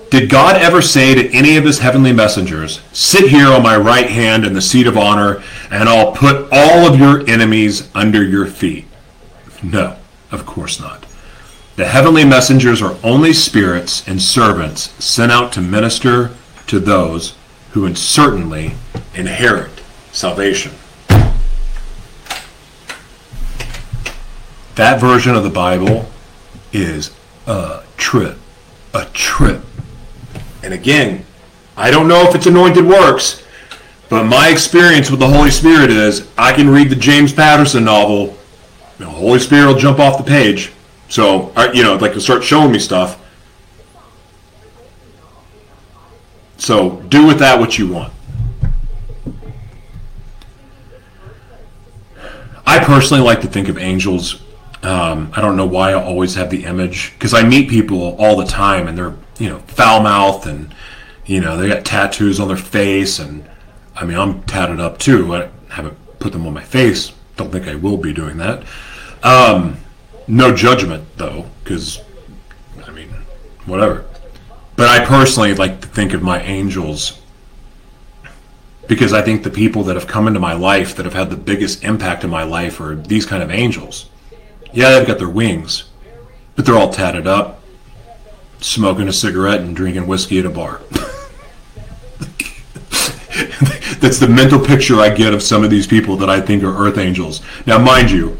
Did 0.09 0.29
God 0.29 0.55
ever 0.55 0.81
say 0.81 1.13
to 1.13 1.37
any 1.37 1.55
of 1.57 1.65
his 1.65 1.79
heavenly 1.79 2.13
messengers, 2.13 2.81
Sit 2.91 3.29
here 3.29 3.47
on 3.47 3.61
my 3.61 3.77
right 3.77 4.09
hand 4.09 4.43
in 4.43 4.53
the 4.53 4.61
seat 4.61 4.87
of 4.87 4.97
honor, 4.97 5.43
and 5.69 5.87
I'll 5.87 6.13
put 6.13 6.47
all 6.51 6.87
of 6.87 6.99
your 6.99 7.29
enemies 7.29 7.89
under 7.93 8.23
your 8.23 8.47
feet? 8.47 8.85
No, 9.61 9.97
of 10.31 10.45
course 10.45 10.79
not. 10.79 11.05
The 11.75 11.85
heavenly 11.85 12.25
messengers 12.25 12.81
are 12.81 12.97
only 13.03 13.33
spirits 13.33 14.05
and 14.07 14.21
servants 14.21 14.91
sent 15.03 15.31
out 15.31 15.53
to 15.53 15.61
minister 15.61 16.31
to 16.67 16.79
those 16.79 17.35
who 17.71 17.93
certainly 17.93 18.73
inherit 19.13 19.81
salvation. 20.11 20.73
That 24.79 25.01
version 25.01 25.35
of 25.35 25.43
the 25.43 25.49
Bible 25.49 26.05
is 26.71 27.11
a 27.45 27.83
trip. 27.97 28.37
A 28.93 29.03
trip. 29.07 29.61
And 30.63 30.73
again, 30.73 31.25
I 31.75 31.91
don't 31.91 32.07
know 32.07 32.21
if 32.21 32.33
it's 32.33 32.45
anointed 32.45 32.85
works, 32.85 33.43
but 34.07 34.23
my 34.23 34.47
experience 34.47 35.11
with 35.11 35.19
the 35.19 35.27
Holy 35.27 35.51
Spirit 35.51 35.91
is 35.91 36.29
I 36.37 36.53
can 36.53 36.69
read 36.69 36.89
the 36.89 36.95
James 36.95 37.33
Patterson 37.33 37.83
novel, 37.83 38.37
and 38.99 39.07
the 39.07 39.11
Holy 39.11 39.39
Spirit 39.39 39.67
will 39.67 39.75
jump 39.75 39.99
off 39.99 40.17
the 40.17 40.23
page. 40.23 40.71
So, 41.09 41.51
you 41.73 41.83
know, 41.83 41.95
like 41.95 42.13
to 42.13 42.21
start 42.21 42.41
showing 42.41 42.71
me 42.71 42.79
stuff. 42.79 43.19
So, 46.55 47.01
do 47.09 47.27
with 47.27 47.39
that 47.39 47.59
what 47.59 47.77
you 47.77 47.89
want. 47.89 48.13
I 52.65 52.81
personally 52.81 53.21
like 53.21 53.41
to 53.41 53.47
think 53.47 53.67
of 53.67 53.77
angels. 53.77 54.41
Um, 54.81 55.31
I 55.35 55.41
don't 55.41 55.57
know 55.57 55.65
why 55.65 55.91
I 55.91 55.93
always 56.01 56.35
have 56.35 56.49
the 56.49 56.63
image 56.63 57.13
because 57.13 57.33
I 57.33 57.43
meet 57.43 57.69
people 57.69 58.15
all 58.17 58.37
the 58.37 58.45
time 58.45 58.87
and 58.87 58.97
they're 58.97 59.15
you 59.37 59.49
know 59.49 59.59
foul 59.59 60.01
mouthed 60.01 60.47
and 60.47 60.73
you 61.25 61.41
know 61.41 61.57
they 61.57 61.67
got 61.67 61.83
tattoos 61.83 62.39
on 62.39 62.47
their 62.47 62.57
face 62.57 63.19
and 63.19 63.47
I 63.95 64.05
mean 64.05 64.17
I'm 64.17 64.43
tatted 64.43 64.79
up 64.79 64.97
too. 64.97 65.35
I 65.35 65.49
haven't 65.69 65.97
put 66.19 66.31
them 66.31 66.47
on 66.47 66.53
my 66.53 66.63
face. 66.63 67.11
Don't 67.35 67.51
think 67.51 67.67
I 67.67 67.75
will 67.75 67.97
be 67.97 68.13
doing 68.13 68.37
that. 68.37 68.63
Um, 69.21 69.77
no 70.27 70.55
judgment 70.55 71.05
though, 71.17 71.45
because 71.63 72.01
I 72.85 72.91
mean 72.91 73.09
whatever. 73.65 74.05
But 74.77 74.87
I 74.87 75.03
personally 75.03 75.53
like 75.55 75.81
to 75.81 75.87
think 75.89 76.13
of 76.13 76.21
my 76.21 76.41
angels 76.41 77.19
because 78.87 79.13
I 79.13 79.21
think 79.21 79.43
the 79.43 79.49
people 79.51 79.83
that 79.83 79.95
have 79.95 80.07
come 80.07 80.25
into 80.25 80.39
my 80.39 80.53
life 80.53 80.95
that 80.95 81.05
have 81.05 81.13
had 81.13 81.29
the 81.29 81.37
biggest 81.37 81.83
impact 81.83 82.23
in 82.23 82.29
my 82.29 82.43
life 82.43 82.79
are 82.79 82.95
these 82.95 83.25
kind 83.25 83.43
of 83.43 83.51
angels. 83.51 84.09
Yeah, 84.71 84.91
they've 84.91 85.07
got 85.07 85.17
their 85.17 85.29
wings, 85.29 85.85
but 86.55 86.65
they're 86.65 86.77
all 86.77 86.93
tatted 86.93 87.25
up, 87.25 87.61
smoking 88.59 89.07
a 89.07 89.13
cigarette 89.13 89.61
and 89.61 89.75
drinking 89.75 90.05
whiskey 90.07 90.39
at 90.39 90.45
a 90.45 90.49
bar. 90.49 90.81
That's 93.99 94.19
the 94.19 94.29
mental 94.29 94.59
picture 94.59 94.99
I 94.99 95.09
get 95.09 95.33
of 95.33 95.41
some 95.43 95.63
of 95.63 95.69
these 95.69 95.87
people 95.87 96.15
that 96.17 96.29
I 96.29 96.39
think 96.39 96.63
are 96.63 96.87
earth 96.87 96.97
angels. 96.97 97.41
Now, 97.65 97.79
mind 97.79 98.11
you, 98.11 98.37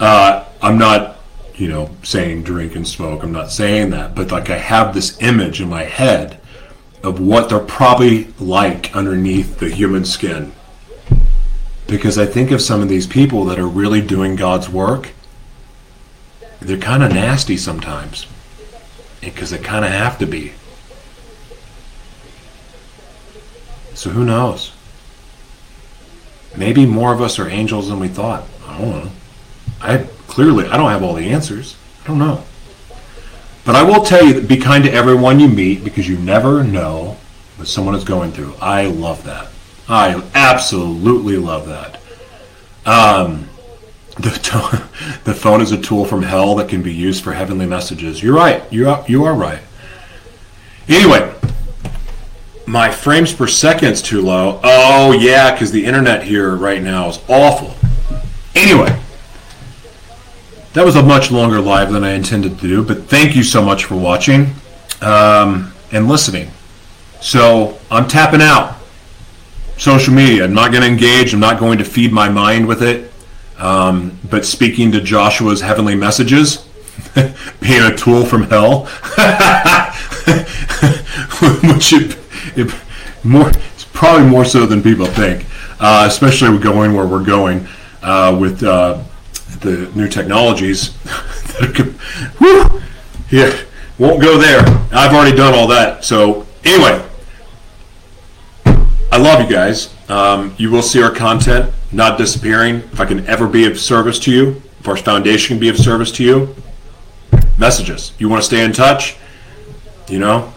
uh, 0.00 0.46
I'm 0.62 0.78
not, 0.78 1.18
you 1.54 1.68
know, 1.68 1.90
saying 2.02 2.42
drink 2.42 2.74
and 2.74 2.88
smoke. 2.88 3.22
I'm 3.22 3.32
not 3.32 3.52
saying 3.52 3.90
that, 3.90 4.14
but 4.14 4.32
like 4.32 4.50
I 4.50 4.58
have 4.58 4.94
this 4.94 5.20
image 5.20 5.60
in 5.60 5.68
my 5.68 5.84
head 5.84 6.40
of 7.02 7.20
what 7.20 7.48
they're 7.48 7.58
probably 7.60 8.24
like 8.38 8.94
underneath 8.96 9.58
the 9.58 9.68
human 9.68 10.04
skin. 10.04 10.52
Because 11.86 12.18
I 12.18 12.26
think 12.26 12.50
of 12.50 12.62
some 12.62 12.82
of 12.82 12.88
these 12.88 13.06
people 13.06 13.44
that 13.46 13.58
are 13.58 13.66
really 13.66 14.00
doing 14.00 14.36
God's 14.36 14.68
work, 14.68 15.10
they're 16.60 16.78
kind 16.78 17.02
of 17.02 17.12
nasty 17.12 17.56
sometimes. 17.56 18.26
Because 19.20 19.50
they 19.50 19.58
kind 19.58 19.84
of 19.84 19.90
have 19.90 20.18
to 20.18 20.26
be. 20.26 20.52
So 23.94 24.10
who 24.10 24.24
knows? 24.24 24.72
Maybe 26.56 26.86
more 26.86 27.12
of 27.12 27.20
us 27.20 27.38
are 27.38 27.48
angels 27.48 27.88
than 27.88 28.00
we 28.00 28.08
thought. 28.08 28.44
I 28.66 28.78
don't 28.78 28.90
know. 28.90 29.10
I 29.80 29.98
clearly 30.26 30.66
I 30.66 30.76
don't 30.76 30.90
have 30.90 31.02
all 31.02 31.14
the 31.14 31.30
answers. 31.30 31.76
I 32.02 32.08
don't 32.08 32.18
know. 32.18 32.44
But 33.64 33.76
I 33.76 33.82
will 33.82 34.02
tell 34.02 34.24
you 34.24 34.32
that 34.34 34.48
be 34.48 34.56
kind 34.56 34.84
to 34.84 34.92
everyone 34.92 35.38
you 35.38 35.48
meet 35.48 35.84
because 35.84 36.08
you 36.08 36.18
never 36.18 36.64
know 36.64 37.18
what 37.56 37.68
someone 37.68 37.94
is 37.94 38.04
going 38.04 38.32
through. 38.32 38.54
I 38.60 38.86
love 38.86 39.24
that. 39.24 39.48
I 39.86 40.22
absolutely 40.34 41.36
love 41.36 41.68
that. 41.68 42.00
Um, 42.86 43.49
the, 44.22 44.88
the 45.24 45.34
phone 45.34 45.60
is 45.60 45.72
a 45.72 45.80
tool 45.80 46.04
from 46.04 46.22
hell 46.22 46.54
that 46.56 46.68
can 46.68 46.82
be 46.82 46.92
used 46.92 47.22
for 47.22 47.32
heavenly 47.32 47.66
messages. 47.66 48.22
You're 48.22 48.34
right. 48.34 48.62
You 48.72 48.88
are, 48.88 49.04
you 49.08 49.24
are 49.24 49.34
right. 49.34 49.60
Anyway, 50.88 51.34
my 52.66 52.90
frames 52.90 53.32
per 53.32 53.46
second's 53.46 54.02
too 54.02 54.20
low. 54.20 54.60
Oh, 54.62 55.12
yeah, 55.12 55.52
because 55.52 55.72
the 55.72 55.84
internet 55.84 56.22
here 56.22 56.54
right 56.54 56.82
now 56.82 57.08
is 57.08 57.18
awful. 57.28 57.74
Anyway, 58.54 58.98
that 60.72 60.84
was 60.84 60.96
a 60.96 61.02
much 61.02 61.30
longer 61.30 61.60
live 61.60 61.92
than 61.92 62.04
I 62.04 62.12
intended 62.12 62.58
to 62.60 62.68
do, 62.68 62.84
but 62.84 63.04
thank 63.04 63.34
you 63.34 63.42
so 63.42 63.62
much 63.62 63.84
for 63.84 63.96
watching 63.96 64.54
um, 65.00 65.72
and 65.92 66.08
listening. 66.08 66.50
So 67.20 67.78
I'm 67.90 68.06
tapping 68.06 68.40
out. 68.40 68.76
Social 69.76 70.12
media. 70.12 70.44
I'm 70.44 70.52
not 70.52 70.72
going 70.72 70.82
to 70.82 70.88
engage. 70.88 71.32
I'm 71.32 71.40
not 71.40 71.58
going 71.58 71.78
to 71.78 71.84
feed 71.84 72.12
my 72.12 72.28
mind 72.28 72.68
with 72.68 72.82
it. 72.82 73.09
Um, 73.60 74.18
but 74.28 74.44
speaking 74.44 74.90
to 74.92 75.00
Joshua's 75.00 75.60
heavenly 75.60 75.94
messages, 75.94 76.66
being 77.60 77.82
a 77.82 77.94
tool 77.96 78.24
from 78.24 78.44
hell, 78.44 78.86
which 81.62 81.92
it, 81.92 82.18
it, 82.56 82.74
more, 83.22 83.50
probably 83.92 84.26
more 84.26 84.44
so 84.44 84.66
than 84.66 84.82
people 84.82 85.06
think, 85.06 85.44
uh, 85.78 86.04
especially 86.08 86.58
going 86.58 86.94
where 86.94 87.06
we're 87.06 87.24
going 87.24 87.66
uh, 88.02 88.36
with. 88.40 88.62
Uh, 88.62 89.02
the 89.60 89.90
new 89.94 90.08
technologies. 90.08 90.88
whew, 92.38 92.82
yeah, 93.30 93.56
won't 93.98 94.22
go 94.22 94.38
there. 94.38 94.60
I've 94.92 95.14
already 95.14 95.36
done 95.36 95.54
all 95.54 95.66
that. 95.68 96.04
So 96.04 96.46
anyway, 96.64 97.04
I 99.12 99.18
love 99.18 99.40
you 99.40 99.54
guys. 99.54 99.94
Um, 100.08 100.54
you 100.56 100.70
will 100.70 100.82
see 100.82 101.02
our 101.02 101.14
content 101.14 101.72
not 101.92 102.18
disappearing. 102.18 102.76
If 102.76 103.00
I 103.00 103.06
can 103.06 103.26
ever 103.26 103.46
be 103.46 103.66
of 103.66 103.78
service 103.78 104.18
to 104.20 104.32
you, 104.32 104.62
if 104.78 104.88
our 104.88 104.96
foundation 104.96 105.54
can 105.54 105.60
be 105.60 105.68
of 105.68 105.76
service 105.76 106.10
to 106.12 106.24
you, 106.24 106.54
messages. 107.58 108.12
You 108.18 108.28
want 108.28 108.42
to 108.42 108.46
stay 108.46 108.64
in 108.64 108.72
touch? 108.72 109.16
You 110.08 110.18
know, 110.18 110.52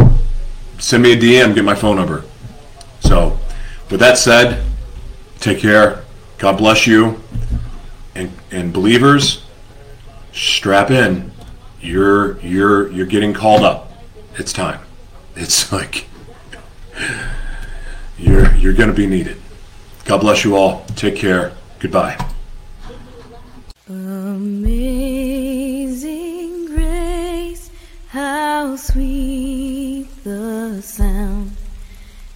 send 0.79 1.03
me 1.03 1.13
a 1.13 1.17
DM. 1.17 1.53
Get 1.53 1.63
my 1.63 1.75
phone 1.75 1.95
number. 1.95 2.23
So, 3.01 3.37
with 3.89 3.99
that 3.99 4.17
said, 4.17 4.63
take 5.39 5.59
care. 5.59 6.03
God 6.37 6.57
bless 6.57 6.87
you 6.87 7.21
and, 8.15 8.31
and 8.51 8.73
believers, 8.73 9.43
strap 10.31 10.91
in. 10.91 11.31
You're 11.81 12.39
you're 12.39 12.89
you're 12.91 13.05
getting 13.05 13.33
called 13.33 13.63
up. 13.63 13.91
It's 14.35 14.53
time. 14.53 14.79
It's 15.35 15.71
like 15.73 16.07
you're 18.17 18.55
you're 18.55 18.73
going 18.73 18.89
to 18.89 18.95
be 18.95 19.07
needed. 19.07 19.37
God 20.05 20.19
bless 20.19 20.43
you 20.43 20.55
all. 20.57 20.85
Take 20.95 21.15
care. 21.15 21.53
Goodbye. 21.79 22.17
Amazing 23.87 25.05
grace, 26.67 27.69
how 28.07 28.75
sweet 28.75 30.07
the 30.23 30.81
sound 30.81 31.51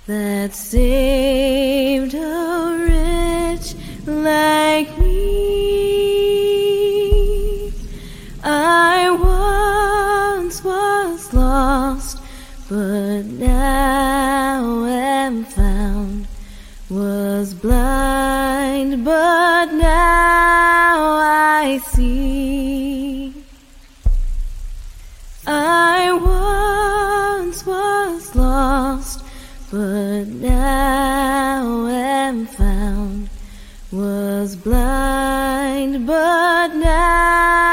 that 0.05 0.53
saved 0.55 2.13
a 2.13 2.87
wretch 2.87 3.75
like 4.05 4.97
me. 4.99 5.17
I 8.43 9.09
once 10.39 10.63
was 10.63 11.33
lost, 11.33 12.19
but 12.69 13.23
now. 13.23 15.06
Was 16.89 17.53
blind, 17.53 19.03
but 19.03 19.65
now 19.73 21.17
I 21.19 21.81
see. 21.91 23.33
I 25.45 26.13
once 26.13 27.65
was 27.65 28.33
lost, 28.33 29.21
but 29.69 30.27
now 30.27 31.87
am 31.87 32.45
found. 32.45 33.29
Was 33.91 34.55
blind, 34.55 36.07
but 36.07 36.69
now. 36.73 37.66